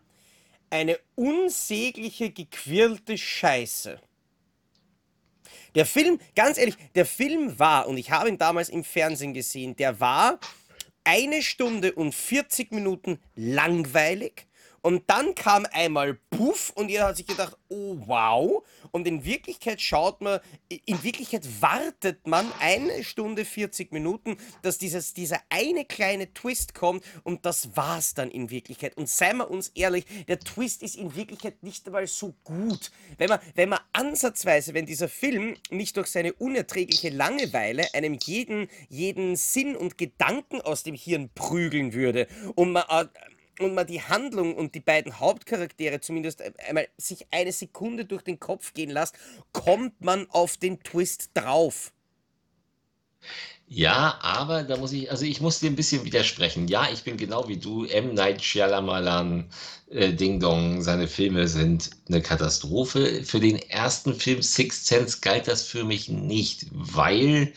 eine 0.74 0.98
unsägliche, 1.14 2.30
gequirlte 2.30 3.16
Scheiße. 3.16 4.00
Der 5.76 5.86
Film, 5.86 6.18
ganz 6.34 6.58
ehrlich, 6.58 6.76
der 6.96 7.06
Film 7.06 7.60
war, 7.60 7.86
und 7.86 7.96
ich 7.96 8.10
habe 8.10 8.28
ihn 8.28 8.38
damals 8.38 8.70
im 8.70 8.82
Fernsehen 8.82 9.34
gesehen, 9.34 9.76
der 9.76 10.00
war 10.00 10.40
eine 11.04 11.42
Stunde 11.42 11.92
und 11.92 12.12
40 12.12 12.72
Minuten 12.72 13.20
langweilig 13.36 14.48
und 14.84 15.04
dann 15.06 15.34
kam 15.34 15.66
einmal 15.72 16.12
Puff 16.28 16.70
und 16.74 16.90
jeder 16.90 17.06
hat 17.06 17.16
sich 17.16 17.26
gedacht, 17.26 17.56
oh 17.68 17.96
wow. 18.04 18.62
Und 18.90 19.06
in 19.06 19.24
Wirklichkeit 19.24 19.80
schaut 19.80 20.20
man, 20.20 20.40
in 20.68 21.02
Wirklichkeit 21.02 21.62
wartet 21.62 22.26
man 22.26 22.52
eine 22.60 23.02
Stunde 23.02 23.46
40 23.46 23.92
Minuten, 23.92 24.36
dass 24.60 24.76
dieses, 24.76 25.14
dieser 25.14 25.40
eine 25.48 25.86
kleine 25.86 26.34
Twist 26.34 26.74
kommt 26.74 27.02
und 27.22 27.46
das 27.46 27.74
war's 27.78 28.12
dann 28.12 28.30
in 28.30 28.50
Wirklichkeit. 28.50 28.94
Und 28.98 29.08
seien 29.08 29.38
wir 29.38 29.50
uns 29.50 29.68
ehrlich, 29.68 30.04
der 30.28 30.38
Twist 30.38 30.82
ist 30.82 30.96
in 30.96 31.16
Wirklichkeit 31.16 31.62
nicht 31.62 31.86
einmal 31.86 32.06
so 32.06 32.34
gut. 32.44 32.90
Wenn 33.16 33.30
man, 33.30 33.40
wenn 33.54 33.70
man 33.70 33.80
ansatzweise, 33.94 34.74
wenn 34.74 34.84
dieser 34.84 35.08
Film 35.08 35.56
nicht 35.70 35.96
durch 35.96 36.08
seine 36.08 36.34
unerträgliche 36.34 37.08
Langeweile 37.08 37.86
einem 37.94 38.18
jeden, 38.22 38.68
jeden 38.90 39.36
Sinn 39.36 39.76
und 39.76 39.96
Gedanken 39.96 40.60
aus 40.60 40.82
dem 40.82 40.94
Hirn 40.94 41.30
prügeln 41.34 41.94
würde 41.94 42.28
und 42.54 42.72
man 42.72 42.84
äh, 42.90 43.06
und 43.60 43.74
man 43.74 43.86
die 43.86 44.02
Handlung 44.02 44.54
und 44.54 44.74
die 44.74 44.80
beiden 44.80 45.20
Hauptcharaktere 45.20 46.00
zumindest 46.00 46.42
einmal 46.66 46.88
sich 46.96 47.26
eine 47.30 47.52
Sekunde 47.52 48.04
durch 48.04 48.22
den 48.22 48.40
Kopf 48.40 48.74
gehen 48.74 48.90
lässt, 48.90 49.16
kommt 49.52 50.00
man 50.00 50.28
auf 50.30 50.56
den 50.56 50.82
Twist 50.82 51.30
drauf. 51.34 51.92
Ja, 53.66 54.18
aber 54.20 54.62
da 54.62 54.76
muss 54.76 54.92
ich, 54.92 55.10
also 55.10 55.24
ich 55.24 55.40
muss 55.40 55.58
dir 55.60 55.70
ein 55.70 55.76
bisschen 55.76 56.04
widersprechen. 56.04 56.68
Ja, 56.68 56.88
ich 56.92 57.02
bin 57.02 57.16
genau 57.16 57.48
wie 57.48 57.56
du. 57.56 57.84
M. 57.86 58.14
Night 58.14 58.42
Shyamalan, 58.42 59.50
äh, 59.90 60.12
Ding 60.12 60.38
Dong, 60.38 60.82
seine 60.82 61.08
Filme 61.08 61.48
sind 61.48 61.90
eine 62.08 62.20
Katastrophe. 62.22 63.24
Für 63.24 63.40
den 63.40 63.58
ersten 63.58 64.14
Film 64.14 64.42
Sixth 64.42 64.86
Sense 64.86 65.18
galt 65.20 65.48
das 65.48 65.62
für 65.66 65.84
mich 65.84 66.08
nicht, 66.08 66.66
weil 66.72 67.54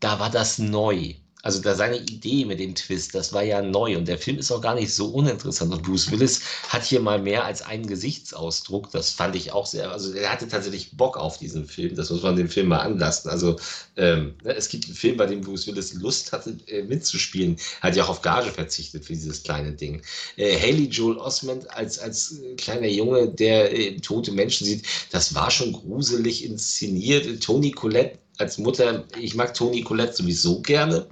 da 0.00 0.18
war 0.20 0.30
das 0.30 0.58
neu. 0.58 1.14
Also 1.46 1.60
da 1.60 1.76
seine 1.76 1.98
Idee 1.98 2.44
mit 2.44 2.58
dem 2.58 2.74
Twist, 2.74 3.14
das 3.14 3.32
war 3.32 3.44
ja 3.44 3.62
neu 3.62 3.96
und 3.96 4.08
der 4.08 4.18
Film 4.18 4.36
ist 4.36 4.50
auch 4.50 4.60
gar 4.60 4.74
nicht 4.74 4.92
so 4.92 5.06
uninteressant. 5.10 5.72
Und 5.72 5.84
Bruce 5.84 6.10
Willis 6.10 6.40
hat 6.70 6.82
hier 6.82 6.98
mal 6.98 7.22
mehr 7.22 7.44
als 7.44 7.62
einen 7.62 7.86
Gesichtsausdruck. 7.86 8.90
Das 8.90 9.12
fand 9.12 9.36
ich 9.36 9.52
auch 9.52 9.64
sehr. 9.64 9.92
Also 9.92 10.12
er 10.12 10.32
hatte 10.32 10.48
tatsächlich 10.48 10.96
Bock 10.96 11.16
auf 11.16 11.38
diesen 11.38 11.64
Film. 11.64 11.94
Das 11.94 12.10
muss 12.10 12.24
man 12.24 12.34
dem 12.34 12.48
Film 12.48 12.66
mal 12.66 12.80
anlassen. 12.80 13.30
Also 13.30 13.60
ähm, 13.96 14.34
ne, 14.42 14.56
es 14.56 14.68
gibt 14.68 14.86
einen 14.86 14.96
Film, 14.96 15.18
bei 15.18 15.26
dem 15.26 15.40
Bruce 15.40 15.68
Willis 15.68 15.94
Lust 15.94 16.32
hatte 16.32 16.56
äh, 16.66 16.82
mitzuspielen. 16.82 17.56
Hat 17.80 17.94
ja 17.94 18.02
auch 18.02 18.08
auf 18.08 18.22
Gage 18.22 18.50
verzichtet 18.50 19.04
für 19.04 19.12
dieses 19.12 19.44
kleine 19.44 19.70
Ding. 19.70 20.02
Äh, 20.36 20.58
Haley 20.58 20.88
Joel 20.88 21.18
Osment 21.18 21.70
als 21.70 22.00
als 22.00 22.40
äh, 22.40 22.56
kleiner 22.56 22.88
Junge, 22.88 23.28
der 23.28 23.72
äh, 23.72 24.00
tote 24.00 24.32
Menschen 24.32 24.66
sieht, 24.66 24.84
das 25.12 25.32
war 25.32 25.52
schon 25.52 25.72
gruselig 25.72 26.44
inszeniert. 26.44 27.40
Tony 27.40 27.70
Collette 27.70 28.18
als 28.38 28.58
Mutter, 28.58 29.04
ich 29.18 29.34
mag 29.34 29.54
Toni 29.54 29.82
Colette 29.82 30.14
sowieso 30.14 30.60
gerne. 30.62 31.06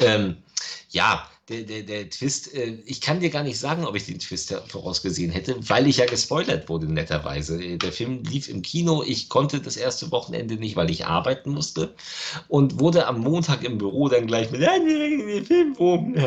Ähm, 0.00 0.36
ja, 0.90 1.28
der, 1.50 1.62
der, 1.62 1.82
der 1.82 2.10
Twist, 2.10 2.54
äh, 2.54 2.78
ich 2.86 3.00
kann 3.00 3.20
dir 3.20 3.30
gar 3.30 3.42
nicht 3.42 3.58
sagen, 3.58 3.84
ob 3.84 3.96
ich 3.96 4.06
den 4.06 4.18
Twist 4.18 4.54
vorausgesehen 4.68 5.30
hätte, 5.30 5.56
weil 5.68 5.86
ich 5.86 5.98
ja 5.98 6.06
gespoilert 6.06 6.68
wurde, 6.68 6.86
netterweise. 6.86 7.78
Der 7.78 7.92
Film 7.92 8.22
lief 8.22 8.48
im 8.48 8.62
Kino, 8.62 9.02
ich 9.04 9.28
konnte 9.28 9.60
das 9.60 9.76
erste 9.76 10.10
Wochenende 10.12 10.54
nicht, 10.54 10.76
weil 10.76 10.90
ich 10.90 11.06
arbeiten 11.06 11.50
musste 11.50 11.94
und 12.48 12.78
wurde 12.78 13.06
am 13.06 13.20
Montag 13.20 13.64
im 13.64 13.78
Büro 13.78 14.08
dann 14.08 14.26
gleich 14.26 14.50
mit, 14.50 14.62
den 14.62 15.44
Film 15.44 15.74
rum. 15.74 16.14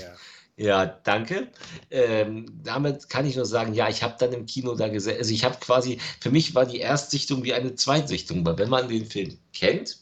Ja. 0.00 0.13
Ja, 0.56 0.86
danke. 0.86 1.48
Ähm, 1.90 2.46
damit 2.62 3.08
kann 3.08 3.26
ich 3.26 3.34
nur 3.34 3.46
sagen, 3.46 3.74
ja, 3.74 3.88
ich 3.88 4.04
habe 4.04 4.14
dann 4.18 4.32
im 4.32 4.46
Kino 4.46 4.74
da 4.76 4.88
gesehen, 4.88 5.18
also 5.18 5.32
ich 5.32 5.44
habe 5.44 5.56
quasi, 5.58 5.98
für 6.20 6.30
mich 6.30 6.54
war 6.54 6.64
die 6.64 6.78
Erstsichtung 6.78 7.42
wie 7.42 7.54
eine 7.54 7.74
Zweitsichtung, 7.74 8.46
weil 8.46 8.58
wenn 8.58 8.68
man 8.68 8.88
den 8.88 9.06
Film 9.06 9.36
kennt 9.52 9.98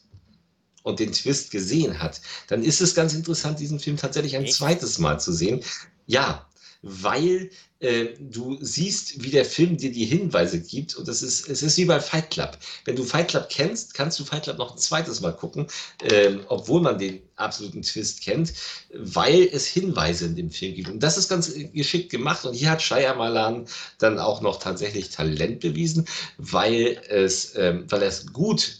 und 0.83 0.99
den 0.99 1.11
Twist 1.11 1.49
gesehen 1.49 1.99
hat, 1.99 2.21
dann 2.49 2.63
ist 2.63 2.81
es 2.81 2.93
ganz 2.93 3.13
interessant, 3.15 3.59
diesen 3.59 3.79
Film 3.79 3.97
tatsächlich 3.97 4.35
ein 4.35 4.43
Echt? 4.43 4.53
zweites 4.53 4.99
Mal 4.99 5.19
zu 5.19 5.33
sehen. 5.33 5.63
Ja, 6.05 6.47
weil 6.83 7.49
äh, 7.83 8.15
du 8.17 8.57
siehst, 8.61 9.23
wie 9.23 9.29
der 9.29 9.43
Film 9.43 9.75
dir 9.75 9.91
die 9.91 10.05
Hinweise 10.05 10.61
gibt. 10.61 10.95
Und 10.95 11.07
das 11.07 11.21
ist, 11.21 11.49
es 11.49 11.61
ist 11.61 11.77
wie 11.77 11.85
bei 11.85 11.99
Fight 11.99 12.31
Club. 12.31 12.57
Wenn 12.85 12.95
du 12.95 13.03
Fight 13.03 13.27
Club 13.27 13.47
kennst, 13.49 13.93
kannst 13.93 14.17
du 14.19 14.23
Fight 14.23 14.43
Club 14.43 14.57
noch 14.57 14.71
ein 14.71 14.77
zweites 14.77 15.19
Mal 15.19 15.33
gucken, 15.33 15.67
äh, 16.01 16.37
obwohl 16.47 16.81
man 16.81 16.97
den 16.97 17.21
absoluten 17.35 17.81
Twist 17.81 18.21
kennt, 18.21 18.53
weil 18.93 19.49
es 19.51 19.67
Hinweise 19.67 20.25
in 20.25 20.35
dem 20.35 20.49
Film 20.49 20.75
gibt. 20.75 20.89
Und 20.89 21.03
das 21.03 21.17
ist 21.17 21.27
ganz 21.27 21.53
geschickt 21.73 22.09
gemacht. 22.09 22.45
Und 22.45 22.53
hier 22.53 22.71
hat 22.71 22.81
Shyamalan 22.81 23.65
dann 23.97 24.17
auch 24.17 24.41
noch 24.41 24.59
tatsächlich 24.59 25.09
Talent 25.09 25.59
bewiesen, 25.59 26.07
weil 26.37 27.01
es, 27.09 27.53
ähm, 27.57 27.85
weil 27.89 28.01
er 28.01 28.07
es 28.07 28.31
gut, 28.31 28.77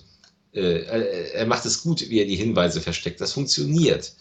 äh, 0.53 1.31
er 1.33 1.45
macht 1.45 1.65
es 1.65 1.81
gut, 1.81 2.09
wie 2.09 2.19
er 2.19 2.25
die 2.25 2.37
Hinweise 2.37 2.79
versteckt. 2.79 3.19
Das 3.19 3.33
funktioniert. 3.33 4.13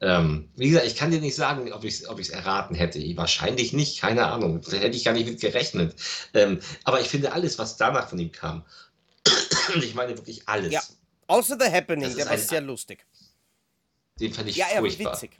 Ähm, 0.00 0.50
wie 0.56 0.68
gesagt, 0.68 0.86
ich 0.86 0.96
kann 0.96 1.10
dir 1.10 1.20
nicht 1.20 1.34
sagen, 1.34 1.72
ob 1.72 1.84
ich 1.84 1.94
es 1.94 2.08
ob 2.08 2.20
erraten 2.30 2.74
hätte. 2.74 3.00
Wahrscheinlich 3.16 3.72
nicht, 3.72 4.00
keine 4.00 4.26
Ahnung. 4.26 4.60
Da 4.60 4.76
hätte 4.76 4.96
ich 4.96 5.04
gar 5.04 5.12
nicht 5.12 5.26
mit 5.26 5.40
gerechnet. 5.40 5.94
Ähm, 6.34 6.60
aber 6.84 7.00
ich 7.00 7.08
finde 7.08 7.32
alles, 7.32 7.58
was 7.58 7.76
danach 7.76 8.08
von 8.08 8.18
ihm 8.18 8.30
kam, 8.30 8.64
ich 9.76 9.94
meine 9.94 10.16
wirklich 10.16 10.46
alles. 10.46 10.72
Ja, 10.72 10.82
außer 11.28 11.56
The 11.58 11.70
Happening, 11.70 12.14
der 12.14 12.28
war 12.28 12.36
sehr 12.36 12.60
lustig. 12.60 13.06
Den 14.20 14.32
fand 14.32 14.48
ich 14.48 14.56
ja, 14.56 14.66
furchtbar. 14.66 15.12
witzig. 15.14 15.30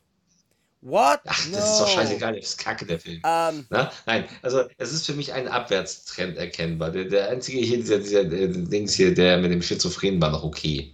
What? 0.83 1.21
Ach, 1.27 1.47
no. 1.47 1.57
das 1.57 1.73
ist 1.73 1.81
doch 1.81 1.89
scheißegal, 1.89 2.37
das 2.37 2.51
ist 2.51 2.59
kacke, 2.59 2.87
der 2.87 3.01
Film. 3.01 3.21
Um. 3.25 3.67
Ähm. 3.71 3.89
Nein, 4.07 4.25
also 4.43 4.65
es 4.79 4.93
ist 4.93 5.07
für 5.07 5.15
mich 5.15 5.33
ein 5.33 5.49
Abwärtstrend 5.49 6.37
erkennbar. 6.37 6.93
Der, 6.93 7.07
der 7.07 7.29
einzige 7.29 7.59
hier, 7.59 7.79
dieser, 7.79 7.99
dieser 7.99 8.25
der 8.25 8.49
Dings 8.49 8.95
hier, 8.95 9.13
der 9.15 9.39
mit 9.39 9.51
dem 9.51 9.63
Schizophren 9.63 10.21
war 10.21 10.31
noch 10.31 10.45
okay. 10.45 10.93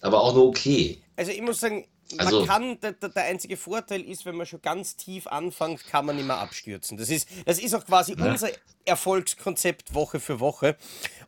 Aber 0.00 0.22
auch 0.22 0.34
nur 0.34 0.46
okay. 0.46 1.02
Also 1.16 1.30
ich 1.32 1.42
muss 1.42 1.60
sagen, 1.60 1.86
also, 2.18 2.40
man 2.40 2.48
kann, 2.48 2.80
der, 2.80 2.92
der, 2.92 3.24
einzige 3.24 3.56
Vorteil 3.56 4.02
ist, 4.02 4.24
wenn 4.26 4.36
man 4.36 4.46
schon 4.46 4.60
ganz 4.62 4.96
tief 4.96 5.26
anfängt, 5.26 5.86
kann 5.86 6.06
man 6.06 6.16
nicht 6.16 6.26
mehr 6.26 6.38
abstürzen. 6.38 6.96
Das 6.96 7.08
ist, 7.08 7.28
das 7.46 7.58
ist 7.58 7.74
auch 7.74 7.84
quasi 7.84 8.14
ja. 8.16 8.24
unser 8.24 8.50
Erfolgskonzept 8.84 9.94
Woche 9.94 10.20
für 10.20 10.40
Woche. 10.40 10.76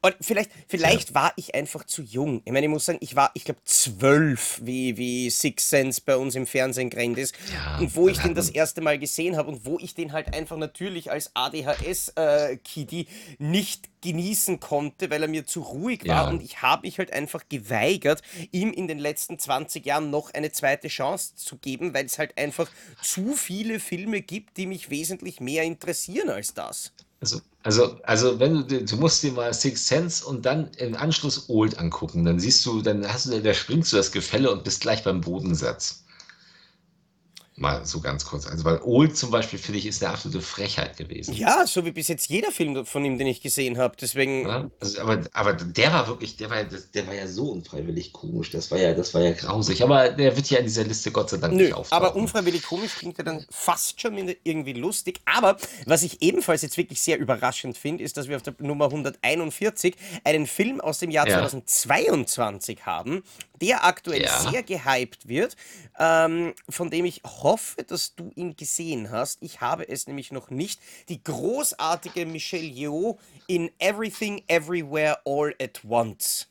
Und 0.03 0.17
vielleicht, 0.21 0.51
vielleicht 0.69 1.11
ja. 1.11 1.15
war 1.15 1.33
ich 1.37 1.55
einfach 1.55 1.85
zu 1.85 2.03
jung. 2.03 2.43
Ich 2.45 2.53
meine, 2.53 2.67
ich 2.67 2.71
muss 2.71 2.87
sagen, 2.87 2.99
ich 3.01 3.17
war, 3.17 3.31
ich 3.35 3.45
glaube, 3.45 3.61
zwölf, 3.65 4.61
wie, 4.63 4.97
wie 4.97 5.31
Six 5.31 5.71
Sense 5.71 6.01
bei 6.05 6.17
uns 6.17 6.35
im 6.35 6.47
Fernsehen 6.47 6.91
gerannt 6.91 7.19
ist. 7.19 7.35
Ja, 7.53 7.79
und 7.79 7.97
wo 7.97 8.09
ich 8.09 8.19
den 8.19 8.35
das 8.35 8.51
erste 8.51 8.81
Mal 8.81 8.99
gesehen 8.99 9.37
habe 9.37 9.49
und 9.51 9.65
wo 9.65 9.79
ich 9.79 9.95
den 9.95 10.13
halt 10.13 10.35
einfach 10.35 10.57
natürlich 10.57 11.11
als 11.11 11.31
ADHS-Kitty 11.35 13.01
äh, 13.01 13.07
nicht 13.39 13.89
genießen 14.03 14.61
konnte, 14.61 15.11
weil 15.11 15.23
er 15.23 15.29
mir 15.29 15.47
zu 15.47 15.63
ruhig 15.63 16.07
war. 16.07 16.25
Ja. 16.25 16.29
Und 16.29 16.43
ich 16.43 16.63
habe 16.63 16.87
mich 16.87 16.99
halt 16.99 17.13
einfach 17.13 17.43
geweigert, 17.49 18.23
ihm 18.53 18.73
in 18.73 18.87
den 18.87 18.99
letzten 18.99 19.39
20 19.39 19.85
Jahren 19.85 20.11
noch 20.11 20.33
eine 20.33 20.53
zweite 20.53 20.89
Chance 20.89 21.35
zu 21.35 21.57
geben, 21.57 21.95
weil 21.95 22.07
es 22.07 22.19
halt 22.19 22.39
einfach 22.39 22.71
zu 23.03 23.35
viele 23.35 23.81
Filme 23.81 24.23
gibt, 24.23 24.57
die 24.57 24.67
mich 24.67 24.91
wesentlich 24.91 25.41
mehr 25.41 25.65
interessieren 25.65 26.31
als 26.31 26.55
das. 26.55 26.93
Also, 27.21 27.41
also, 27.63 28.01
also 28.05 28.41
wenn 28.41 28.69
du, 28.69 28.85
du 28.85 28.97
musst 28.97 29.23
dir 29.23 29.33
mal 29.33 29.53
Six 29.53 29.87
Sense 29.87 30.25
und 30.25 30.47
dann 30.47 30.71
im 30.79 30.95
Anschluss 30.97 31.49
Old 31.49 31.79
angucken, 31.79 32.25
dann 32.25 32.39
siehst 32.39 32.65
du, 32.67 32.81
dann 32.83 33.07
hast 33.07 33.27
du, 33.27 33.41
da 33.43 33.55
springst 33.55 33.93
du 33.93 33.97
das 33.99 34.13
Gefälle 34.13 34.51
und 34.51 34.65
bist 34.65 34.81
gleich 34.83 35.03
beim 35.05 35.21
Bodensatz. 35.21 36.06
Mal 37.59 37.87
so 37.87 38.01
ganz 38.01 38.27
kurz. 38.27 38.47
Also, 38.47 38.65
weil 38.65 38.81
Old 38.83 39.17
zum 39.17 39.31
Beispiel, 39.31 39.59
finde 39.59 39.79
ich, 39.79 39.87
ist 39.87 40.05
eine 40.05 40.13
absolute 40.13 40.43
Frechheit 40.43 40.99
gewesen. 40.99 41.35
Ja, 41.35 41.67
so 41.67 41.87
wie 41.87 41.91
bis 41.91 42.09
jetzt 42.09 42.29
jeder 42.29 42.53
Film 42.53 42.85
von 42.85 43.03
ihm, 43.03 43.17
den 43.17 43.27
ich 43.27 43.41
gesehen 43.41 43.79
habe. 43.79 43.97
Deswegen. 43.99 44.47
Ja, 44.47 44.71
also, 44.79 45.01
aber, 45.01 45.23
aber 45.33 45.55
der 45.55 45.91
war 45.91 46.07
wirklich, 46.07 46.37
der 46.37 46.51
war, 46.51 46.63
der 46.65 47.07
war 47.07 47.15
ja 47.15 47.27
so 47.27 47.53
unfreiwillig 47.53 48.13
komisch. 48.13 48.51
Das 48.51 48.71
war 48.71 48.79
ja, 48.79 48.93
das 48.93 49.15
war 49.15 49.23
ja 49.23 49.33
grausig. 49.33 49.83
Aber 49.83 50.11
der 50.11 50.37
wird 50.37 50.51
ja 50.51 50.59
in 50.59 50.67
dieser 50.67 50.85
Liste 50.85 51.11
Gott 51.11 51.31
sei 51.31 51.39
Dank 51.39 51.55
Nö, 51.55 51.65
nicht 51.65 51.73
auftauchen. 51.73 52.05
Aber 52.05 52.15
unfreiwillig 52.15 52.63
komisch 52.63 52.95
klingt 52.97 53.17
ja 53.17 53.25
dann 53.25 53.47
fast 53.51 54.03
schon 54.03 54.17
irgendwie 54.45 54.75
lustig. 54.75 55.21
Aber 55.25 55.57
was 55.87 56.03
ich 56.03 56.21
ebenfalls 56.21 56.61
jetzt 56.61 56.77
wirklich 56.77 57.01
sehr 57.01 57.19
überraschend 57.19 57.79
finde, 57.79 58.05
ist, 58.05 58.19
dass 58.19 58.29
wir 58.29 58.37
auf 58.37 58.43
der 58.43 58.55
Nummer 58.59 58.87
141 58.87 59.97
einen 60.25 60.47
Film 60.47 60.83
aus 60.83 60.99
dem 60.99 61.11
Jahr 61.11 61.27
ja. 61.27 61.39
2022 61.39 62.85
haben, 62.85 63.23
der 63.61 63.85
aktuell 63.85 64.23
Ja. 64.23 64.51
sehr 64.51 64.63
gehypt 64.63 65.29
wird, 65.29 65.57
ähm, 65.99 66.55
von 66.69 66.91
dem 66.91 67.05
ich 67.05 67.23
hoffe, 67.25 67.83
dass 67.85 68.15
du 68.15 68.31
ihn 68.35 68.57
gesehen 68.57 69.11
hast. 69.11 69.39
Ich 69.43 69.61
habe 69.61 69.89
es 69.89 70.07
nämlich 70.07 70.33
noch 70.33 70.51
nicht. 70.51 70.81
Die 71.09 71.23
großartige 71.23 72.27
Michelle 72.27 72.65
Yeoh 72.65 73.19
in 73.47 73.71
Everything 73.79 74.43
Everywhere 74.49 75.19
All 75.25 75.55
at 75.61 75.81
Once. 75.89 76.47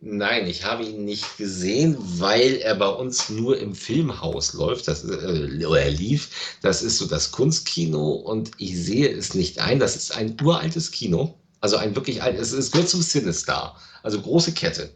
Nein, 0.00 0.46
ich 0.46 0.64
habe 0.64 0.84
ihn 0.84 1.04
nicht 1.04 1.38
gesehen, 1.38 1.96
weil 1.98 2.56
er 2.56 2.76
bei 2.76 2.88
uns 2.88 3.28
nur 3.30 3.58
im 3.58 3.74
Filmhaus 3.74 4.52
läuft. 4.52 4.86
Das, 4.86 5.02
äh, 5.04 5.66
oder 5.66 5.80
er 5.82 5.90
lief. 5.90 6.56
Das 6.62 6.82
ist 6.82 6.98
so 6.98 7.06
das 7.06 7.32
Kunstkino 7.32 8.12
und 8.12 8.52
ich 8.58 8.76
sehe 8.76 9.08
es 9.10 9.34
nicht 9.34 9.58
ein. 9.60 9.80
Das 9.80 9.96
ist 9.96 10.12
ein 10.16 10.36
uraltes 10.40 10.92
Kino. 10.92 11.34
Also 11.60 11.76
ein 11.76 11.96
wirklich 11.96 12.22
altes. 12.22 12.52
Es, 12.52 12.70
gehört 12.70 12.88
zum 12.88 13.02
Cinestar. 13.02 13.76
Also 14.04 14.20
große 14.22 14.52
Kette. 14.52 14.94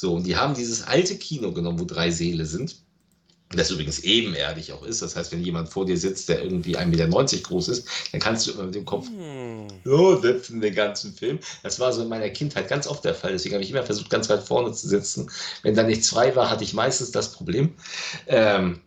So, 0.00 0.14
und 0.14 0.24
die 0.28 0.36
haben 0.36 0.54
dieses 0.54 0.84
alte 0.84 1.16
Kino 1.16 1.50
genommen, 1.50 1.80
wo 1.80 1.84
drei 1.84 2.12
Säle 2.12 2.46
sind. 2.46 2.76
Das 3.50 3.72
übrigens 3.72 3.98
ebenerdig 3.98 4.72
auch 4.72 4.84
ist. 4.84 5.02
Das 5.02 5.16
heißt, 5.16 5.32
wenn 5.32 5.42
jemand 5.42 5.70
vor 5.70 5.86
dir 5.86 5.96
sitzt, 5.96 6.28
der 6.28 6.40
irgendwie 6.40 6.76
1,90 6.78 6.86
Meter 6.86 7.08
groß 7.42 7.66
ist, 7.66 7.88
dann 8.12 8.20
kannst 8.20 8.46
du 8.46 8.52
immer 8.52 8.62
mit 8.64 8.76
dem 8.76 8.84
Kopf 8.84 9.08
Hm. 9.08 9.66
so 9.84 10.20
sitzen 10.22 10.60
den 10.60 10.76
ganzen 10.76 11.14
Film. 11.14 11.40
Das 11.64 11.80
war 11.80 11.92
so 11.92 12.02
in 12.02 12.08
meiner 12.08 12.30
Kindheit 12.30 12.68
ganz 12.68 12.86
oft 12.86 13.04
der 13.04 13.14
Fall. 13.16 13.32
Deswegen 13.32 13.54
habe 13.54 13.64
ich 13.64 13.70
immer 13.72 13.82
versucht, 13.82 14.08
ganz 14.08 14.28
weit 14.28 14.44
vorne 14.44 14.72
zu 14.72 14.86
sitzen. 14.86 15.30
Wenn 15.64 15.74
da 15.74 15.82
nichts 15.82 16.10
frei 16.10 16.36
war, 16.36 16.48
hatte 16.48 16.62
ich 16.62 16.74
meistens 16.74 17.10
das 17.10 17.32
Problem. 17.32 17.74
Ähm, 18.28 18.78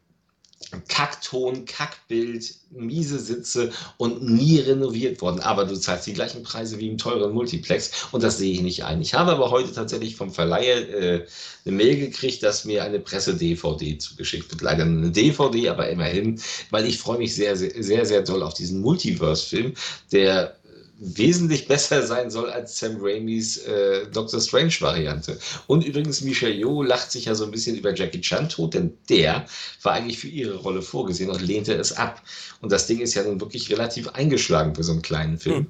Kackton, 0.88 1.66
Kackbild, 1.66 2.56
miese 2.72 3.20
Sitze 3.20 3.72
und 3.98 4.24
nie 4.24 4.60
renoviert 4.60 5.22
worden. 5.22 5.40
Aber 5.42 5.66
du 5.66 5.76
zahlst 5.76 6.08
die 6.08 6.14
gleichen 6.14 6.44
Preise 6.44 6.80
wie 6.80 6.88
im 6.88 6.98
teuren 6.98 7.34
Multiplex 7.34 8.08
und 8.12 8.24
das 8.24 8.38
sehe 8.38 8.54
ich 8.54 8.62
nicht 8.62 8.84
ein. 8.86 9.02
Ich 9.02 9.14
habe 9.14 9.32
aber 9.32 9.52
heute 9.52 9.74
tatsächlich 9.74 10.16
vom 10.16 10.32
Verleiher 10.32 10.90
äh, 10.90 11.26
eine 11.66 11.76
Mail 11.76 11.98
gekriegt, 11.98 12.44
dass 12.44 12.66
mir 12.66 12.84
eine 12.84 13.00
Presse-DVD 13.00 13.98
zugeschickt 13.98 14.52
wird. 14.52 14.62
Leider 14.62 14.84
eine 14.84 15.12
DVD, 15.12 15.70
aber 15.70 15.90
immerhin, 15.90 16.42
weil 16.70 16.86
ich 16.86 16.98
freue 16.98 17.18
mich 17.18 17.36
sehr, 17.36 17.56
sehr, 17.58 17.72
sehr, 17.84 18.06
sehr 18.06 18.22
doll 18.22 18.44
auf 18.44 18.54
diesen 18.54 18.82
Multiverse-Film, 18.82 19.74
der 20.12 20.56
wesentlich 21.04 21.68
besser 21.68 22.06
sein 22.06 22.30
soll 22.30 22.52
als 22.52 22.78
Sam 22.78 22.98
Raimis 23.00 23.58
äh, 23.66 24.06
Doctor 24.08 24.40
Strange-Variante. 24.40 25.40
Und 25.66 25.84
übrigens, 25.84 26.22
Michelle 26.22 26.54
Yeoh 26.54 26.84
lacht 26.84 27.12
sich 27.12 27.26
ja 27.26 27.34
so 27.34 27.44
ein 27.44 27.52
bisschen 27.52 27.76
über 27.76 27.94
Jackie 27.94 28.22
Chan 28.22 28.50
tot, 28.50 28.76
denn 28.76 28.96
der 29.10 29.48
war 29.82 29.94
eigentlich 29.94 30.20
für 30.20 30.28
ihre 30.28 30.58
Rolle 30.58 30.84
vorgesehen 30.84 31.32
und 31.32 31.42
lehnte 31.42 31.74
es 31.74 31.92
ab. 31.94 32.22
Und 32.62 32.72
das 32.72 32.86
Ding 32.86 33.00
ist 33.00 33.16
ja 33.16 33.24
nun 33.24 33.42
wirklich 33.42 33.72
relativ 33.72 34.10
eingeschlagen 34.10 34.76
für 34.76 34.84
so 34.84 34.92
einen 34.92 35.02
kleinen 35.02 35.40
Film. 35.40 35.56
Hm. 35.56 35.68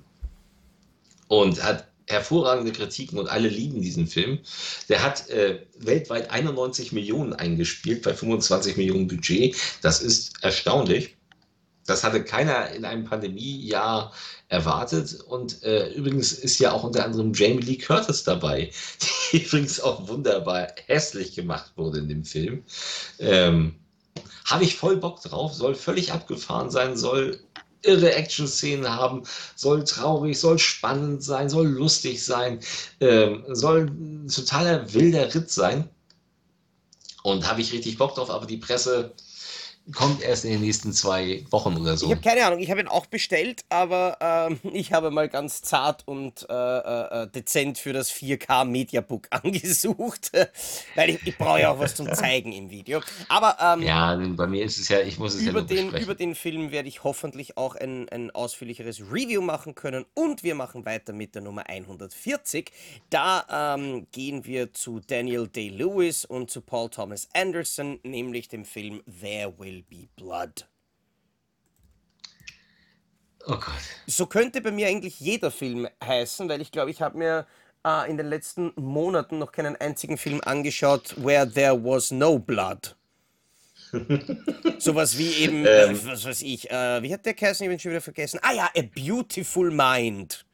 Und 1.30 1.64
hat 1.64 1.88
hervorragende 2.08 2.74
Kritiken 2.74 3.18
und 3.18 3.30
alle 3.30 3.48
lieben 3.48 3.82
diesen 3.82 4.08
Film. 4.08 4.40
Der 4.90 5.02
hat 5.02 5.30
äh, 5.30 5.62
weltweit 5.78 6.30
91 6.30 6.92
Millionen 6.92 7.32
eingespielt 7.32 8.02
bei 8.02 8.14
25 8.14 8.76
Millionen 8.76 9.08
Budget. 9.08 9.56
Das 9.82 10.02
ist 10.02 10.44
erstaunlich. 10.44 11.16
Das 11.86 12.04
hatte 12.04 12.24
keiner 12.24 12.70
in 12.72 12.86
einem 12.86 13.06
Pandemiejahr 13.06 14.14
erwartet. 14.52 15.22
Und 15.22 15.64
äh, 15.64 15.90
übrigens 15.94 16.34
ist 16.34 16.60
ja 16.60 16.74
auch 16.74 16.84
unter 16.84 17.06
anderem 17.06 17.34
Jamie 17.34 17.62
Lee 17.62 17.78
Curtis 17.78 18.24
dabei, 18.24 18.70
die 19.32 19.44
übrigens 19.44 19.80
auch 19.80 20.08
wunderbar 20.08 20.68
hässlich 20.86 21.34
gemacht 21.34 21.72
wurde 21.78 22.00
in 22.00 22.10
dem 22.10 22.26
Film. 22.26 22.64
Ähm, 23.20 23.76
Habe 24.46 24.66
ich 24.66 24.76
voll 24.76 24.98
Bock 24.98 25.22
drauf, 25.22 25.54
soll 25.54 25.74
völlig 25.74 26.12
abgefahren 26.12 26.70
sein, 26.70 26.98
soll 26.98 27.40
irre 27.84 28.14
Action-Szenen 28.14 28.88
haben, 28.88 29.24
soll 29.56 29.84
traurig, 29.86 30.38
soll 30.38 30.60
spannend 30.60 31.24
sein, 31.24 31.50
soll 31.50 31.68
lustig 31.68 32.24
sein, 32.24 32.60
ähm, 33.00 33.44
soll 33.48 33.88
ein 33.88 34.28
totaler 34.28 34.94
wilder 34.94 35.34
Ritt 35.34 35.50
sein. 35.50 35.90
Und 37.24 37.48
habe 37.48 37.62
ich 37.62 37.72
richtig 37.72 37.98
Bock 37.98 38.16
drauf, 38.16 38.30
aber 38.30 38.46
die 38.46 38.58
Presse 38.58 39.14
kommt 39.92 40.22
erst 40.22 40.46
in 40.46 40.52
den 40.52 40.62
nächsten 40.62 40.94
zwei 40.94 41.44
Wochen 41.50 41.78
oder 41.78 41.98
so. 41.98 42.08
Ich 42.08 42.12
habe 42.12 42.22
keine 42.22 42.46
Ahnung, 42.46 42.60
ich 42.60 42.70
habe 42.72 42.82
ihn 42.82 42.88
auch 42.88 43.06
bestellt, 43.06 43.64
aber 43.70 44.18
ähm, 44.22 44.60
ich 44.74 44.94
habe 44.94 45.12
mal 45.12 45.30
ganz 45.30 45.62
zart 45.62 46.08
und 46.08 46.46
äh, 46.50 46.54
äh, 46.54 47.28
dezent 47.28 47.78
für 47.78 47.94
das 47.94 48.12
4K 48.12 48.66
Mediabook 48.66 49.28
angesucht, 49.32 50.32
weil 50.96 51.12
ich, 51.12 51.28
ich 51.28 51.38
brauche 51.38 51.62
ja 51.62 51.72
auch 51.72 51.80
was 51.80 51.96
zum 51.96 52.08
Zeigen 52.14 52.52
im 52.54 52.70
Video. 52.70 53.02
Aber 53.30 53.58
ähm, 53.62 53.84
Ja, 53.84 54.16
bei 54.16 54.48
mir 54.48 54.64
ist 54.64 54.78
es 54.78 54.90
ja, 54.90 55.02
ich 55.02 55.20
muss 55.20 55.34
es 55.34 55.44
ja 55.44 55.52
über, 55.52 55.60
nur 55.60 55.68
den, 55.68 55.78
besprechen. 55.86 56.04
über 56.04 56.16
den 56.16 56.36
Film 56.36 56.72
werde 56.72 56.88
ich 56.88 57.04
hoffentlich 57.04 57.58
auch 57.58 57.76
ein, 57.76 58.10
ein 58.10 58.32
ausführlicheres 58.32 59.02
Review 59.12 59.42
machen 59.42 59.76
können 59.76 60.06
und 60.14 60.44
wir 60.44 60.56
machen 60.56 60.86
weiter 60.86 61.14
mit 61.14 61.36
der 61.36 61.42
Nummer 61.42 61.68
140. 61.68 62.72
Da 63.10 63.76
ähm, 63.76 64.08
gehen 64.12 64.46
wir 64.46 64.74
zu 64.74 65.00
Daniel 65.06 65.48
Day-Lewis 65.48 66.26
und 66.26 66.50
zu 66.50 66.62
Paul 66.62 66.90
Thomas 66.90 67.28
Anderson, 67.34 68.00
nämlich 68.04 68.48
dem 68.48 68.66
Film 68.66 69.02
There 69.22 69.54
Will 69.58 69.81
Be 69.90 70.08
Blood. 70.16 70.68
Oh 73.48 73.56
Gott. 73.56 73.82
So 74.08 74.26
könnte 74.28 74.62
bei 74.62 74.72
mir 74.72 74.88
eigentlich 74.88 75.20
jeder 75.20 75.52
Film 75.52 75.88
heißen, 76.04 76.48
weil 76.48 76.62
ich 76.62 76.72
glaube, 76.72 76.92
ich 76.92 77.02
habe 77.02 77.18
mir 77.18 77.48
äh, 77.86 78.10
in 78.10 78.18
den 78.18 78.28
letzten 78.28 78.72
Monaten 78.76 79.40
noch 79.40 79.52
keinen 79.52 79.76
einzigen 79.76 80.18
Film 80.18 80.42
angeschaut, 80.46 81.16
where 81.18 81.50
there 81.52 81.74
was 81.84 82.12
no 82.12 82.38
blood. 82.38 82.96
Sowas 84.80 85.18
wie 85.18 85.34
eben, 85.34 85.66
Ähm. 85.66 85.96
äh, 85.96 86.06
was 86.06 86.24
weiß 86.24 86.44
ich, 86.44 86.70
äh, 86.70 87.02
wie 87.04 87.14
hat 87.14 87.26
der 87.26 87.34
geheißen? 87.34 87.66
Ich 87.66 87.72
ihn 87.72 87.80
schon 87.80 87.92
wieder 87.92 88.02
vergessen. 88.02 88.40
Ah 88.44 88.54
ja, 88.54 88.70
A 88.76 88.82
Beautiful 88.96 89.70
Mind. 89.72 90.46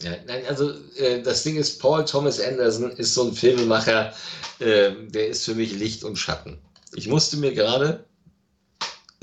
Ja, 0.00 0.12
nein, 0.26 0.44
also 0.46 0.72
äh, 0.96 1.22
das 1.22 1.42
Ding 1.44 1.56
ist, 1.56 1.80
Paul 1.80 2.04
Thomas 2.04 2.40
Anderson 2.40 2.90
ist 2.92 3.14
so 3.14 3.28
ein 3.28 3.32
Filmemacher, 3.34 4.12
äh, 4.58 4.92
der 5.08 5.28
ist 5.28 5.44
für 5.44 5.54
mich 5.54 5.72
Licht 5.72 6.04
und 6.04 6.16
Schatten. 6.16 6.58
Ich 6.94 7.08
musste 7.08 7.36
mir 7.36 7.52
gerade 7.54 8.04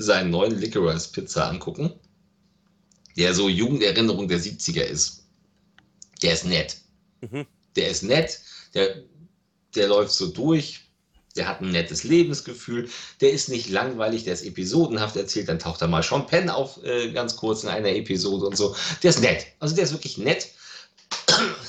seinen 0.02 0.30
neuen 0.30 0.58
Licorice 0.58 1.08
Pizza 1.12 1.48
angucken, 1.48 1.92
der 3.16 3.34
so 3.34 3.48
Jugenderinnerung 3.48 4.28
der 4.28 4.40
70er 4.40 4.82
ist. 4.82 5.26
Der 6.22 6.34
ist 6.34 6.44
nett. 6.44 6.76
Mhm. 7.20 7.46
Der 7.76 7.88
ist 7.88 8.02
nett, 8.02 8.40
der, 8.74 9.02
der 9.74 9.88
läuft 9.88 10.12
so 10.12 10.28
durch, 10.28 10.80
der 11.36 11.48
hat 11.48 11.60
ein 11.60 11.70
nettes 11.70 12.04
Lebensgefühl, 12.04 12.88
der 13.20 13.32
ist 13.32 13.48
nicht 13.48 13.70
langweilig, 13.70 14.24
der 14.24 14.34
ist 14.34 14.44
episodenhaft 14.44 15.16
erzählt, 15.16 15.48
dann 15.48 15.58
taucht 15.58 15.80
da 15.80 15.86
mal 15.86 16.02
Sean 16.02 16.26
Penn 16.26 16.50
auf, 16.50 16.82
äh, 16.84 17.10
ganz 17.12 17.36
kurz 17.36 17.62
in 17.62 17.70
einer 17.70 17.88
Episode 17.88 18.46
und 18.46 18.56
so. 18.56 18.76
Der 19.02 19.10
ist 19.10 19.20
nett. 19.20 19.46
Also 19.58 19.74
der 19.74 19.84
ist 19.84 19.92
wirklich 19.92 20.18
nett. 20.18 20.48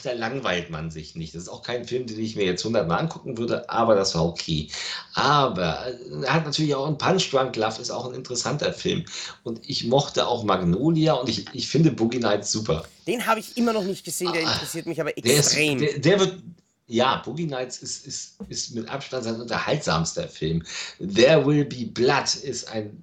Da 0.03 0.11
langweilt 0.11 0.69
man 0.69 0.91
sich 0.91 1.15
nicht. 1.15 1.33
Das 1.33 1.43
ist 1.43 1.49
auch 1.49 1.61
kein 1.61 1.85
Film, 1.85 2.05
den 2.05 2.19
ich 2.19 2.35
mir 2.35 2.45
jetzt 2.45 2.63
hundertmal 2.65 2.99
angucken 2.99 3.37
würde, 3.37 3.69
aber 3.69 3.95
das 3.95 4.13
war 4.15 4.25
okay. 4.25 4.67
Aber 5.13 5.87
äh, 5.87 6.25
er 6.25 6.33
hat 6.33 6.45
natürlich 6.45 6.75
auch 6.75 6.85
einen 6.85 6.97
Punch 6.97 7.31
Drunk 7.31 7.55
Love, 7.55 7.81
ist 7.81 7.91
auch 7.91 8.07
ein 8.07 8.13
interessanter 8.13 8.73
Film. 8.73 9.05
Und 9.43 9.61
ich 9.67 9.85
mochte 9.85 10.27
auch 10.27 10.43
Magnolia 10.43 11.13
und 11.13 11.29
ich, 11.29 11.45
ich 11.53 11.67
finde 11.69 11.91
Boogie 11.91 12.19
Nights 12.19 12.51
super. 12.51 12.83
Den 13.07 13.25
habe 13.25 13.39
ich 13.39 13.55
immer 13.57 13.73
noch 13.73 13.83
nicht 13.83 14.03
gesehen, 14.03 14.33
der 14.33 14.41
interessiert 14.41 14.85
mich 14.85 14.99
aber 14.99 15.11
Der, 15.13 15.33
ist, 15.33 15.47
extrem. 15.47 15.79
der, 15.79 15.99
der 15.99 16.19
wird. 16.19 16.43
Ja, 16.87 17.21
Boogie 17.25 17.45
Nights 17.45 17.77
ist, 17.77 18.05
ist, 18.05 18.35
ist 18.49 18.75
mit 18.75 18.89
Abstand 18.89 19.23
sein 19.23 19.39
unterhaltsamster 19.39 20.27
Film. 20.27 20.63
There 20.99 21.45
Will 21.45 21.63
Be 21.63 21.85
Blood 21.85 22.35
ist 22.43 22.67
ein 22.67 23.01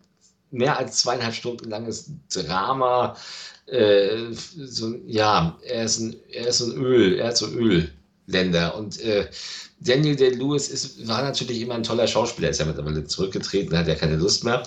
mehr 0.50 0.78
als 0.78 0.98
zweieinhalb 0.98 1.34
Stunden 1.34 1.70
langes 1.70 2.10
Drama. 2.32 3.16
Äh, 3.66 4.32
so, 4.32 4.94
ja, 5.06 5.58
er 5.64 5.84
ist, 5.84 6.00
ein, 6.00 6.16
er 6.32 6.48
ist 6.48 6.60
ein 6.60 6.72
Öl, 6.72 7.18
er 7.18 7.32
ist 7.32 7.38
so 7.38 7.46
Ölländer. 7.48 8.76
Und 8.76 9.00
äh, 9.00 9.28
Daniel 9.80 10.16
Day-Lewis 10.16 10.68
ist, 10.68 11.06
war 11.06 11.22
natürlich 11.22 11.60
immer 11.60 11.74
ein 11.74 11.82
toller 11.82 12.06
Schauspieler, 12.06 12.50
ist 12.50 12.60
ja 12.60 12.66
mittlerweile 12.66 13.04
zurückgetreten, 13.04 13.76
hat 13.76 13.88
ja 13.88 13.94
keine 13.94 14.16
Lust 14.16 14.44
mehr. 14.44 14.62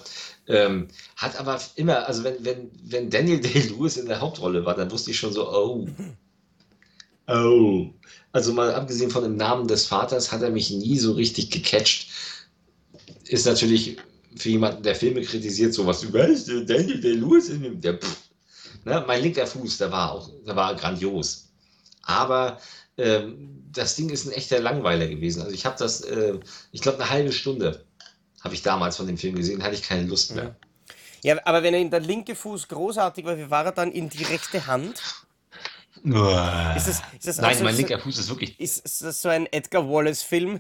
Ähm, 0.48 0.88
hat 1.16 1.40
aber 1.40 1.60
immer, 1.76 2.08
also 2.08 2.24
wenn, 2.24 2.44
wenn, 2.44 2.72
wenn 2.84 3.10
Daniel 3.10 3.40
Day-Lewis 3.40 3.98
in 3.98 4.08
der 4.08 4.20
Hauptrolle 4.20 4.66
war, 4.66 4.76
dann 4.76 4.92
wusste 4.92 5.12
ich 5.12 5.18
schon 5.18 5.34
so, 5.34 5.50
oh, 5.52 5.88
oh. 7.28 7.88
Also 8.32 8.52
mal 8.52 8.74
abgesehen 8.74 9.12
von 9.12 9.24
dem 9.24 9.36
Namen 9.36 9.68
des 9.68 9.86
Vaters 9.86 10.32
hat 10.32 10.42
er 10.42 10.50
mich 10.50 10.72
nie 10.72 10.98
so 10.98 11.12
richtig 11.14 11.52
gecatcht. 11.52 12.10
Ist 13.26 13.46
natürlich 13.46 13.98
für 14.36 14.50
jemanden, 14.50 14.84
der 14.84 14.96
Filme 14.96 15.22
kritisiert, 15.22 15.74
sowas, 15.74 16.02
du 16.02 16.12
weißt, 16.14 16.50
äh, 16.50 16.66
Daniel 16.66 17.00
Day-Lewis 17.00 17.50
in 17.50 17.64
dem, 17.64 17.82
der 17.82 17.98
pff. 17.98 18.18
Ne, 18.86 19.04
mein 19.08 19.22
linker 19.22 19.48
Fuß, 19.48 19.78
der 19.78 19.92
war 19.92 20.12
auch, 20.12 20.30
der 20.46 20.56
war 20.56 20.76
grandios. 20.76 21.50
Aber 22.02 22.60
ähm, 22.98 23.64
das 23.72 23.96
Ding 23.96 24.10
ist 24.10 24.26
ein 24.26 24.34
echter 24.34 24.60
Langweiler 24.60 25.08
gewesen. 25.08 25.42
Also 25.42 25.54
ich 25.54 25.66
habe 25.66 25.78
das, 25.80 26.02
äh, 26.02 26.38
ich 26.72 26.82
glaube, 26.82 27.00
eine 27.00 27.10
halbe 27.10 27.32
Stunde 27.32 27.86
habe 28.44 28.54
ich 28.56 28.62
damals 28.62 28.98
von 28.98 29.08
dem 29.08 29.18
Film 29.18 29.36
gesehen, 29.36 29.64
hatte 29.64 29.76
ich 29.76 29.84
keine 29.84 30.06
Lust 30.08 30.36
mehr. 30.36 30.56
Ja, 31.22 31.38
aber 31.46 31.64
wenn 31.64 31.74
er 31.74 31.80
in 31.80 31.90
der 31.92 32.02
linke 32.02 32.36
Fuß 32.36 32.68
großartig 32.68 33.24
war, 33.24 33.38
wie 33.38 33.50
war 33.50 33.64
er 33.66 33.72
dann 33.72 33.92
in 33.92 34.10
die 34.10 34.24
rechte 34.24 34.68
Hand? 34.68 35.02
Ist 36.04 36.88
das, 36.88 37.02
ist 37.18 37.28
das 37.28 37.38
Nein, 37.38 37.46
also 37.52 37.64
mein 37.64 37.76
so- 37.76 37.78
linker 37.80 38.00
Fuß 38.00 38.18
ist 38.18 38.30
wirklich. 38.30 38.60
Ist, 38.60 38.80
ist 38.86 39.02
das 39.02 39.22
so 39.22 39.30
ein 39.30 39.46
Edgar 39.52 39.88
Wallace-Film? 39.90 40.60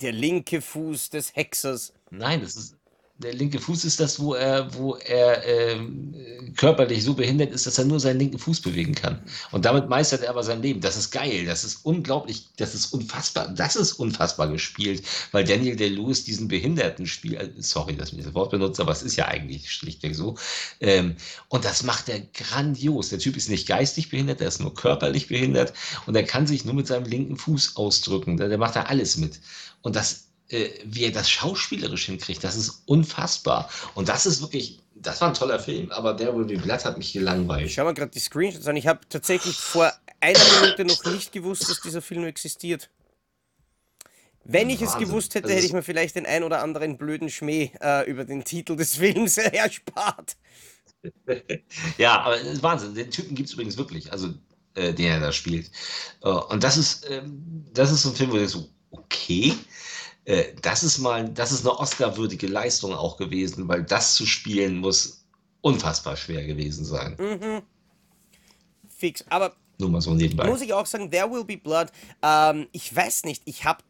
Der 0.00 0.12
linke 0.12 0.60
Fuß 0.60 1.10
des 1.10 1.34
Hexers. 1.36 1.92
Nein, 2.10 2.40
das 2.42 2.56
ist. 2.56 2.75
Der 3.18 3.32
linke 3.32 3.58
Fuß 3.58 3.84
ist 3.86 3.98
das, 3.98 4.20
wo 4.20 4.34
er, 4.34 4.74
wo 4.74 4.96
er 4.96 5.42
ähm, 5.46 6.14
körperlich 6.54 7.02
so 7.02 7.14
behindert 7.14 7.50
ist, 7.50 7.66
dass 7.66 7.78
er 7.78 7.86
nur 7.86 7.98
seinen 7.98 8.18
linken 8.18 8.38
Fuß 8.38 8.60
bewegen 8.60 8.94
kann. 8.94 9.22
Und 9.52 9.64
damit 9.64 9.88
meistert 9.88 10.22
er 10.22 10.30
aber 10.30 10.42
sein 10.42 10.60
Leben. 10.60 10.82
Das 10.82 10.96
ist 10.96 11.10
geil, 11.10 11.46
das 11.46 11.64
ist 11.64 11.84
unglaublich, 11.84 12.48
das 12.58 12.74
ist 12.74 12.92
unfassbar, 12.92 13.48
das 13.48 13.74
ist 13.74 13.94
unfassbar 13.94 14.48
gespielt, 14.48 15.02
weil 15.32 15.44
Daniel 15.44 15.76
Day-Lewis 15.76 16.24
diesen 16.24 16.48
Behinderten 16.48 17.06
spielt. 17.06 17.40
Äh, 17.40 17.50
sorry, 17.58 17.96
dass 17.96 18.12
ich 18.12 18.22
das 18.22 18.34
Wort 18.34 18.50
benutze, 18.50 18.82
aber 18.82 18.92
es 18.92 19.02
ist 19.02 19.16
ja 19.16 19.26
eigentlich 19.26 19.70
schlichtweg 19.70 20.14
so. 20.14 20.36
Ähm, 20.80 21.16
und 21.48 21.64
das 21.64 21.84
macht 21.84 22.10
er 22.10 22.20
grandios. 22.20 23.08
Der 23.08 23.18
Typ 23.18 23.36
ist 23.38 23.48
nicht 23.48 23.66
geistig 23.66 24.10
behindert, 24.10 24.42
er 24.42 24.48
ist 24.48 24.60
nur 24.60 24.74
körperlich 24.74 25.28
behindert 25.28 25.72
und 26.04 26.14
er 26.16 26.24
kann 26.24 26.46
sich 26.46 26.66
nur 26.66 26.74
mit 26.74 26.86
seinem 26.86 27.06
linken 27.06 27.36
Fuß 27.36 27.76
ausdrücken. 27.76 28.36
Der, 28.36 28.48
der 28.48 28.58
macht 28.58 28.76
da 28.76 28.82
alles 28.82 29.16
mit. 29.16 29.40
Und 29.80 29.96
das 29.96 30.25
äh, 30.48 30.70
wie 30.84 31.04
er 31.04 31.12
das 31.12 31.30
schauspielerisch 31.30 32.06
hinkriegt, 32.06 32.44
das 32.44 32.56
ist 32.56 32.82
unfassbar. 32.86 33.70
Und 33.94 34.08
das 34.08 34.26
ist 34.26 34.40
wirklich, 34.40 34.80
das 34.94 35.20
war 35.20 35.28
ein 35.28 35.34
toller 35.34 35.58
Film, 35.58 35.90
aber 35.90 36.14
der 36.14 36.34
Will 36.36 36.44
Be 36.44 36.56
Blood 36.56 36.84
hat 36.84 36.98
mich 36.98 37.12
gelangweilt. 37.12 37.66
Ich 37.66 37.74
schau 37.74 37.84
mal 37.84 37.94
gerade 37.94 38.12
die 38.12 38.20
Screenshots 38.20 38.66
an. 38.66 38.76
Ich 38.76 38.86
habe 38.86 39.00
tatsächlich 39.08 39.56
vor 39.56 39.92
einer 40.20 40.38
Minute 40.60 40.84
noch 40.84 41.04
nicht 41.12 41.32
gewusst, 41.32 41.68
dass 41.68 41.80
dieser 41.80 42.02
Film 42.02 42.24
existiert. 42.24 42.90
Wenn 44.44 44.70
ich 44.70 44.80
Wahnsinn. 44.80 45.02
es 45.02 45.08
gewusst 45.08 45.34
hätte, 45.34 45.52
hätte 45.52 45.66
ich 45.66 45.72
mir 45.72 45.82
vielleicht 45.82 46.14
den 46.14 46.24
ein 46.24 46.44
oder 46.44 46.62
anderen 46.62 46.96
blöden 46.96 47.28
Schmäh 47.28 47.72
äh, 47.80 48.08
über 48.08 48.24
den 48.24 48.44
Titel 48.44 48.76
des 48.76 48.96
Films 48.96 49.38
erspart. 49.38 50.36
ja, 51.98 52.20
aber 52.20 52.36
Wahnsinn. 52.62 52.94
Den 52.94 53.10
Typen 53.10 53.34
gibt 53.34 53.48
es 53.48 53.54
übrigens 53.54 53.76
wirklich, 53.76 54.12
also 54.12 54.32
äh, 54.74 54.92
den 54.94 55.06
er 55.06 55.20
da 55.20 55.32
spielt. 55.32 55.70
Uh, 56.24 56.40
und 56.48 56.62
das 56.62 56.76
ist, 56.76 57.10
ähm, 57.10 57.64
das 57.72 57.90
ist 57.90 58.02
so 58.02 58.10
ein 58.10 58.14
Film, 58.14 58.30
wo 58.30 58.36
ich 58.36 58.48
so, 58.48 58.68
okay, 58.90 59.52
äh, 60.26 60.52
das 60.60 60.82
ist 60.82 60.98
mal, 60.98 61.28
das 61.28 61.52
ist 61.52 61.60
eine 61.60 61.78
Oscar-würdige 61.78 62.48
Leistung 62.48 62.92
auch 62.92 63.16
gewesen, 63.16 63.68
weil 63.68 63.84
das 63.84 64.16
zu 64.16 64.26
spielen 64.26 64.78
muss 64.78 65.24
unfassbar 65.60 66.16
schwer 66.16 66.44
gewesen 66.44 66.84
sein. 66.84 67.16
Mhm. 67.18 67.62
Fix, 68.88 69.24
aber 69.28 69.54
nur 69.78 69.90
mal 69.90 70.00
so 70.00 70.14
nebenbei. 70.14 70.48
Muss 70.48 70.62
ich 70.62 70.72
auch 70.72 70.86
sagen, 70.86 71.10
There 71.10 71.30
Will 71.30 71.44
Be 71.44 71.56
Blood. 71.56 71.92
Ähm, 72.22 72.66
ich 72.72 72.94
weiß 72.94 73.24
nicht, 73.24 73.42
ich 73.44 73.64
habe 73.64 73.84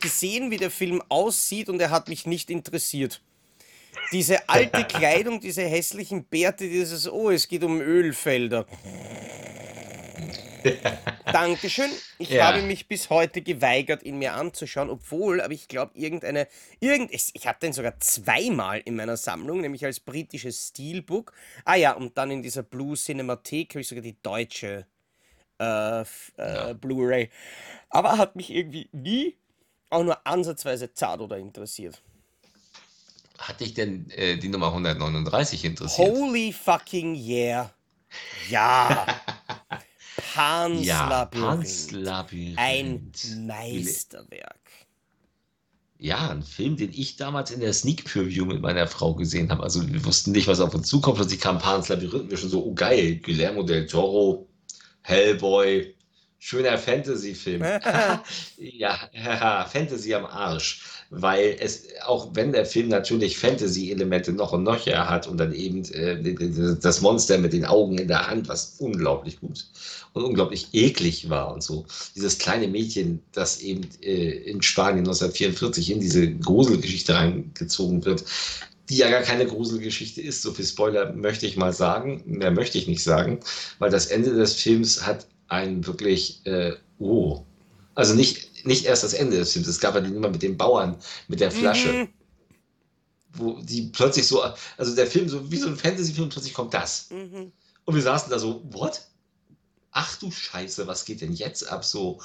gesehen, 0.00 0.50
wie 0.52 0.58
der 0.58 0.70
Film 0.70 1.02
aussieht 1.08 1.68
und 1.68 1.80
er 1.80 1.90
hat 1.90 2.08
mich 2.08 2.26
nicht 2.26 2.48
interessiert. 2.48 3.20
Diese 4.12 4.48
alte 4.48 4.84
Kleidung, 4.88 5.40
diese 5.40 5.62
hässlichen 5.62 6.24
Bärte, 6.24 6.68
dieses, 6.68 7.10
oh, 7.10 7.30
es 7.30 7.48
geht 7.48 7.64
um 7.64 7.80
Ölfelder. 7.80 8.66
Dankeschön. 11.32 11.90
Ich 12.18 12.30
ja. 12.30 12.46
habe 12.46 12.62
mich 12.62 12.88
bis 12.88 13.10
heute 13.10 13.42
geweigert, 13.42 14.02
ihn 14.02 14.18
mir 14.18 14.34
anzuschauen, 14.34 14.90
obwohl, 14.90 15.40
aber 15.40 15.52
ich 15.52 15.68
glaube, 15.68 15.92
irgendeine, 15.94 16.48
irgend, 16.80 17.12
ich 17.12 17.46
habe 17.46 17.58
den 17.60 17.72
sogar 17.72 17.98
zweimal 18.00 18.80
in 18.84 18.96
meiner 18.96 19.16
Sammlung, 19.16 19.60
nämlich 19.60 19.84
als 19.84 20.00
britisches 20.00 20.68
Steelbook. 20.68 21.32
Ah 21.64 21.76
ja, 21.76 21.92
und 21.92 22.16
dann 22.18 22.30
in 22.30 22.42
dieser 22.42 22.62
Blue 22.62 22.96
Cinemathek 22.96 23.70
habe 23.70 23.80
ich 23.80 23.88
sogar 23.88 24.02
die 24.02 24.16
deutsche 24.22 24.86
äh, 25.58 26.00
äh, 26.00 26.04
ja. 26.38 26.72
Blu-ray. 26.74 27.30
Aber 27.90 28.18
hat 28.18 28.36
mich 28.36 28.50
irgendwie 28.50 28.88
nie 28.92 29.36
auch 29.90 30.02
nur 30.02 30.26
ansatzweise 30.26 30.92
zart 30.92 31.20
oder 31.20 31.38
interessiert. 31.38 32.02
Hat 33.38 33.60
dich 33.60 33.74
denn 33.74 34.10
äh, 34.10 34.36
die 34.36 34.48
Nummer 34.48 34.68
139 34.68 35.64
interessiert? 35.64 36.08
Holy 36.08 36.52
fucking 36.52 37.14
yeah. 37.14 37.70
Ja. 38.48 39.06
Pans 40.16 40.86
ja, 40.86 41.08
Labyrinth. 41.08 41.46
Pans 41.46 41.90
Labyrinth. 41.92 42.58
Ein 42.58 43.12
Meisterwerk. 43.46 44.60
Ja, 45.98 46.30
ein 46.30 46.42
Film, 46.42 46.76
den 46.76 46.92
ich 46.92 47.16
damals 47.16 47.50
in 47.50 47.60
der 47.60 47.72
Sneak 47.72 48.04
Preview 48.04 48.44
mit 48.44 48.60
meiner 48.60 48.86
Frau 48.86 49.14
gesehen 49.14 49.50
habe. 49.50 49.62
Also 49.62 49.86
wir 49.90 50.04
wussten 50.04 50.32
nicht, 50.32 50.46
was 50.46 50.60
auf 50.60 50.74
uns 50.74 50.88
zukommt. 50.88 51.16
Plötzlich 51.16 51.40
kam 51.40 51.58
Pans 51.58 51.88
Labyrinth. 51.88 52.30
Wir 52.30 52.36
schon 52.36 52.50
so, 52.50 52.64
oh 52.64 52.74
geil, 52.74 53.16
Guillermo 53.16 53.62
del 53.62 53.86
Toro, 53.86 54.46
Hellboy, 55.02 55.95
schöner 56.38 56.78
Fantasy-Film. 56.78 57.62
ja, 58.58 59.66
Fantasy 59.70 60.14
am 60.14 60.26
Arsch. 60.26 60.82
Weil 61.10 61.56
es, 61.60 61.84
auch 62.04 62.30
wenn 62.34 62.52
der 62.52 62.66
Film 62.66 62.88
natürlich 62.88 63.38
Fantasy-Elemente 63.38 64.32
noch 64.32 64.52
und 64.52 64.64
noch 64.64 64.86
hat 64.86 65.28
und 65.28 65.38
dann 65.38 65.54
eben 65.54 65.84
äh, 65.92 66.76
das 66.80 67.00
Monster 67.00 67.38
mit 67.38 67.52
den 67.52 67.64
Augen 67.64 67.98
in 67.98 68.08
der 68.08 68.26
Hand, 68.26 68.48
was 68.48 68.76
unglaublich 68.78 69.38
gut 69.40 69.66
und 70.16 70.24
unglaublich 70.24 70.68
eklig 70.72 71.28
war 71.28 71.52
und 71.52 71.62
so. 71.62 71.84
Dieses 72.16 72.38
kleine 72.38 72.66
Mädchen, 72.68 73.22
das 73.32 73.60
eben 73.60 73.82
äh, 74.02 74.50
in 74.50 74.62
Spanien 74.62 75.06
1944 75.06 75.90
in 75.90 76.00
diese 76.00 76.32
Gruselgeschichte 76.32 77.14
reingezogen 77.14 78.04
wird, 78.04 78.24
die 78.88 78.96
ja 78.96 79.10
gar 79.10 79.22
keine 79.22 79.46
Gruselgeschichte 79.46 80.22
ist. 80.22 80.42
So 80.42 80.52
viel 80.52 80.64
Spoiler 80.64 81.12
möchte 81.12 81.46
ich 81.46 81.56
mal 81.56 81.72
sagen. 81.72 82.22
Mehr 82.24 82.50
möchte 82.50 82.78
ich 82.78 82.88
nicht 82.88 83.02
sagen, 83.02 83.40
weil 83.78 83.90
das 83.90 84.06
Ende 84.06 84.34
des 84.34 84.54
Films 84.54 85.06
hat 85.06 85.26
einen 85.48 85.86
wirklich, 85.86 86.44
äh, 86.46 86.72
oh. 86.98 87.44
Also 87.94 88.14
nicht, 88.14 88.66
nicht 88.66 88.84
erst 88.84 89.04
das 89.04 89.14
Ende 89.14 89.38
des 89.38 89.52
Films, 89.52 89.68
es 89.68 89.80
gab 89.80 89.94
ja 89.94 90.00
die 90.00 90.10
Nummer 90.10 90.28
mit 90.28 90.42
den 90.42 90.56
Bauern, 90.56 90.96
mit 91.28 91.40
der 91.40 91.50
Flasche. 91.50 91.92
Mhm. 91.92 92.08
Wo 93.32 93.60
die 93.60 93.90
plötzlich 93.92 94.26
so, 94.26 94.42
also 94.78 94.94
der 94.94 95.06
Film, 95.06 95.28
so 95.28 95.50
wie 95.50 95.56
so 95.56 95.68
ein 95.68 95.76
Fantasy-Film, 95.76 96.28
plötzlich 96.28 96.54
kommt 96.54 96.74
das. 96.74 97.10
Mhm. 97.10 97.52
Und 97.84 97.94
wir 97.94 98.02
saßen 98.02 98.30
da 98.30 98.38
so, 98.38 98.62
what? 98.72 99.02
ach 99.96 100.18
du 100.18 100.30
Scheiße, 100.30 100.86
was 100.86 101.06
geht 101.06 101.22
denn 101.22 101.32
jetzt 101.32 101.68
ab? 101.68 101.84
So, 101.84 102.20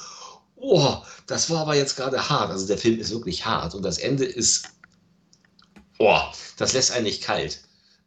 oh, 0.57 0.97
das 1.25 1.49
war 1.49 1.61
aber 1.61 1.75
jetzt 1.75 1.95
gerade 1.95 2.29
hart. 2.29 2.51
Also 2.51 2.67
der 2.67 2.77
Film 2.77 2.99
ist 2.99 3.11
wirklich 3.11 3.45
hart 3.45 3.73
und 3.73 3.83
das 3.83 3.97
Ende 3.97 4.25
ist, 4.25 4.65
oh, 5.97 6.19
das 6.57 6.73
lässt 6.73 6.91
einen 6.91 7.05
nicht 7.05 7.23
kalt. 7.23 7.61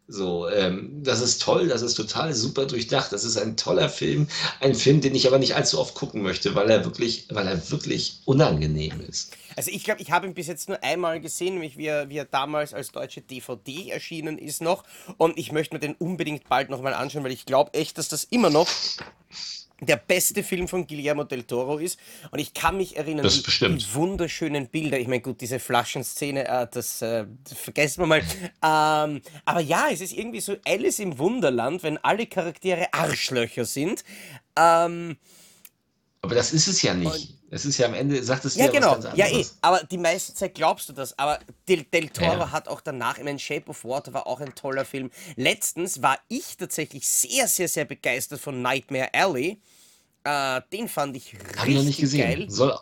So, 0.07 0.49
ähm, 0.51 1.03
das 1.03 1.23
ist 1.23 1.41
toll, 1.41 1.69
das 1.69 1.81
ist 1.81 1.95
total 1.95 2.35
super 2.35 2.67
durchdacht. 2.67 3.11
Das 3.13 3.25
ist 3.25 3.39
ein 3.39 3.57
toller 3.57 3.89
Film, 3.89 4.29
ein 4.61 4.75
Film, 4.75 5.01
den 5.01 5.15
ich 5.15 5.27
aber 5.27 5.39
nicht 5.39 5.57
allzu 5.57 5.81
oft 5.81 5.95
gucken 5.95 6.23
möchte, 6.23 6.55
weil 6.55 6.69
er 6.71 6.85
wirklich, 6.85 7.27
weil 7.31 7.47
er 7.47 7.71
wirklich 7.71 8.21
unangenehm 8.27 9.01
ist. 9.09 9.33
Also 9.57 9.71
ich 9.71 9.85
glaube, 9.85 10.03
ich 10.03 10.11
habe 10.11 10.27
ihn 10.27 10.35
bis 10.35 10.47
jetzt 10.47 10.69
nur 10.69 10.83
einmal 10.83 11.21
gesehen, 11.21 11.55
nämlich 11.55 11.79
wie 11.79 11.87
er, 11.87 12.11
wie 12.11 12.19
er 12.19 12.27
damals 12.27 12.75
als 12.75 12.93
deutsche 12.93 13.23
DVD 13.23 13.91
erschienen 13.91 14.37
ist 14.37 14.61
noch. 14.61 14.85
Und 15.17 15.39
ich 15.39 15.53
möchte 15.53 15.75
mir 15.75 15.81
den 15.81 15.95
unbedingt 15.95 16.49
bald 16.51 16.69
nochmal 16.69 16.93
anschauen, 16.93 17.25
weil 17.25 17.33
ich 17.33 17.47
glaube 17.47 17.73
echt, 17.73 17.97
dass 17.97 18.09
das 18.09 18.25
immer 18.25 18.51
noch 18.51 18.69
der 19.81 19.97
beste 19.97 20.43
Film 20.43 20.69
von 20.69 20.87
Guillermo 20.87 21.25
del 21.25 21.45
Toro 21.45 21.79
ist. 21.79 21.99
Und 22.31 22.39
ich 22.39 22.55
kann 22.55 22.77
mich 22.77 22.97
erinnern, 22.97 23.29
die, 23.29 23.43
die, 23.43 23.95
wunderschönen 23.95 24.69
Bilder. 24.69 24.99
Ich 24.99 25.09
meine, 25.09 25.21
gut, 25.21 25.41
diese 25.41 25.59
Flaschenszene, 25.59 26.47
äh, 26.47 26.67
das, 26.71 27.03
äh, 27.03 27.27
das, 27.45 27.59
vergessen 27.59 28.03
wir 28.03 28.07
mal. 28.07 28.23
Ähm, 28.67 29.21
aber 29.45 29.61
ja, 29.61 29.89
es 29.91 30.01
ist 30.01 30.13
irgendwie 30.13 30.41
so 30.41 30.57
Alice 30.67 30.99
im 30.99 31.19
Wunderland, 31.19 31.83
wenn 31.83 31.99
alle 31.99 32.27
Charaktere 32.27 32.93
Arschlöcher 32.93 33.65
sind. 33.65 34.05
Ähm, 34.57 35.17
aber 36.23 36.35
das 36.35 36.53
ist 36.53 36.67
es 36.67 36.81
ja 36.81 36.95
nicht. 36.95 37.35
Es 37.55 37.65
ist 37.65 37.79
ja 37.79 37.87
am 37.87 37.95
Ende, 37.95 38.21
sagt 38.25 38.45
es 38.47 38.57
ja, 38.57 38.67
genau. 38.67 38.99
Ja, 39.15 39.29
eh. 39.29 39.47
Aber 39.61 39.85
die 39.85 39.97
meiste 39.97 40.35
Zeit 40.35 40.57
glaubst 40.57 40.89
du 40.89 40.93
das. 40.93 41.17
Aber 41.17 41.39
Del, 41.69 41.85
Del 41.85 42.09
Toro 42.09 42.33
ja. 42.33 42.51
hat 42.51 42.67
auch 42.67 42.81
danach, 42.81 43.17
ich 43.17 43.23
meine, 43.23 43.39
Shape 43.39 43.71
of 43.71 43.85
Water 43.85 44.13
war 44.13 44.27
auch 44.27 44.41
ein 44.41 44.57
toller 44.57 44.85
Film. 44.85 45.13
Letztens 45.37 46.03
war 46.03 46.19
ich 46.27 46.57
tatsächlich 46.57 47.09
sehr, 47.09 47.47
sehr, 47.47 47.69
sehr 47.69 47.85
begeistert 47.85 48.41
von 48.41 48.61
Nightmare 48.61 49.15
Alley. 49.15 49.61
Äh, 50.25 50.63
den 50.73 50.89
fand 50.89 51.17
ich 51.17 51.33
richtig 51.33 51.57
Hab 51.57 51.69
ich 51.69 51.77
noch 51.77 51.85
nicht 51.85 52.01
gesehen. 52.01 52.21
geil. 52.23 52.51
Soll, 52.51 52.77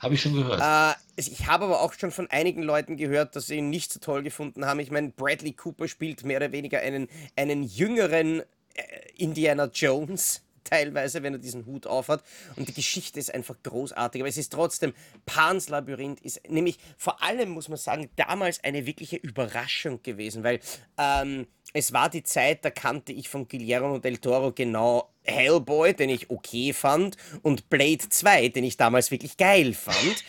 habe 0.00 0.12
ich 0.12 0.20
schon 0.20 0.34
gehört. 0.34 0.60
Äh, 0.60 0.94
ich 1.16 1.46
habe 1.46 1.64
aber 1.64 1.80
auch 1.80 1.94
schon 1.94 2.10
von 2.10 2.30
einigen 2.30 2.62
Leuten 2.62 2.98
gehört, 2.98 3.36
dass 3.36 3.46
sie 3.46 3.56
ihn 3.56 3.70
nicht 3.70 3.90
so 3.90 4.00
toll 4.00 4.22
gefunden 4.22 4.66
haben. 4.66 4.80
Ich 4.80 4.90
meine, 4.90 5.08
Bradley 5.08 5.52
Cooper 5.52 5.88
spielt 5.88 6.24
mehr 6.24 6.36
oder 6.36 6.52
weniger 6.52 6.80
einen, 6.80 7.08
einen 7.36 7.62
jüngeren 7.62 8.40
äh, 8.74 8.82
Indiana 9.16 9.70
Jones 9.72 10.43
teilweise, 10.64 11.22
wenn 11.22 11.34
er 11.34 11.38
diesen 11.38 11.66
Hut 11.66 11.86
aufhat. 11.86 12.22
Und 12.56 12.68
die 12.68 12.74
Geschichte 12.74 13.20
ist 13.20 13.32
einfach 13.32 13.56
großartig. 13.62 14.22
Aber 14.22 14.28
es 14.28 14.38
ist 14.38 14.52
trotzdem, 14.52 14.92
Pans 15.26 15.68
Labyrinth 15.68 16.20
ist 16.20 16.40
nämlich 16.48 16.78
vor 16.96 17.22
allem, 17.22 17.50
muss 17.50 17.68
man 17.68 17.78
sagen, 17.78 18.10
damals 18.16 18.62
eine 18.64 18.86
wirkliche 18.86 19.16
Überraschung 19.16 20.02
gewesen, 20.02 20.42
weil 20.42 20.60
ähm, 20.98 21.46
es 21.72 21.92
war 21.92 22.08
die 22.08 22.22
Zeit, 22.22 22.64
da 22.64 22.70
kannte 22.70 23.12
ich 23.12 23.28
von 23.28 23.48
Guillermo 23.48 23.98
del 23.98 24.18
Toro 24.18 24.52
genau 24.52 25.10
Hellboy, 25.24 25.94
den 25.94 26.10
ich 26.10 26.30
okay 26.30 26.72
fand, 26.72 27.16
und 27.42 27.68
Blade 27.68 28.08
2, 28.08 28.48
den 28.48 28.64
ich 28.64 28.76
damals 28.76 29.10
wirklich 29.10 29.36
geil 29.36 29.74
fand. 29.74 30.24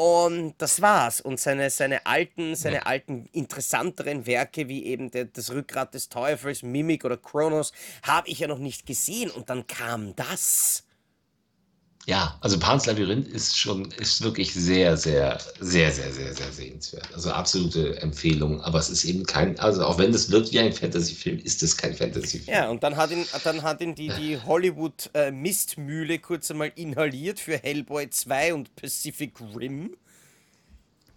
Und 0.00 0.54
das 0.56 0.80
war's. 0.80 1.20
Und 1.20 1.38
seine, 1.38 1.68
seine 1.68 2.06
alten, 2.06 2.56
seine 2.56 2.76
ja. 2.76 2.82
alten 2.84 3.26
interessanteren 3.32 4.24
Werke, 4.24 4.66
wie 4.66 4.86
eben 4.86 5.10
der, 5.10 5.26
das 5.26 5.50
Rückgrat 5.50 5.92
des 5.92 6.08
Teufels, 6.08 6.62
Mimic 6.62 7.04
oder 7.04 7.18
Kronos, 7.18 7.74
habe 8.02 8.26
ich 8.28 8.38
ja 8.38 8.48
noch 8.48 8.60
nicht 8.60 8.86
gesehen. 8.86 9.30
Und 9.30 9.50
dann 9.50 9.66
kam 9.66 10.16
das. 10.16 10.84
Ja, 12.10 12.36
also 12.40 12.58
Pans 12.58 12.86
Labyrinth 12.86 13.28
ist 13.28 13.56
schon, 13.56 13.84
ist 13.92 14.20
wirklich 14.20 14.52
sehr, 14.52 14.96
sehr, 14.96 15.38
sehr, 15.60 15.92
sehr, 15.92 16.10
sehr, 16.10 16.34
sehr 16.34 16.50
sehenswert. 16.50 17.08
Also 17.14 17.30
absolute 17.30 18.02
Empfehlung. 18.02 18.60
Aber 18.62 18.80
es 18.80 18.90
ist 18.90 19.04
eben 19.04 19.24
kein, 19.24 19.56
also 19.60 19.84
auch 19.86 19.96
wenn 19.96 20.12
es 20.12 20.28
wirkt 20.28 20.50
wie 20.50 20.58
ein 20.58 20.72
Fantasy-Film, 20.72 21.38
ist 21.38 21.62
es 21.62 21.76
kein 21.76 21.94
Fantasy-Film. 21.94 22.52
Ja, 22.52 22.68
und 22.68 22.82
dann 22.82 22.96
hat 22.96 23.12
ihn, 23.12 23.24
dann 23.44 23.62
hat 23.62 23.80
ihn 23.80 23.94
die, 23.94 24.08
die 24.08 24.36
Hollywood-Mistmühle 24.44 26.18
kurz 26.18 26.50
einmal 26.50 26.72
inhaliert 26.74 27.38
für 27.38 27.56
Hellboy 27.56 28.10
2 28.10 28.54
und 28.54 28.74
Pacific 28.74 29.34
Rim. 29.56 29.96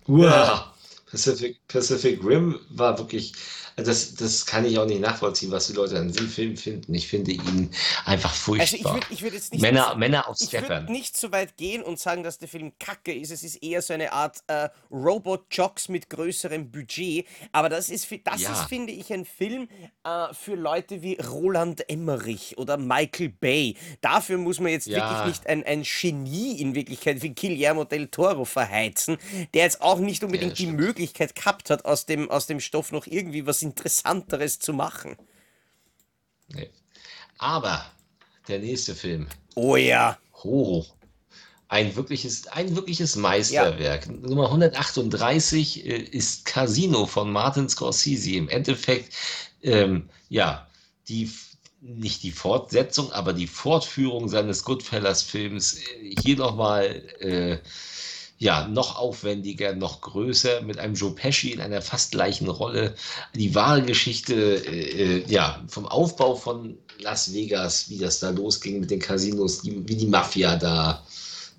Uah. 0.08 0.76
Pacific, 1.14 1.60
Pacific 1.68 2.26
Rim 2.26 2.60
war 2.70 2.98
wirklich, 2.98 3.34
das, 3.76 4.16
das 4.16 4.48
kann 4.48 4.66
ich 4.66 4.80
auch 4.80 4.88
nicht 4.88 5.00
nachvollziehen, 5.00 5.52
was 5.52 5.68
die 5.68 5.74
Leute 5.74 6.00
an 6.00 6.08
diesem 6.08 6.28
Film 6.28 6.58
finden. 6.58 6.92
Ich 6.96 7.08
finde 7.08 7.32
ihn 7.32 7.70
einfach 8.06 8.34
furchtbar. 8.34 8.64
Also 8.64 8.78
ich 8.78 8.84
würde 8.84 9.08
ich 9.12 9.22
würd 9.22 9.34
jetzt 9.36 9.54
nicht 9.54 9.62
Männer, 9.62 9.90
so, 9.92 9.98
Männer 9.98 10.28
auf 10.28 10.38
Ich 10.42 10.52
würde 10.52 10.92
nicht 10.92 11.16
so 11.16 11.32
weit 11.32 11.56
gehen 11.56 11.84
und 11.84 12.00
sagen, 12.00 12.24
dass 12.24 12.40
der 12.40 12.48
Film 12.48 12.74
kacke 12.80 13.14
ist. 13.14 13.32
Es 13.32 13.44
ist 13.44 13.58
eher 13.58 13.84
so 13.84 13.94
eine 13.94 14.12
Art 14.12 14.44
äh, 14.48 14.70
Robot-Jocks 14.92 15.88
mit 15.88 16.10
größerem 16.10 16.72
Budget. 16.72 17.28
Aber 17.52 17.70
das 17.70 17.90
ist, 17.90 18.08
das 18.24 18.42
ja. 18.42 18.52
ist 18.52 18.68
finde 18.68 18.92
ich, 18.92 19.14
ein 19.14 19.26
Film 19.26 19.70
äh, 20.04 20.34
für 20.34 20.56
Leute 20.56 21.04
wie 21.04 21.20
Roland 21.20 21.88
Emmerich 21.90 22.58
oder 22.58 22.78
Michael 22.78 23.30
Bay. 23.30 23.76
Dafür 24.02 24.40
muss 24.40 24.60
man 24.60 24.72
jetzt 24.72 24.88
ja. 24.88 24.98
wirklich 24.98 25.28
nicht 25.28 25.48
ein, 25.48 25.64
ein 25.64 25.84
Genie 25.84 26.60
in 26.60 26.74
Wirklichkeit 26.74 27.22
wie 27.22 27.36
Guillermo 27.36 27.84
del 27.84 28.08
Toro 28.08 28.46
verheizen, 28.46 29.18
der 29.54 29.64
jetzt 29.64 29.82
auch 29.82 30.00
nicht 30.00 30.24
unbedingt 30.24 30.58
ja, 30.60 30.66
die 30.66 30.72
Möglichkeit 30.72 31.03
gehabt 31.08 31.70
hat, 31.70 31.86
aus 31.86 32.06
dem, 32.06 32.32
aus 32.32 32.48
dem 32.48 32.60
Stoff 32.60 32.92
noch 32.92 33.08
irgendwie 33.08 33.46
was 33.46 33.62
Interessanteres 33.62 34.60
zu 34.60 34.74
machen. 34.74 35.18
Nee. 36.48 36.70
Aber 37.38 37.86
der 38.48 38.60
nächste 38.60 38.96
Film. 38.96 39.28
Oh 39.56 39.76
ja. 39.76 40.18
Hoch. 40.36 40.96
Ein 41.68 41.96
wirkliches, 41.96 42.48
ein 42.48 42.76
wirkliches 42.76 43.16
Meisterwerk. 43.16 44.06
Ja. 44.06 44.12
Nummer 44.12 44.46
138 44.46 45.86
äh, 45.86 45.98
ist 45.98 46.46
Casino 46.46 47.06
von 47.08 47.32
Martin 47.32 47.68
Scorsese. 47.68 48.32
Im 48.32 48.48
Endeffekt, 48.50 49.14
ähm, 49.64 50.10
ja, 50.30 50.68
die 51.08 51.32
nicht 51.82 52.24
die 52.24 52.32
Fortsetzung, 52.32 53.12
aber 53.12 53.34
die 53.34 53.48
Fortführung 53.48 54.30
seines 54.30 54.64
Goodfellas-Films 54.64 55.80
äh, 55.80 56.16
hier 56.22 56.38
nochmal 56.38 57.04
äh, 57.20 57.58
ja, 58.44 58.68
noch 58.68 58.98
aufwendiger, 58.98 59.74
noch 59.74 60.02
größer, 60.02 60.62
mit 60.64 60.78
einem 60.78 60.96
Joe 60.96 61.16
Pesci 61.16 61.52
in 61.52 61.62
einer 61.62 61.82
fast 61.82 62.12
gleichen 62.12 62.50
Rolle. 62.50 62.94
Die 63.34 63.56
wahre 63.56 63.82
Geschichte, 63.82 64.34
äh, 64.34 65.22
äh, 65.22 65.32
ja, 65.32 65.64
vom 65.68 65.86
Aufbau 65.86 66.36
von 66.36 66.78
Las 67.00 67.34
Vegas, 67.34 67.90
wie 67.90 67.98
das 67.98 68.20
da 68.20 68.32
losging 68.32 68.82
mit 68.82 68.92
den 68.92 69.00
Casinos, 69.00 69.62
die, 69.62 69.88
wie 69.88 69.96
die 69.96 70.08
Mafia 70.08 70.58
da 70.58 71.06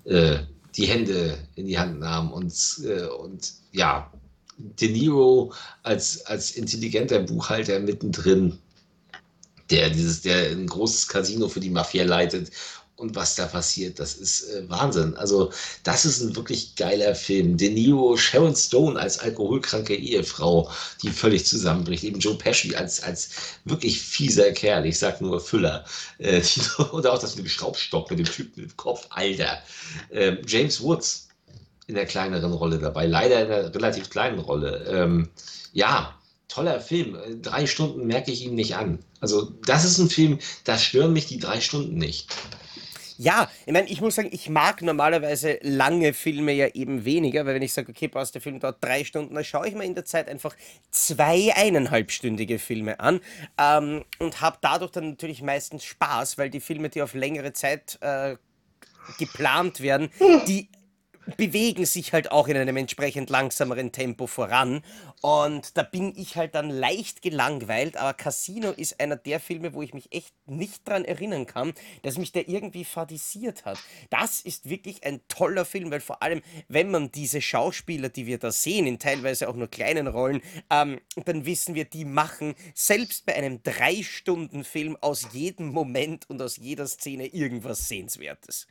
äh, 0.03 0.37
die 0.75 0.85
Hände 0.85 1.39
in 1.55 1.65
die 1.65 1.79
Hand 1.79 1.99
nahm 1.99 2.31
und, 2.31 2.53
äh, 2.83 3.05
und 3.05 3.51
ja, 3.71 4.11
De 4.57 4.87
Niro 4.87 5.51
als, 5.81 6.23
als 6.27 6.51
intelligenter 6.51 7.19
Buchhalter 7.19 7.79
mittendrin 7.79 8.59
der 9.71 9.89
dieses, 9.89 10.21
der 10.21 10.51
ein 10.51 10.67
großes 10.67 11.07
Casino 11.07 11.47
für 11.47 11.59
die 11.59 11.71
Mafia 11.71 12.05
leitet 12.05 12.51
und 12.97 13.15
was 13.15 13.35
da 13.35 13.45
passiert, 13.45 13.99
das 13.99 14.13
ist 14.13 14.49
äh, 14.49 14.69
Wahnsinn. 14.69 15.15
Also, 15.17 15.51
das 15.83 16.05
ist 16.05 16.21
ein 16.21 16.35
wirklich 16.35 16.75
geiler 16.75 17.13
Film. 17.13 17.57
De 17.57 17.69
Niro, 17.69 18.15
Sharon 18.15 18.55
Stone 18.55 18.97
als 18.97 19.19
alkoholkranke 19.19 19.95
Ehefrau, 19.95 20.71
die 21.01 21.09
völlig 21.09 21.45
zusammenbricht. 21.45 22.05
Eben 22.05 22.19
Joe 22.19 22.35
Pesci 22.35 22.75
als, 22.75 23.03
als 23.03 23.31
wirklich 23.65 23.99
fieser 24.01 24.51
Kerl, 24.53 24.85
ich 24.85 24.97
sag 24.97 25.19
nur 25.19 25.41
Füller. 25.41 25.83
Äh, 26.19 26.41
oder 26.91 27.13
auch 27.13 27.19
das 27.19 27.35
mit 27.35 27.45
dem 27.45 27.49
Schraubstock, 27.49 28.09
mit 28.09 28.19
dem 28.19 28.25
Typen 28.25 28.61
dem 28.61 28.77
Kopf, 28.77 29.07
Alter. 29.09 29.61
Äh, 30.09 30.37
James 30.47 30.79
Woods 30.81 31.27
in 31.87 31.95
der 31.95 32.05
kleineren 32.05 32.53
Rolle 32.53 32.79
dabei, 32.79 33.05
leider 33.05 33.45
in 33.45 33.51
einer 33.51 33.75
relativ 33.75 34.09
kleinen 34.09 34.39
Rolle. 34.39 34.85
Ähm, 34.89 35.29
ja, 35.73 36.17
toller 36.47 36.79
Film. 36.79 37.17
Drei 37.41 37.67
Stunden 37.67 38.07
merke 38.07 38.31
ich 38.31 38.43
ihm 38.43 38.55
nicht 38.55 38.77
an. 38.77 38.99
Also, 39.19 39.51
das 39.65 39.83
ist 39.83 39.97
ein 39.97 40.09
Film, 40.09 40.39
da 40.63 40.77
stören 40.77 41.11
mich 41.11 41.25
die 41.25 41.39
drei 41.39 41.59
Stunden 41.59 41.97
nicht. 41.97 42.33
Ja, 43.17 43.49
ich 43.65 43.71
meine, 43.71 43.87
ich 43.89 44.01
muss 44.01 44.15
sagen, 44.15 44.29
ich 44.31 44.49
mag 44.49 44.81
normalerweise 44.81 45.59
lange 45.61 46.13
Filme 46.13 46.51
ja 46.51 46.67
eben 46.67 47.05
weniger, 47.05 47.45
weil 47.45 47.55
wenn 47.55 47.61
ich 47.61 47.73
sage, 47.73 47.91
okay, 47.91 48.07
passt, 48.07 48.35
der 48.35 48.41
Film 48.41 48.59
dauert 48.59 48.83
drei 48.83 49.03
Stunden, 49.03 49.35
dann 49.35 49.43
schaue 49.43 49.67
ich 49.67 49.75
mir 49.75 49.85
in 49.85 49.95
der 49.95 50.05
Zeit 50.05 50.27
einfach 50.27 50.55
zwei 50.91 51.53
eineinhalbstündige 51.55 52.59
Filme 52.59 52.99
an 52.99 53.21
ähm, 53.57 54.03
und 54.19 54.41
habe 54.41 54.57
dadurch 54.61 54.91
dann 54.91 55.11
natürlich 55.11 55.41
meistens 55.41 55.85
Spaß, 55.85 56.37
weil 56.37 56.49
die 56.49 56.59
Filme, 56.59 56.89
die 56.89 57.01
auf 57.01 57.13
längere 57.13 57.53
Zeit 57.53 57.97
äh, 58.01 58.35
geplant 59.17 59.81
werden, 59.81 60.09
die 60.47 60.67
bewegen 61.37 61.85
sich 61.85 62.13
halt 62.13 62.31
auch 62.31 62.47
in 62.47 62.57
einem 62.57 62.77
entsprechend 62.77 63.29
langsameren 63.29 63.91
Tempo 63.91 64.27
voran. 64.27 64.81
Und 65.21 65.77
da 65.77 65.83
bin 65.83 66.13
ich 66.15 66.35
halt 66.35 66.55
dann 66.55 66.69
leicht 66.69 67.21
gelangweilt. 67.21 67.97
Aber 67.97 68.13
Casino 68.13 68.71
ist 68.71 68.99
einer 68.99 69.15
der 69.15 69.39
Filme, 69.39 69.73
wo 69.73 69.81
ich 69.81 69.93
mich 69.93 70.11
echt 70.11 70.33
nicht 70.45 70.87
dran 70.87 71.05
erinnern 71.05 71.45
kann, 71.45 71.73
dass 72.03 72.17
mich 72.17 72.31
der 72.31 72.47
irgendwie 72.47 72.85
fadisiert 72.85 73.65
hat. 73.65 73.79
Das 74.09 74.41
ist 74.41 74.69
wirklich 74.69 75.03
ein 75.03 75.21
toller 75.27 75.65
Film, 75.65 75.91
weil 75.91 76.01
vor 76.01 76.21
allem, 76.21 76.41
wenn 76.67 76.91
man 76.91 77.11
diese 77.11 77.41
Schauspieler, 77.41 78.09
die 78.09 78.25
wir 78.25 78.37
da 78.37 78.51
sehen, 78.51 78.87
in 78.87 78.99
teilweise 78.99 79.49
auch 79.49 79.55
nur 79.55 79.67
kleinen 79.67 80.07
Rollen, 80.07 80.41
ähm, 80.69 80.99
dann 81.25 81.45
wissen 81.45 81.75
wir, 81.75 81.85
die 81.85 82.05
machen 82.05 82.55
selbst 82.73 83.25
bei 83.25 83.35
einem 83.35 83.63
Drei-Stunden-Film 83.63 84.97
aus 85.01 85.27
jedem 85.33 85.67
Moment 85.67 86.29
und 86.29 86.41
aus 86.41 86.57
jeder 86.57 86.87
Szene 86.87 87.27
irgendwas 87.27 87.87
Sehenswertes. 87.87 88.67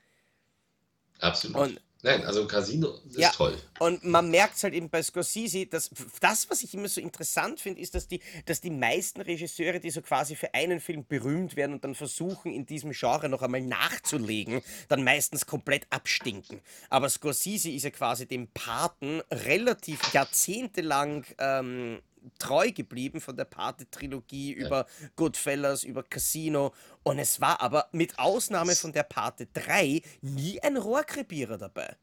Absolut. 1.20 1.56
Und 1.56 1.80
Nein, 2.04 2.22
also 2.26 2.46
Casino 2.46 2.98
ist 3.08 3.18
ja, 3.18 3.30
toll. 3.30 3.56
Und 3.78 4.04
man 4.04 4.30
merkt 4.30 4.56
es 4.56 4.62
halt 4.62 4.74
eben 4.74 4.90
bei 4.90 5.02
Scorsese, 5.02 5.64
dass 5.64 5.90
das, 6.20 6.50
was 6.50 6.62
ich 6.62 6.74
immer 6.74 6.86
so 6.86 7.00
interessant 7.00 7.60
finde, 7.60 7.80
ist, 7.80 7.94
dass 7.94 8.06
die, 8.06 8.20
dass 8.44 8.60
die 8.60 8.68
meisten 8.70 9.22
Regisseure, 9.22 9.80
die 9.80 9.88
so 9.88 10.02
quasi 10.02 10.36
für 10.36 10.52
einen 10.52 10.80
Film 10.80 11.06
berühmt 11.06 11.56
werden 11.56 11.72
und 11.72 11.82
dann 11.82 11.94
versuchen, 11.94 12.52
in 12.52 12.66
diesem 12.66 12.92
Genre 12.92 13.30
noch 13.30 13.40
einmal 13.40 13.62
nachzulegen, 13.62 14.60
dann 14.88 15.02
meistens 15.02 15.46
komplett 15.46 15.86
abstinken. 15.88 16.60
Aber 16.90 17.08
Scorsese 17.08 17.70
ist 17.70 17.84
ja 17.84 17.90
quasi 17.90 18.26
dem 18.26 18.48
Paten 18.48 19.22
relativ 19.30 20.12
jahrzehntelang 20.12 21.24
ähm, 21.38 22.02
treu 22.38 22.70
geblieben 22.72 23.20
von 23.20 23.36
der 23.36 23.44
Pate-Trilogie 23.44 24.56
ja. 24.56 24.66
über 24.66 24.86
Goodfellas, 25.16 25.84
über 25.84 26.02
Casino. 26.02 26.72
Und 27.02 27.18
es 27.18 27.40
war 27.40 27.60
aber 27.60 27.88
mit 27.92 28.18
Ausnahme 28.18 28.74
von 28.74 28.92
der 28.92 29.02
Pate 29.02 29.46
3 29.52 30.02
nie 30.22 30.60
ein 30.62 30.76
Rohrkrepierer 30.76 31.58
dabei. 31.58 31.96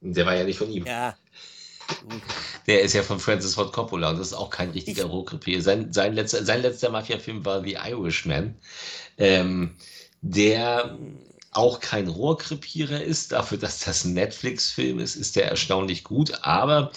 Der 0.00 0.26
war 0.26 0.34
ja 0.34 0.44
nicht 0.44 0.58
von 0.58 0.70
ihm. 0.70 0.86
Ja. 0.86 1.16
Der 2.66 2.82
ist 2.82 2.94
ja 2.94 3.02
von 3.02 3.20
Francis 3.20 3.54
Ford 3.54 3.72
Coppola 3.72 4.10
und 4.10 4.18
das 4.18 4.28
ist 4.28 4.34
auch 4.34 4.50
kein 4.50 4.70
richtiger 4.70 5.04
Rohrkrepierer. 5.04 5.60
Sein, 5.60 5.92
sein 5.92 6.14
letzter, 6.14 6.44
sein 6.44 6.62
letzter 6.62 6.90
Mafia-Film 6.90 7.44
war 7.44 7.62
The 7.62 7.74
Irishman. 7.74 8.56
Ähm, 9.18 9.76
der 10.22 10.98
auch 11.54 11.80
kein 11.80 12.08
Rohrkrepierer 12.08 13.02
ist. 13.02 13.32
Dafür, 13.32 13.58
dass 13.58 13.80
das 13.80 14.04
ein 14.04 14.14
Netflix-Film 14.14 14.98
ist, 14.98 15.16
ist 15.16 15.36
der 15.36 15.48
erstaunlich 15.48 16.04
gut. 16.04 16.32
Aber 16.42 16.92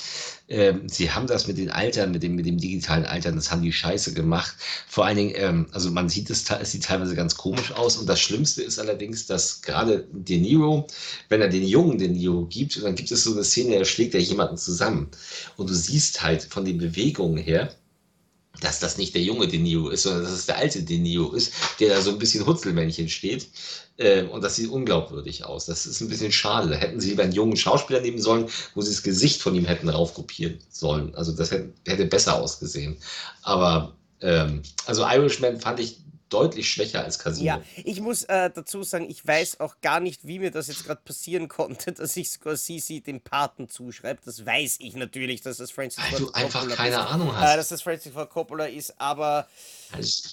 ähm, 0.50 0.88
sie 0.90 1.12
haben 1.12 1.28
das 1.28 1.48
mit 1.48 1.58
den 1.58 1.70
Altern, 1.72 2.12
mit 2.12 2.24
dem, 2.24 2.36
mit 2.36 2.46
dem 2.46 2.58
digitalen 2.58 3.06
Altern, 3.06 3.36
das 3.36 3.52
haben 3.52 3.62
die 3.62 3.74
scheiße 3.74 4.14
gemacht. 4.14 4.56
Vor 4.88 5.06
allen 5.06 5.18
Dingen, 5.18 5.34
ähm, 5.36 5.68
also 5.72 5.92
man 5.92 6.10
sieht 6.10 6.30
es, 6.30 6.50
es 6.50 6.72
sieht 6.72 6.84
teilweise 6.84 7.16
ganz 7.16 7.36
komisch 7.36 7.72
aus. 7.72 7.98
Und 7.98 8.08
das 8.08 8.20
Schlimmste 8.20 8.64
ist 8.64 8.80
allerdings, 8.80 9.26
dass 9.26 9.62
gerade 9.62 10.08
De 10.12 10.38
Niro, 10.38 10.88
wenn 11.30 11.42
er 11.42 11.50
den 11.50 11.66
jungen 11.66 11.98
De 11.98 12.08
Niro 12.08 12.46
gibt, 12.46 12.82
dann 12.84 12.96
gibt 12.96 13.12
es 13.12 13.24
so 13.24 13.34
eine 13.34 13.44
Szene, 13.44 13.76
er 13.76 13.86
schlägt 13.86 14.14
ja 14.14 14.20
jemanden 14.20 14.58
zusammen. 14.58 15.10
Und 15.58 15.70
du 15.70 15.74
siehst 15.74 16.24
halt 16.24 16.44
von 16.44 16.66
den 16.66 16.78
Bewegungen 16.78 17.38
her, 17.38 17.74
dass 18.62 18.80
das 18.80 18.98
nicht 18.98 19.14
der 19.16 19.22
junge 19.22 19.48
De 19.48 19.60
Niro 19.60 19.90
ist, 19.90 20.04
sondern 20.04 20.24
dass 20.24 20.32
es 20.32 20.46
der 20.46 20.58
alte 20.58 20.84
De 20.84 20.98
Niro 20.98 21.34
ist, 21.34 21.54
der 21.80 21.90
da 21.90 22.02
so 22.02 22.12
ein 22.12 22.20
bisschen 22.20 22.46
Hutzelmännchen 22.46 23.10
steht. 23.10 23.48
Äh, 23.98 24.24
und 24.24 24.44
das 24.44 24.56
sieht 24.56 24.70
unglaubwürdig 24.70 25.46
aus. 25.46 25.66
Das 25.66 25.86
ist 25.86 26.02
ein 26.02 26.10
bisschen 26.10 26.32
schade. 26.32 26.76
Hätten 26.76 27.00
sie 27.00 27.10
lieber 27.10 27.24
einen 27.24 27.32
jungen 27.32 27.58
Schauspieler 27.58 28.02
nehmen 28.02 28.22
sollen, 28.22 28.48
wo 28.76 28.82
sie 28.82 28.92
das 28.92 29.04
Gesicht 29.04 29.42
von 29.42 29.56
ihm 29.56 29.66
hätten 29.66 29.90
raufkopieren 29.90 30.60
sollen. 30.70 31.16
Also 31.16 31.32
das 31.32 31.52
hätte, 31.52 31.74
hätte 31.86 32.06
besser 32.06 32.36
ausgesehen. 32.36 32.98
Aber 33.42 33.94
ähm, 34.22 34.62
also 34.86 35.04
Irishman 35.04 35.60
fand 35.60 35.80
ich 35.80 36.00
deutlich 36.30 36.70
schwächer 36.70 37.04
als 37.04 37.20
Casino. 37.20 37.46
Ja, 37.46 37.62
ich 37.84 38.02
muss 38.02 38.24
äh, 38.24 38.50
dazu 38.54 38.84
sagen, 38.84 39.10
ich 39.10 39.26
weiß 39.26 39.60
auch 39.60 39.76
gar 39.82 40.00
nicht, 40.00 40.26
wie 40.28 40.40
mir 40.40 40.52
das 40.52 40.68
jetzt 40.68 40.86
gerade 40.86 41.02
passieren 41.04 41.48
konnte, 41.48 41.92
dass 41.92 42.16
ich 42.18 42.30
Scorsese 42.30 43.02
den 43.02 43.22
Paten 43.22 43.70
zuschreibe. 43.70 44.20
Das 44.26 44.46
weiß 44.46 44.78
ich 44.80 44.96
natürlich, 44.96 45.42
dass 45.42 45.58
das 45.58 45.72
Francis 45.72 46.04
Weil 46.04 46.20
Ford 46.20 46.22
du 46.22 46.32
einfach 46.34 46.68
keine 46.70 46.96
ist, 46.96 47.02
Ahnung 47.02 47.36
hast. 47.36 47.54
Äh, 47.54 47.58
dass 47.58 47.70
das 47.70 47.82
Francis 47.82 48.12
Ford 48.12 48.30
Coppola 48.30 48.66
ist, 48.66 49.00
aber 49.00 49.48
also, 49.92 50.30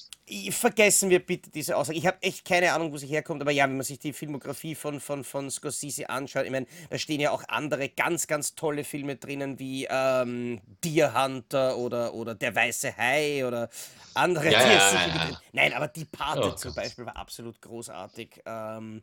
vergessen 0.51 1.11
wir 1.11 1.25
bitte 1.25 1.51
diese 1.51 1.77
Aussage. 1.77 1.99
Ich 1.99 2.07
habe 2.07 2.17
echt 2.23 2.45
keine 2.45 2.73
Ahnung, 2.73 2.93
wo 2.93 2.97
sie 2.97 3.07
herkommt, 3.07 3.43
aber 3.43 3.51
ja, 3.51 3.65
wenn 3.65 3.77
man 3.77 3.85
sich 3.85 3.99
die 3.99 4.13
Filmografie 4.13 4.75
von, 4.75 5.01
von, 5.01 5.23
von 5.23 5.51
Scorsese 5.51 6.09
anschaut, 6.09 6.47
ich 6.47 6.51
meine, 6.51 6.67
da 6.89 6.99
stehen 6.99 7.21
ja 7.21 7.31
auch 7.31 7.45
andere 7.49 7.91
ganz, 7.91 8.27
ganz 8.27 8.55
tolle 8.55 8.85
Filme 8.85 9.17
drinnen, 9.17 9.59
wie 9.59 9.87
ähm, 9.91 10.61
Deer 10.83 11.23
Hunter 11.23 11.77
oder, 11.77 12.15
oder 12.15 12.35
Der 12.35 12.55
Weiße 12.55 12.97
Hai 12.97 13.47
oder 13.47 13.69
andere. 14.15 14.51
Ja, 14.51 14.61
ja, 14.63 15.07
ja, 15.07 15.41
Nein, 15.53 15.73
aber 15.75 15.89
Die 15.89 16.07
Pate 16.07 16.41
oh, 16.41 16.51
zum 16.53 16.75
Beispiel 16.75 17.05
war 17.05 17.17
absolut 17.17 17.61
großartig. 17.61 18.43
Ähm, 18.47 19.03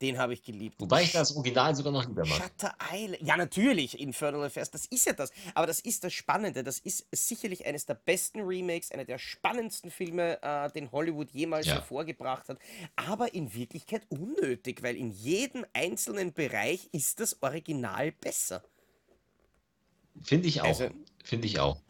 den 0.00 0.18
habe 0.18 0.34
ich 0.34 0.42
geliebt. 0.42 0.76
Wobei 0.80 1.02
ich 1.02 1.12
das 1.12 1.34
Original 1.34 1.74
sogar 1.74 1.92
noch 1.92 2.06
lieber 2.06 2.24
mag. 2.24 2.42
Shutter 2.42 2.74
Island. 2.92 3.22
Ja, 3.22 3.36
natürlich, 3.36 3.98
Infernal 3.98 4.44
Affairs. 4.44 4.70
Das 4.70 4.86
ist 4.86 5.06
ja 5.06 5.12
das. 5.12 5.30
Aber 5.54 5.66
das 5.66 5.80
ist 5.80 6.04
das 6.04 6.12
Spannende. 6.12 6.62
Das 6.62 6.78
ist 6.78 7.06
sicherlich 7.10 7.66
eines 7.66 7.86
der 7.86 7.94
besten 7.94 8.40
Remakes, 8.40 8.92
einer 8.92 9.04
der 9.04 9.18
spannendsten 9.18 9.90
Filme, 9.90 10.40
äh, 10.42 10.70
den 10.72 10.92
Hollywood 10.92 11.30
jemals 11.30 11.66
ja. 11.66 11.74
hervorgebracht 11.74 12.48
hat. 12.48 12.58
Aber 12.96 13.34
in 13.34 13.52
Wirklichkeit 13.54 14.02
unnötig, 14.08 14.82
weil 14.82 14.96
in 14.96 15.10
jedem 15.10 15.64
einzelnen 15.72 16.32
Bereich 16.32 16.88
ist 16.92 17.20
das 17.20 17.42
Original 17.42 18.12
besser. 18.12 18.62
Finde 20.22 20.48
ich 20.48 20.60
auch. 20.60 20.66
Also, 20.66 20.88
Finde 21.24 21.46
ich 21.46 21.60
auch. 21.60 21.80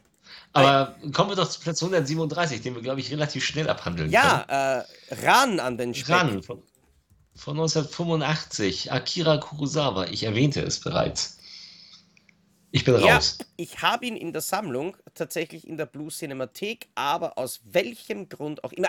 Aber 0.53 0.97
kommen 1.13 1.31
wir 1.31 1.37
doch 1.37 1.49
zu 1.49 1.61
Platz 1.61 1.83
137, 1.83 2.61
den 2.61 2.75
wir, 2.75 2.83
glaube 2.83 3.01
ich, 3.01 3.11
relativ 3.11 3.45
schnell 3.45 3.69
abhandeln 3.69 4.11
ja, 4.11 4.21
können. 4.21 4.45
Ja, 4.49 4.81
äh, 4.81 5.27
ran 5.27 5.61
an 5.61 5.79
den 5.79 5.95
Speck. 5.95 6.11
Ran, 6.11 6.43
von, 6.43 6.63
von 7.39 7.57
1985, 7.57 8.91
Akira 8.91 9.39
Kurosawa. 9.39 10.07
Ich 10.09 10.25
erwähnte 10.25 10.61
es 10.61 10.81
bereits. 10.81 11.39
Ich 12.73 12.85
bin 12.85 13.01
ja, 13.01 13.15
raus. 13.15 13.39
Ich 13.57 13.81
habe 13.81 14.07
ihn 14.07 14.17
in 14.17 14.33
der 14.33 14.43
Sammlung, 14.43 14.97
tatsächlich 15.15 15.67
in 15.67 15.77
der 15.77 15.87
Blue 15.87 16.11
Cinemathek, 16.11 16.89
aber 16.97 17.39
aus 17.39 17.61
welchem 17.65 18.29
Grund 18.29 18.65
auch 18.65 18.73
immer. 18.73 18.89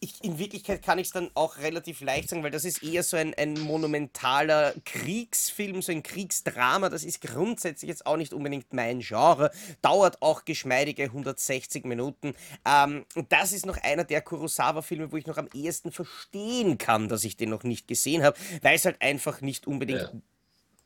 Ich, 0.00 0.22
in 0.22 0.38
Wirklichkeit 0.38 0.82
kann 0.82 0.98
ich 0.98 1.06
es 1.06 1.12
dann 1.12 1.30
auch 1.34 1.58
relativ 1.58 2.00
leicht 2.00 2.28
sagen, 2.28 2.42
weil 2.42 2.50
das 2.50 2.64
ist 2.64 2.82
eher 2.82 3.02
so 3.02 3.16
ein, 3.16 3.32
ein 3.34 3.54
monumentaler 3.54 4.74
Kriegsfilm, 4.84 5.80
so 5.80 5.90
ein 5.92 6.02
Kriegsdrama. 6.02 6.88
Das 6.88 7.02
ist 7.02 7.20
grundsätzlich 7.22 7.88
jetzt 7.88 8.06
auch 8.06 8.16
nicht 8.16 8.34
unbedingt 8.34 8.72
mein 8.72 9.00
Genre. 9.00 9.50
Dauert 9.82 10.20
auch 10.20 10.44
geschmeidige 10.44 11.04
160 11.04 11.84
Minuten. 11.84 12.34
Ähm, 12.66 13.06
das 13.28 13.52
ist 13.52 13.64
noch 13.64 13.82
einer 13.82 14.04
der 14.04 14.20
Kurosawa-Filme, 14.20 15.12
wo 15.12 15.16
ich 15.16 15.26
noch 15.26 15.38
am 15.38 15.48
ehesten 15.54 15.92
verstehen 15.92 16.78
kann, 16.78 17.08
dass 17.08 17.24
ich 17.24 17.36
den 17.36 17.50
noch 17.50 17.62
nicht 17.62 17.88
gesehen 17.88 18.22
habe, 18.22 18.38
weil 18.62 18.76
es 18.76 18.84
halt 18.84 19.00
einfach 19.00 19.40
nicht 19.40 19.66
unbedingt 19.66 20.02
ja 20.02 20.12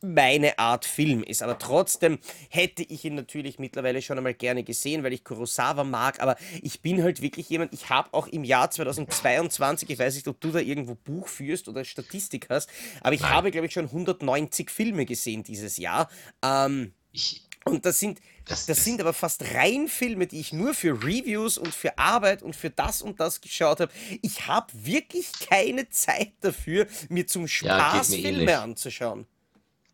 meine 0.01 0.59
Art 0.59 0.85
Film 0.85 1.23
ist. 1.23 1.43
Aber 1.43 1.57
trotzdem 1.57 2.19
hätte 2.49 2.83
ich 2.83 3.05
ihn 3.05 3.15
natürlich 3.15 3.59
mittlerweile 3.59 4.01
schon 4.01 4.17
einmal 4.17 4.33
gerne 4.33 4.63
gesehen, 4.63 5.03
weil 5.03 5.13
ich 5.13 5.23
Kurosawa 5.23 5.83
mag. 5.83 6.21
Aber 6.21 6.35
ich 6.61 6.81
bin 6.81 7.03
halt 7.03 7.21
wirklich 7.21 7.49
jemand, 7.49 7.73
ich 7.73 7.89
habe 7.89 8.09
auch 8.13 8.27
im 8.27 8.43
Jahr 8.43 8.71
2022, 8.71 9.89
ich 9.89 9.99
weiß 9.99 10.15
nicht, 10.15 10.27
ob 10.27 10.39
du 10.41 10.51
da 10.51 10.59
irgendwo 10.59 10.95
Buch 10.95 11.27
führst 11.27 11.67
oder 11.67 11.85
Statistik 11.85 12.47
hast, 12.49 12.69
aber 13.01 13.13
ich 13.13 13.21
Nein. 13.21 13.31
habe, 13.31 13.51
glaube 13.51 13.67
ich, 13.67 13.73
schon 13.73 13.85
190 13.85 14.69
Filme 14.69 15.05
gesehen 15.05 15.43
dieses 15.43 15.77
Jahr. 15.77 16.09
Ähm, 16.43 16.93
ich, 17.11 17.43
und 17.65 17.85
das 17.85 17.99
sind, 17.99 18.19
das, 18.45 18.65
das, 18.65 18.83
sind 18.83 18.99
aber 19.01 19.13
fast 19.13 19.43
rein 19.53 19.87
Filme, 19.87 20.25
die 20.25 20.39
ich 20.39 20.51
nur 20.51 20.73
für 20.73 21.03
Reviews 21.03 21.57
und 21.59 21.73
für 21.73 21.97
Arbeit 21.97 22.41
und 22.41 22.55
für 22.55 22.71
das 22.71 23.03
und 23.03 23.19
das 23.19 23.39
geschaut 23.39 23.79
habe. 23.79 23.91
Ich 24.23 24.47
habe 24.47 24.67
wirklich 24.73 25.27
keine 25.47 25.87
Zeit 25.89 26.33
dafür, 26.41 26.87
mir 27.09 27.27
zum 27.27 27.47
Spaß 27.47 28.09
ja, 28.09 28.15
Filme 28.15 28.41
ähnlich. 28.41 28.55
anzuschauen. 28.55 29.27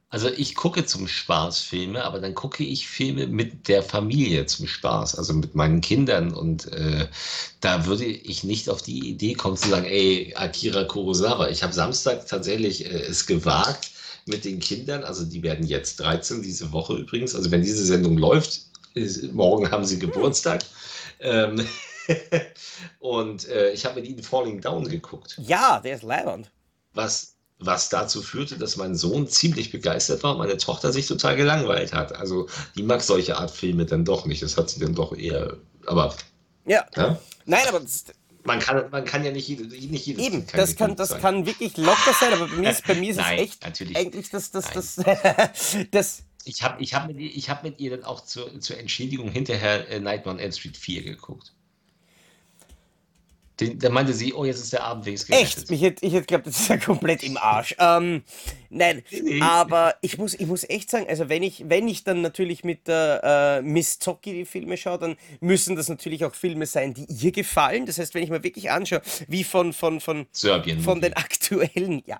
Also 0.09 0.29
ich 0.29 0.55
gucke 0.55 0.85
zum 0.85 1.07
Spaß 1.07 1.59
Filme, 1.59 2.03
aber 2.05 2.19
dann 2.19 2.33
gucke 2.33 2.63
ich 2.63 2.87
Filme 2.87 3.27
mit 3.27 3.67
der 3.67 3.83
Familie 3.83 4.45
zum 4.45 4.65
Spaß, 4.65 5.15
also 5.15 5.33
mit 5.33 5.53
meinen 5.53 5.81
Kindern. 5.81 6.33
Und 6.33 6.71
äh, 6.71 7.07
da 7.59 7.85
würde 7.85 8.05
ich 8.05 8.45
nicht 8.45 8.69
auf 8.69 8.81
die 8.81 9.09
Idee 9.09 9.33
kommen 9.33 9.57
zu 9.57 9.67
sagen, 9.69 9.85
ey, 9.85 10.33
Akira 10.35 10.85
Kurosawa. 10.85 11.49
Ich 11.49 11.61
habe 11.61 11.73
Samstag 11.73 12.25
tatsächlich 12.25 12.85
äh, 12.85 12.99
es 12.99 13.25
gewagt 13.25 13.91
mit 14.25 14.45
den 14.45 14.59
Kindern, 14.59 15.03
also 15.03 15.25
die 15.25 15.43
werden 15.43 15.65
jetzt 15.65 15.99
13 15.99 16.41
diese 16.41 16.71
Woche 16.71 16.95
übrigens. 16.95 17.35
Also 17.35 17.51
wenn 17.51 17.61
diese 17.61 17.85
Sendung 17.85 18.17
läuft, 18.17 18.61
ist, 18.93 19.33
morgen 19.33 19.69
haben 19.71 19.85
sie 19.85 19.99
Geburtstag. 19.99 20.63
Ähm, 21.19 21.65
und 22.99 23.47
äh, 23.47 23.71
ich 23.71 23.87
habe 23.87 23.99
mit 23.99 24.07
ihnen 24.07 24.21
Falling 24.21 24.61
Down 24.61 24.87
geguckt. 24.87 25.35
Ja, 25.41 25.79
der 25.79 25.95
ist 25.95 26.03
leibend. 26.03 26.51
Was 26.93 27.36
was 27.59 27.89
dazu 27.89 28.21
führte, 28.21 28.57
dass 28.57 28.77
mein 28.77 28.95
Sohn 28.95 29.27
ziemlich 29.27 29.71
begeistert 29.71 30.23
war 30.23 30.33
und 30.33 30.37
meine 30.37 30.57
Tochter 30.57 30.91
sich 30.91 31.07
total 31.07 31.35
gelangweilt 31.35 31.93
hat. 31.93 32.15
Also 32.15 32.47
die 32.75 32.83
mag 32.83 33.01
solche 33.01 33.37
Art 33.37 33.51
Filme 33.51 33.85
dann 33.85 34.05
doch 34.05 34.25
nicht. 34.25 34.43
Das 34.43 34.57
hat 34.57 34.69
sie 34.69 34.79
dann 34.79 34.93
doch 34.93 35.15
eher. 35.15 35.57
Aber. 35.85 36.15
Ja. 36.65 36.85
ja? 36.95 37.19
Nein, 37.45 37.65
aber. 37.67 37.81
Man 38.43 38.59
kann, 38.59 38.89
man 38.91 39.03
kann 39.03 39.25
ja 39.25 39.31
nicht, 39.31 39.49
jede, 39.49 39.65
nicht 39.65 40.05
jedes 40.05 40.25
Eben, 40.25 40.47
das 40.53 40.77
kann, 40.77 40.95
das 40.95 41.09
sein. 41.09 41.19
kann 41.19 41.45
wirklich 41.45 41.75
locker 41.75 42.13
sein, 42.17 42.31
aber 42.31 42.47
bei 42.47 42.55
mir 42.55 42.69
ist, 42.69 42.87
bei 42.87 42.95
mir 42.95 43.11
ist 43.11 43.17
Nein, 43.17 43.39
es 43.39 43.43
echt 43.43 43.65
natürlich. 43.65 43.97
eigentlich 43.97 44.29
das, 44.29 44.51
das, 44.51 44.71
das, 44.71 44.95
das, 45.91 46.23
ich 46.45 46.63
habe 46.63 46.81
ich 46.81 46.93
hab 46.93 47.07
mit, 47.07 47.19
hab 47.49 47.63
mit 47.63 47.81
ihr 47.81 47.91
dann 47.91 48.05
auch 48.05 48.23
zur, 48.23 48.57
zur 48.61 48.77
Entschädigung 48.77 49.29
hinterher 49.29 49.89
äh, 49.89 49.99
Nightmare 49.99 50.35
on 50.35 50.39
Elm 50.39 50.53
Street 50.53 50.77
4 50.77 51.03
geguckt. 51.03 51.51
Den, 53.59 53.79
da 53.79 53.89
meinte 53.89 54.13
sie, 54.13 54.33
oh, 54.33 54.45
jetzt 54.45 54.59
ist 54.59 54.73
der 54.73 54.83
Abend 54.83 55.05
wenigstens 55.05 55.29
gerettet. 55.29 55.57
Echt? 55.57 55.71
Ich 55.71 55.81
hätte 55.81 56.05
ich 56.05 56.13
hätt 56.13 56.27
geglaubt, 56.27 56.47
das 56.47 56.59
ist 56.59 56.67
ja 56.69 56.77
komplett 56.77 57.23
im 57.23 57.37
Arsch. 57.37 57.75
Ähm, 57.87 58.23
nein, 58.69 59.03
aber 59.39 59.95
ich 60.01 60.17
muss, 60.17 60.33
ich 60.33 60.47
muss 60.47 60.67
echt 60.67 60.89
sagen, 60.89 61.05
also 61.07 61.29
wenn 61.29 61.43
ich, 61.43 61.65
wenn 61.67 61.87
ich 61.87 62.03
dann 62.03 62.21
natürlich 62.21 62.63
mit 62.63 62.87
der 62.87 63.59
äh, 63.59 63.61
Miss 63.61 63.99
Zocki 63.99 64.33
die 64.33 64.45
Filme 64.45 64.77
schaue, 64.77 64.97
dann 64.97 65.15
müssen 65.39 65.75
das 65.75 65.87
natürlich 65.89 66.25
auch 66.25 66.33
Filme 66.33 66.65
sein, 66.65 66.93
die 66.93 67.05
ihr 67.05 67.31
gefallen. 67.31 67.85
Das 67.85 67.97
heißt, 67.97 68.13
wenn 68.13 68.23
ich 68.23 68.29
mir 68.29 68.43
wirklich 68.43 68.71
anschaue, 68.71 69.01
wie 69.27 69.43
von, 69.43 69.73
von, 69.73 70.01
von, 70.01 70.25
Serbien 70.31 70.81
von 70.81 71.01
den 71.01 71.13
aktuellen, 71.13 72.03
ja, 72.05 72.19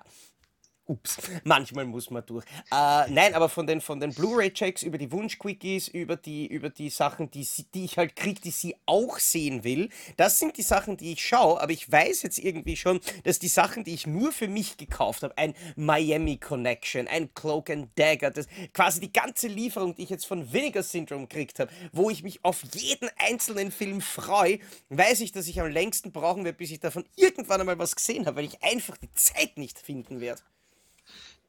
Ups, 0.88 1.18
manchmal 1.44 1.84
muss 1.84 2.10
man 2.10 2.24
durch. 2.24 2.44
Äh, 2.72 3.10
nein, 3.10 3.34
aber 3.34 3.48
von 3.48 3.66
den, 3.66 3.80
von 3.80 4.00
den 4.00 4.14
Blu-ray-Checks 4.14 4.82
über 4.82 4.96
die 4.96 5.12
Wunsch-Quickies, 5.12 5.88
über 5.88 6.16
die, 6.16 6.46
über 6.46 6.70
die 6.70 6.88
Sachen, 6.88 7.30
die, 7.30 7.46
die 7.74 7.84
ich 7.84 7.98
halt 7.98 8.16
kriege, 8.16 8.40
die 8.40 8.50
sie 8.50 8.74
auch 8.86 9.18
sehen 9.18 9.64
will, 9.64 9.90
das 10.16 10.38
sind 10.38 10.56
die 10.56 10.62
Sachen, 10.62 10.96
die 10.96 11.12
ich 11.12 11.26
schaue. 11.26 11.60
Aber 11.60 11.72
ich 11.72 11.90
weiß 11.92 12.22
jetzt 12.22 12.38
irgendwie 12.38 12.76
schon, 12.76 13.00
dass 13.24 13.38
die 13.38 13.48
Sachen, 13.48 13.84
die 13.84 13.92
ich 13.92 14.06
nur 14.06 14.32
für 14.32 14.48
mich 14.48 14.78
gekauft 14.78 15.22
habe, 15.22 15.36
ein 15.36 15.54
Miami 15.76 16.38
Connection, 16.38 17.06
ein 17.06 17.34
Cloak 17.34 17.70
and 17.70 17.90
Dagger, 17.98 18.30
das, 18.30 18.46
quasi 18.72 19.00
die 19.00 19.12
ganze 19.12 19.48
Lieferung, 19.48 19.94
die 19.94 20.04
ich 20.04 20.10
jetzt 20.10 20.26
von 20.26 20.52
Vinegar 20.52 20.82
Syndrome 20.82 21.26
gekriegt 21.26 21.60
habe, 21.60 21.70
wo 21.92 22.08
ich 22.08 22.22
mich 22.22 22.42
auf 22.44 22.62
jeden 22.74 23.10
einzelnen 23.18 23.70
Film 23.70 24.00
freue, 24.00 24.58
weiß 24.88 25.20
ich, 25.20 25.32
dass 25.32 25.48
ich 25.48 25.60
am 25.60 25.70
längsten 25.70 26.12
brauchen 26.12 26.44
werde, 26.44 26.56
bis 26.56 26.70
ich 26.70 26.80
davon 26.80 27.04
irgendwann 27.16 27.60
einmal 27.60 27.78
was 27.78 27.94
gesehen 27.94 28.26
habe, 28.26 28.38
weil 28.38 28.46
ich 28.46 28.62
einfach 28.62 28.96
die 28.96 29.12
Zeit 29.12 29.58
nicht 29.58 29.78
finden 29.78 30.20
werde. 30.20 30.40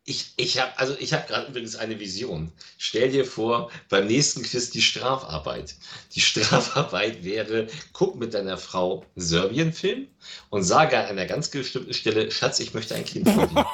Ich, 0.06 0.34
ich 0.38 0.60
habe 0.60 0.78
also 0.78 0.96
ich 1.00 1.14
habe 1.14 1.28
gerade 1.28 1.48
übrigens 1.48 1.76
eine 1.76 2.00
Vision. 2.00 2.52
Stell 2.78 3.12
dir 3.12 3.26
vor, 3.26 3.70
beim 3.90 4.08
nächsten 4.08 4.42
Quiz 4.42 4.72
die 4.72 4.82
Strafarbeit. 4.82 5.76
Die 6.16 6.22
Strafarbeit 6.30 7.24
wäre, 7.24 7.68
guck 7.94 8.16
mit 8.16 8.34
deiner 8.34 8.58
Frau 8.58 9.06
Serbien-Film 9.16 10.08
und 10.50 10.64
sage 10.64 10.98
an 10.98 11.06
einer 11.06 11.26
ganz 11.26 11.50
bestimmten 11.50 11.94
Stelle, 11.94 12.32
Schatz, 12.32 12.60
ich 12.60 12.74
möchte 12.74 12.96
ein 12.96 13.06
Kind 13.06 13.30
von 13.30 13.50
dir. 13.50 13.66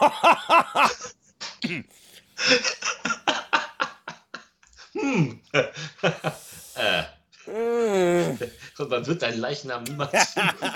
hm. 4.93 5.39
äh. 6.75 7.03
Und 8.77 8.89
man 8.89 9.05
wird 9.05 9.21
deinen 9.21 9.39
Leichnam 9.39 9.83
niemals 9.83 10.31
finden. 10.31 10.71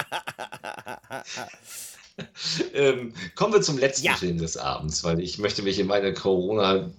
Ähm, 2.74 3.14
kommen 3.36 3.54
wir 3.54 3.62
zum 3.62 3.78
letzten 3.78 4.06
ja. 4.06 4.16
Film 4.16 4.38
des 4.38 4.58
Abends, 4.58 5.04
weil 5.04 5.20
ich 5.20 5.38
möchte 5.38 5.62
mich 5.62 5.80
in 5.80 5.88
meine 5.88 6.14
Corona 6.14 6.90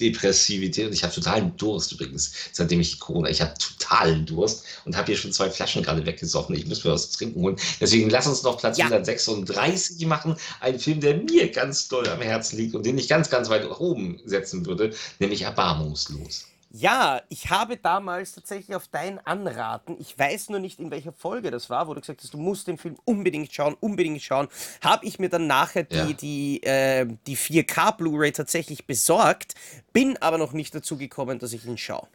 Depressivität 0.00 0.86
und 0.86 0.92
ich 0.92 1.02
habe 1.02 1.14
totalen 1.14 1.56
Durst 1.56 1.92
übrigens, 1.92 2.32
seitdem 2.52 2.80
ich 2.80 3.00
Corona, 3.00 3.28
ich 3.28 3.40
habe 3.40 3.54
totalen 3.58 4.26
Durst 4.26 4.64
und 4.84 4.96
habe 4.96 5.06
hier 5.06 5.16
schon 5.16 5.32
zwei 5.32 5.50
Flaschen 5.50 5.82
gerade 5.82 6.04
weggesoffen. 6.04 6.54
Ich 6.54 6.66
muss 6.66 6.84
mir 6.84 6.92
was 6.92 7.10
zu 7.10 7.18
trinken 7.18 7.40
holen. 7.40 7.56
Deswegen 7.80 8.10
lass 8.10 8.26
uns 8.26 8.42
noch 8.42 8.58
Platz 8.58 8.78
ja. 8.78 8.86
136 8.86 10.06
machen. 10.06 10.36
Ein 10.60 10.78
Film, 10.78 11.00
der 11.00 11.16
mir 11.16 11.50
ganz 11.50 11.88
doll 11.88 12.08
am 12.08 12.20
Herzen 12.20 12.58
liegt 12.58 12.74
und 12.74 12.84
den 12.84 12.98
ich 12.98 13.08
ganz, 13.08 13.30
ganz 13.30 13.48
weit 13.48 13.68
oben 13.80 14.20
setzen 14.24 14.66
würde, 14.66 14.92
nämlich 15.18 15.42
Erbarmungslos. 15.42 16.46
Ja, 16.78 17.22
ich 17.30 17.48
habe 17.48 17.78
damals 17.78 18.32
tatsächlich 18.32 18.76
auf 18.76 18.86
dein 18.88 19.18
Anraten, 19.26 19.96
ich 19.98 20.18
weiß 20.18 20.50
nur 20.50 20.58
nicht, 20.58 20.78
in 20.78 20.90
welcher 20.90 21.12
Folge 21.12 21.50
das 21.50 21.70
war, 21.70 21.88
wo 21.88 21.94
du 21.94 22.00
gesagt 22.00 22.22
hast, 22.22 22.34
du 22.34 22.38
musst 22.38 22.66
den 22.66 22.76
Film 22.76 22.98
unbedingt 23.06 23.50
schauen, 23.50 23.74
unbedingt 23.80 24.20
schauen, 24.20 24.48
habe 24.82 25.06
ich 25.06 25.18
mir 25.18 25.30
dann 25.30 25.46
nachher 25.46 25.84
die, 25.84 25.96
ja. 25.96 26.12
die, 26.12 26.62
äh, 26.64 27.06
die 27.26 27.36
4K 27.38 27.96
Blu-ray 27.96 28.32
tatsächlich 28.32 28.86
besorgt, 28.86 29.54
bin 29.94 30.18
aber 30.18 30.36
noch 30.36 30.52
nicht 30.52 30.74
dazu 30.74 30.98
gekommen, 30.98 31.38
dass 31.38 31.54
ich 31.54 31.64
ihn 31.64 31.78
schaue. 31.78 32.08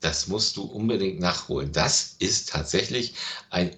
Das 0.00 0.26
musst 0.26 0.56
du 0.56 0.62
unbedingt 0.62 1.20
nachholen. 1.20 1.70
Das 1.70 2.16
ist 2.20 2.48
tatsächlich 2.48 3.14
ein 3.50 3.76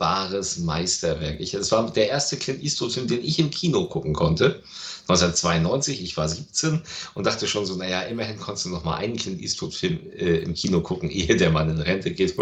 unfassbares 0.00 0.58
Meisterwerk. 0.58 1.40
Ich, 1.40 1.52
das 1.52 1.70
war 1.72 1.90
der 1.92 2.08
erste 2.08 2.36
Clint 2.36 2.62
Eastwood-Film, 2.62 3.06
den 3.06 3.22
ich 3.24 3.38
im 3.38 3.50
Kino 3.50 3.84
gucken 3.86 4.14
konnte. 4.14 4.62
1992, 5.02 6.02
ich 6.02 6.16
war 6.16 6.28
17 6.28 6.82
und 7.14 7.26
dachte 7.26 7.46
schon 7.48 7.66
so, 7.66 7.74
naja, 7.74 8.02
immerhin 8.02 8.38
konntest 8.38 8.66
du 8.66 8.70
noch 8.70 8.84
mal 8.84 8.96
einen 8.96 9.16
Clint 9.16 9.40
Eastwood-Film 9.40 9.98
äh, 10.12 10.38
im 10.38 10.54
Kino 10.54 10.80
gucken, 10.80 11.10
ehe 11.10 11.36
der 11.36 11.50
Mann 11.50 11.68
in 11.70 11.80
Rente 11.80 12.12
geht. 12.12 12.34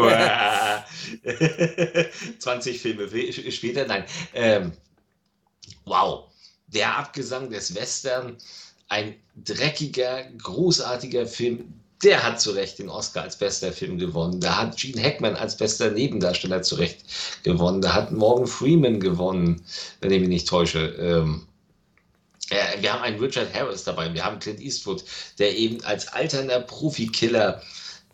20 2.38 2.78
Filme 2.80 3.08
später, 3.50 3.86
nein. 3.86 4.04
Ähm, 4.34 4.72
wow, 5.84 6.30
der 6.68 6.96
Abgesang 6.98 7.50
des 7.50 7.74
Western, 7.74 8.36
ein 8.88 9.14
dreckiger, 9.36 10.24
großartiger 10.38 11.26
Film, 11.26 11.72
der 12.02 12.22
hat 12.22 12.40
zu 12.40 12.52
Recht 12.52 12.78
den 12.78 12.88
Oscar 12.88 13.22
als 13.22 13.36
bester 13.36 13.72
Film 13.72 13.98
gewonnen. 13.98 14.40
Da 14.40 14.56
hat 14.56 14.76
Gene 14.76 15.02
Hackman 15.02 15.36
als 15.36 15.56
bester 15.56 15.90
Nebendarsteller 15.90 16.62
zu 16.62 16.76
Recht 16.76 17.04
gewonnen. 17.42 17.80
Da 17.80 17.94
hat 17.94 18.12
Morgan 18.12 18.46
Freeman 18.46 19.00
gewonnen, 19.00 19.62
wenn 20.00 20.12
ich 20.12 20.20
mich 20.20 20.28
nicht 20.28 20.48
täusche. 20.48 20.86
Ähm, 20.98 21.46
äh, 22.50 22.80
wir 22.80 22.92
haben 22.92 23.02
einen 23.02 23.18
Richard 23.18 23.52
Harris 23.52 23.84
dabei, 23.84 24.12
wir 24.14 24.24
haben 24.24 24.38
Clint 24.38 24.60
Eastwood, 24.60 25.04
der 25.38 25.56
eben 25.56 25.82
als 25.84 26.08
alternder 26.08 26.60
Profikiller 26.60 27.62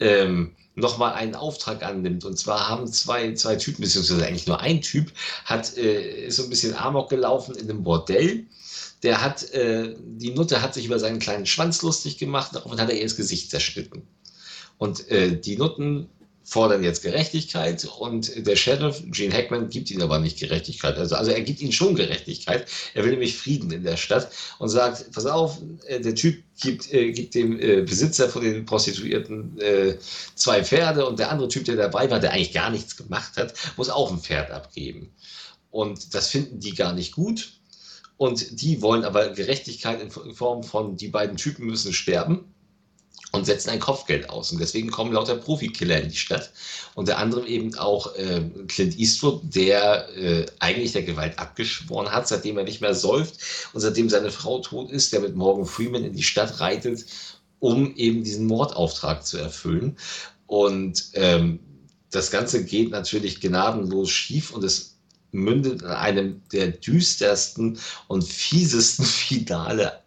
ähm, 0.01 0.55
nochmal 0.75 1.15
einen 1.15 1.35
Auftrag 1.35 1.83
annimmt. 1.83 2.25
Und 2.25 2.39
zwar 2.39 2.69
haben 2.69 2.87
zwei, 2.87 3.33
zwei 3.35 3.57
Typen, 3.57 3.83
beziehungsweise 3.83 4.27
eigentlich 4.27 4.47
nur 4.47 4.61
ein 4.61 4.81
Typ, 4.81 5.13
hat, 5.45 5.77
äh, 5.77 6.27
ist 6.27 6.37
so 6.37 6.45
ein 6.45 6.51
bisschen 6.51 6.77
Amok 6.77 7.11
gelaufen 7.11 7.55
in 7.55 7.71
einem 7.71 7.83
Bordell. 7.83 8.47
Der 9.03 9.23
hat, 9.23 9.51
äh, 9.53 9.95
die 10.01 10.31
Nutte 10.31 10.63
hat 10.63 10.75
sich 10.75 10.87
über 10.87 10.99
seinen 10.99 11.19
kleinen 11.19 11.47
Schwanz 11.47 11.83
lustig 11.83 12.19
gemacht, 12.19 12.57
und 12.65 12.81
hat 12.81 12.89
er 12.89 12.97
ihr 12.97 13.03
das 13.03 13.17
Gesicht 13.17 13.51
zerschnitten. 13.51 14.03
Und 14.79 15.09
äh, 15.11 15.39
die 15.39 15.57
Nutten 15.57 16.09
fordern 16.45 16.85
jetzt 16.85 17.03
Gerechtigkeit 17.03 17.87
und 17.99 18.47
der 18.47 18.55
Sheriff, 18.55 19.03
Gene 19.07 19.35
Hackman, 19.35 19.71
gibt 19.71 19.91
ihnen 19.91 20.03
aber 20.03 20.19
nicht 20.19 20.39
Gerechtigkeit. 20.39 20.97
Also, 20.99 21.17
also 21.17 21.31
er 21.31 21.41
gibt 21.41 21.61
ihnen 21.61 21.73
schon 21.73 21.95
Gerechtigkeit. 21.95 22.67
Er 22.93 23.03
will 23.03 23.13
nämlich 23.13 23.37
Frieden 23.37 23.71
in 23.71 23.83
der 23.83 23.97
Stadt 23.97 24.31
und 24.59 24.69
sagt, 24.69 25.11
pass 25.13 25.25
auf, 25.25 25.59
äh, 25.87 26.01
der 26.01 26.15
Typ 26.15 26.43
gibt, 26.61 26.93
äh, 26.93 27.13
gibt 27.13 27.35
dem 27.35 27.59
äh, 27.59 27.81
Besitzer 27.81 28.29
von 28.29 28.43
den 28.43 28.67
Prostituierten 28.67 29.59
äh, 29.59 29.97
zwei 30.35 30.63
Pferde 30.63 31.07
und 31.07 31.19
der 31.19 31.31
andere 31.31 31.49
Typ, 31.49 31.65
der 31.65 31.77
dabei 31.77 32.11
war, 32.11 32.21
der 32.21 32.33
eigentlich 32.33 32.53
gar 32.53 32.71
nichts 32.71 32.97
gemacht 32.97 33.37
hat, 33.37 33.55
muss 33.79 33.89
auch 33.89 34.13
ein 34.13 34.19
Pferd 34.19 34.51
abgeben. 34.51 35.11
Und 35.71 36.15
das 36.15 36.29
finden 36.29 36.61
die 36.61 36.75
gar 36.75 36.93
nicht 36.93 37.13
gut. 37.13 37.55
Und 38.17 38.61
die 38.63 38.81
wollen 38.81 39.05
aber 39.05 39.31
Gerechtigkeit 39.31 40.01
in 40.01 40.35
Form 40.35 40.63
von, 40.63 40.97
die 40.97 41.09
beiden 41.09 41.37
Typen 41.37 41.67
müssen 41.67 41.93
sterben 41.93 42.54
und 43.35 43.47
setzen 43.47 43.71
ein 43.71 43.81
Kopfgeld 43.81 44.31
aus. 44.31 44.53
Und 44.53 44.61
deswegen 44.61 44.91
kommen 44.91 45.13
lauter 45.13 45.35
Profikiller 45.35 46.01
in 46.01 46.09
die 46.09 46.17
Stadt. 46.17 46.53
Unter 46.95 47.19
anderem 47.19 47.47
eben 47.47 47.75
auch 47.77 48.15
äh, 48.15 48.43
Clint 48.69 48.99
Eastwood, 48.99 49.43
der 49.43 50.09
äh, 50.17 50.47
eigentlich 50.61 50.93
der 50.93 51.03
Gewalt 51.03 51.39
abgeschworen 51.39 52.13
hat, 52.13 52.29
seitdem 52.29 52.59
er 52.59 52.65
nicht 52.65 52.81
mehr 52.81 52.95
säuft 52.95 53.39
und 53.73 53.81
seitdem 53.81 54.09
seine 54.09 54.31
Frau 54.31 54.61
tot 54.61 54.91
ist, 54.91 55.13
der 55.13 55.21
mit 55.21 55.35
Morgan 55.35 55.67
Freeman 55.67 56.05
in 56.05 56.15
die 56.15 56.23
Stadt 56.23 56.61
reitet, 56.61 57.05
um 57.59 57.95
eben 57.97 58.23
diesen 58.23 58.47
Mordauftrag 58.47 59.27
zu 59.27 59.39
erfüllen. 59.39 59.97
Und 60.47 61.11
ähm, 61.15 61.59
das 62.11 62.31
Ganze 62.31 62.65
geht 62.65 62.91
natürlich 62.91 63.41
gnadenlos 63.41 64.11
schief 64.11 64.53
und 64.53 64.63
es 64.63 64.95
mündet 65.33 65.83
in 65.83 65.89
einem 65.89 66.43
der 66.53 66.69
düstersten 66.69 67.81
und 68.07 68.23
fiesesten 68.23 69.05
Finale 69.05 70.04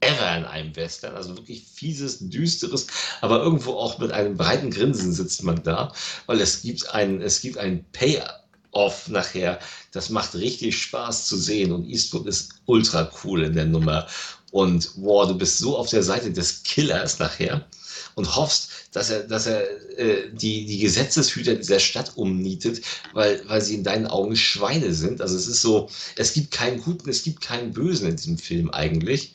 ever 0.00 0.36
in 0.36 0.44
einem 0.44 0.76
Western. 0.76 1.14
Also 1.14 1.36
wirklich 1.36 1.64
fieses, 1.64 2.18
düsteres, 2.20 2.86
aber 3.20 3.42
irgendwo 3.42 3.74
auch 3.74 3.98
mit 3.98 4.12
einem 4.12 4.36
breiten 4.36 4.70
Grinsen 4.70 5.12
sitzt 5.12 5.42
man 5.42 5.62
da, 5.62 5.92
weil 6.26 6.40
es 6.40 6.62
gibt 6.62 6.88
ein, 6.94 7.20
es 7.20 7.40
gibt 7.40 7.58
ein 7.58 7.84
Payoff 7.92 9.08
nachher. 9.08 9.58
Das 9.92 10.10
macht 10.10 10.34
richtig 10.34 10.80
Spaß 10.80 11.26
zu 11.26 11.36
sehen 11.36 11.72
und 11.72 11.88
Eastwood 11.88 12.26
ist 12.26 12.54
ultra 12.66 13.10
cool 13.24 13.44
in 13.44 13.54
der 13.54 13.66
Nummer. 13.66 14.06
Und 14.50 14.90
wow, 14.96 15.26
du 15.28 15.36
bist 15.36 15.58
so 15.58 15.76
auf 15.76 15.90
der 15.90 16.02
Seite 16.02 16.30
des 16.32 16.62
Killers 16.62 17.18
nachher 17.18 17.66
und 18.14 18.34
hoffst, 18.34 18.70
dass 18.92 19.10
er, 19.10 19.24
dass 19.24 19.46
er 19.46 19.62
äh, 19.98 20.30
die, 20.32 20.64
die 20.64 20.78
Gesetzeshüter 20.78 21.54
dieser 21.54 21.78
Stadt 21.78 22.16
umnietet, 22.16 22.82
weil, 23.12 23.42
weil 23.46 23.60
sie 23.60 23.74
in 23.74 23.84
deinen 23.84 24.06
Augen 24.06 24.36
Schweine 24.36 24.94
sind. 24.94 25.20
Also 25.20 25.36
es 25.36 25.46
ist 25.46 25.60
so, 25.60 25.90
es 26.16 26.32
gibt 26.32 26.50
keinen 26.50 26.80
Guten, 26.80 27.10
es 27.10 27.22
gibt 27.22 27.42
keinen 27.42 27.72
Bösen 27.72 28.08
in 28.08 28.16
diesem 28.16 28.38
Film 28.38 28.70
eigentlich 28.70 29.34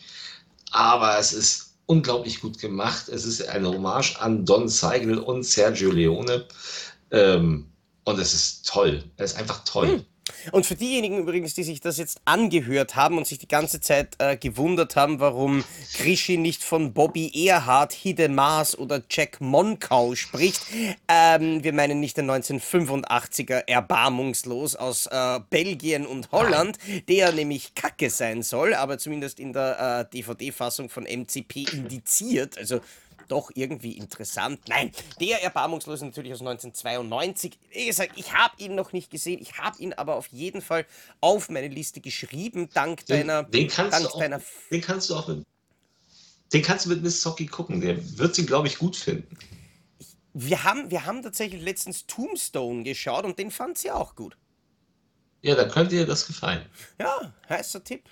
aber 0.74 1.18
es 1.20 1.32
ist 1.32 1.76
unglaublich 1.86 2.42
gut 2.42 2.60
gemacht. 2.60 3.08
Es 3.10 3.26
ist 3.26 3.48
eine 3.48 3.70
Hommage 3.70 4.20
an 4.20 4.46
Don 4.46 4.68
Seigel 4.68 5.20
und 5.20 5.44
Sergio 5.44 5.92
Leone. 5.92 6.46
Ähm, 7.12 7.68
und 8.06 8.20
es 8.20 8.34
ist 8.34 8.68
toll. 8.68 9.04
Es 9.18 9.34
ist 9.34 9.40
einfach 9.40 9.64
toll. 9.64 9.88
Hm. 9.88 10.06
Und 10.52 10.66
für 10.66 10.76
diejenigen 10.76 11.18
übrigens, 11.18 11.54
die 11.54 11.64
sich 11.64 11.82
das 11.82 11.98
jetzt 11.98 12.22
angehört 12.26 12.96
haben 12.96 13.18
und 13.18 13.28
sich 13.28 13.40
die 13.40 13.48
ganze 13.48 13.82
Zeit 13.82 14.16
äh, 14.20 14.38
gewundert 14.38 14.96
haben, 14.96 15.20
warum 15.20 15.64
Krischi 15.96 16.38
nicht 16.38 16.64
von 16.64 16.94
Bobby 16.94 17.32
Earhart, 17.48 17.94
Hide 17.94 18.30
Maas 18.30 18.78
oder 18.78 19.02
Jack 19.10 19.42
Monkau 19.42 20.16
spricht, 20.16 20.64
ähm, 21.08 21.64
wir 21.64 21.74
meinen 21.74 22.00
nicht 22.00 22.18
den 22.18 22.30
1985er 22.30 23.68
Erbarmungslos 23.68 24.76
aus 24.76 25.08
äh, 25.08 25.40
Belgien 25.50 26.06
und 26.06 26.32
Holland, 26.32 26.78
der 27.08 27.32
nämlich 27.32 27.76
Kacke 27.76 28.10
sein 28.10 28.44
soll, 28.44 28.74
aber 28.74 28.98
zumindest 28.98 29.40
in 29.40 29.54
der 29.54 30.08
äh, 30.12 30.16
DVD-Fassung 30.16 30.90
von 30.90 31.04
MCP 31.04 31.66
indiziert, 31.72 32.58
also 32.58 32.80
doch 33.28 33.52
irgendwie 33.54 33.98
interessant. 33.98 34.62
Nein, 34.68 34.92
der 35.20 35.44
Erbarmungslos 35.44 35.96
ist 35.96 36.04
natürlich 36.04 36.34
aus 36.34 36.42
1992. 36.42 37.58
Wie 37.72 37.86
gesagt, 37.86 38.14
ich 38.16 38.34
habe 38.34 38.56
ihn 38.58 38.76
noch 38.76 38.94
nicht 38.94 39.10
gesehen. 39.10 39.42
Ich 39.42 39.58
habe 39.58 39.82
ihn 39.82 39.94
aber 39.94 40.16
auf 40.16 40.28
jeden 40.28 40.62
Fall 40.62 40.86
auf 41.22 41.50
meine 41.50 41.68
Liste 41.68 42.02
geschrieben, 42.02 42.70
dank 42.74 43.06
den, 43.06 43.28
deiner. 43.28 43.44
Den 43.44 43.68
kannst, 43.68 43.94
dank 43.94 44.04
du 44.04 44.10
auch, 44.10 44.20
deiner 44.20 44.42
den 44.72 44.82
kannst 44.82 45.10
du 45.10 45.16
auch 45.16 45.28
mit. 45.28 45.46
Den 46.54 46.62
kannst 46.62 46.86
du 46.86 46.90
mit 46.90 47.02
Miss 47.02 47.22
Socky 47.22 47.48
gucken. 47.48 47.82
Der 47.82 47.98
wird 48.18 48.36
sie, 48.36 48.46
glaube 48.46 48.68
ich, 48.68 48.78
gut 48.78 48.96
finden. 48.96 49.38
Wir 50.34 50.64
haben, 50.64 50.90
wir 50.92 51.06
haben 51.06 51.22
tatsächlich 51.22 51.62
letztens 51.62 52.06
Tombstone 52.08 52.84
geschaut 52.84 53.26
und 53.26 53.38
den 53.38 53.52
fand 53.52 53.78
sie 53.78 53.92
auch 53.92 54.16
gut. 54.16 54.38
Ja, 55.42 55.56
dann 55.56 55.70
könnte 55.70 55.96
ihr 55.96 56.06
das 56.06 56.26
gefallen. 56.26 56.66
Ja, 57.00 57.34
heißer 57.50 57.84
Tipp. 57.84 58.04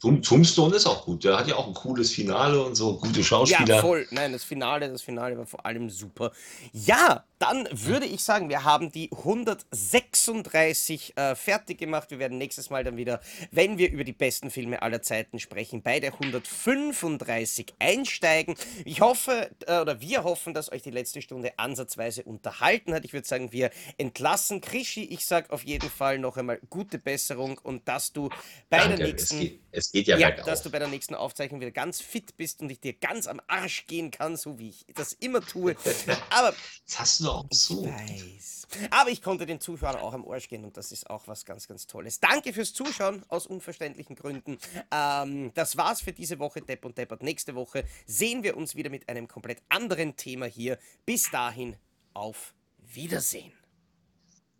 Tombstone 0.00 0.76
ist 0.76 0.86
auch 0.86 1.04
gut. 1.04 1.24
Der 1.24 1.38
hat 1.38 1.46
ja 1.46 1.56
auch 1.56 1.66
ein 1.66 1.74
cooles 1.74 2.10
Finale 2.10 2.62
und 2.62 2.74
so, 2.74 2.96
gute 2.96 3.22
Schauspieler. 3.22 3.76
Ja, 3.76 3.80
voll. 3.82 4.06
Nein, 4.10 4.32
das 4.32 4.44
Finale, 4.44 4.90
das 4.90 5.02
Finale 5.02 5.36
war 5.36 5.44
vor 5.44 5.66
allem 5.66 5.90
super. 5.90 6.32
Ja, 6.72 7.24
dann 7.38 7.68
würde 7.70 8.06
ich 8.06 8.22
sagen, 8.22 8.48
wir 8.48 8.64
haben 8.64 8.92
die 8.92 9.10
136 9.12 11.16
äh, 11.16 11.34
fertig 11.34 11.78
gemacht. 11.78 12.10
Wir 12.10 12.18
werden 12.18 12.38
nächstes 12.38 12.70
Mal 12.70 12.82
dann 12.82 12.96
wieder, 12.96 13.20
wenn 13.50 13.76
wir 13.76 13.90
über 13.90 14.04
die 14.04 14.12
besten 14.12 14.50
Filme 14.50 14.80
aller 14.80 15.02
Zeiten 15.02 15.38
sprechen, 15.38 15.82
bei 15.82 16.00
der 16.00 16.14
135 16.14 17.74
einsteigen. 17.78 18.54
Ich 18.86 19.02
hoffe, 19.02 19.50
äh, 19.66 19.80
oder 19.80 20.00
wir 20.00 20.24
hoffen, 20.24 20.54
dass 20.54 20.72
euch 20.72 20.82
die 20.82 20.90
letzte 20.90 21.20
Stunde 21.20 21.58
ansatzweise 21.58 22.22
unterhalten 22.22 22.94
hat. 22.94 23.04
Ich 23.04 23.12
würde 23.12 23.28
sagen, 23.28 23.52
wir 23.52 23.70
entlassen 23.98 24.62
Krischi. 24.62 25.04
Ich 25.04 25.26
sage 25.26 25.50
auf 25.50 25.64
jeden 25.64 25.90
Fall 25.90 26.18
noch 26.18 26.38
einmal 26.38 26.58
gute 26.70 26.98
Besserung 26.98 27.58
und 27.62 27.86
dass 27.88 28.12
du 28.12 28.28
bei 28.68 28.78
Danke, 28.78 28.96
der 28.96 29.06
nächsten. 29.06 29.60
Es 29.90 29.92
geht, 29.92 30.06
ja, 30.06 30.16
ja 30.18 30.30
dass 30.30 30.62
du 30.62 30.70
bei 30.70 30.78
der 30.78 30.86
nächsten 30.86 31.16
Aufzeichnung 31.16 31.60
wieder 31.60 31.72
ganz 31.72 32.00
fit 32.00 32.36
bist 32.36 32.60
und 32.60 32.70
ich 32.70 32.78
dir 32.78 32.92
ganz 32.92 33.26
am 33.26 33.40
Arsch 33.48 33.88
gehen 33.88 34.12
kann, 34.12 34.36
so 34.36 34.56
wie 34.56 34.68
ich 34.68 34.86
das 34.94 35.14
immer 35.14 35.40
tue. 35.40 35.74
Aber. 36.30 36.54
Das 36.86 37.00
hast 37.00 37.20
du 37.20 37.28
auch 37.28 37.46
so. 37.50 37.84
Ich 37.84 37.90
weiß. 37.90 38.68
Aber 38.92 39.10
ich 39.10 39.20
konnte 39.20 39.46
den 39.46 39.60
Zuschauern 39.60 39.96
auch 39.96 40.12
am 40.12 40.24
Arsch 40.30 40.48
gehen 40.48 40.64
und 40.64 40.76
das 40.76 40.92
ist 40.92 41.10
auch 41.10 41.26
was 41.26 41.44
ganz, 41.44 41.66
ganz 41.66 41.88
Tolles. 41.88 42.20
Danke 42.20 42.52
fürs 42.52 42.72
Zuschauen 42.72 43.24
aus 43.26 43.48
unverständlichen 43.48 44.14
Gründen. 44.14 44.58
Ähm, 44.92 45.50
das 45.54 45.76
war's 45.76 46.00
für 46.00 46.12
diese 46.12 46.38
Woche, 46.38 46.60
Depp 46.60 46.84
und 46.84 46.96
Deppert. 46.96 47.24
Nächste 47.24 47.56
Woche 47.56 47.84
sehen 48.06 48.44
wir 48.44 48.56
uns 48.56 48.76
wieder 48.76 48.90
mit 48.90 49.08
einem 49.08 49.26
komplett 49.26 49.60
anderen 49.68 50.14
Thema 50.14 50.46
hier. 50.46 50.78
Bis 51.04 51.32
dahin, 51.32 51.74
auf 52.14 52.54
Wiedersehen. 52.78 53.52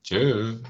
Tschüss. 0.02 0.60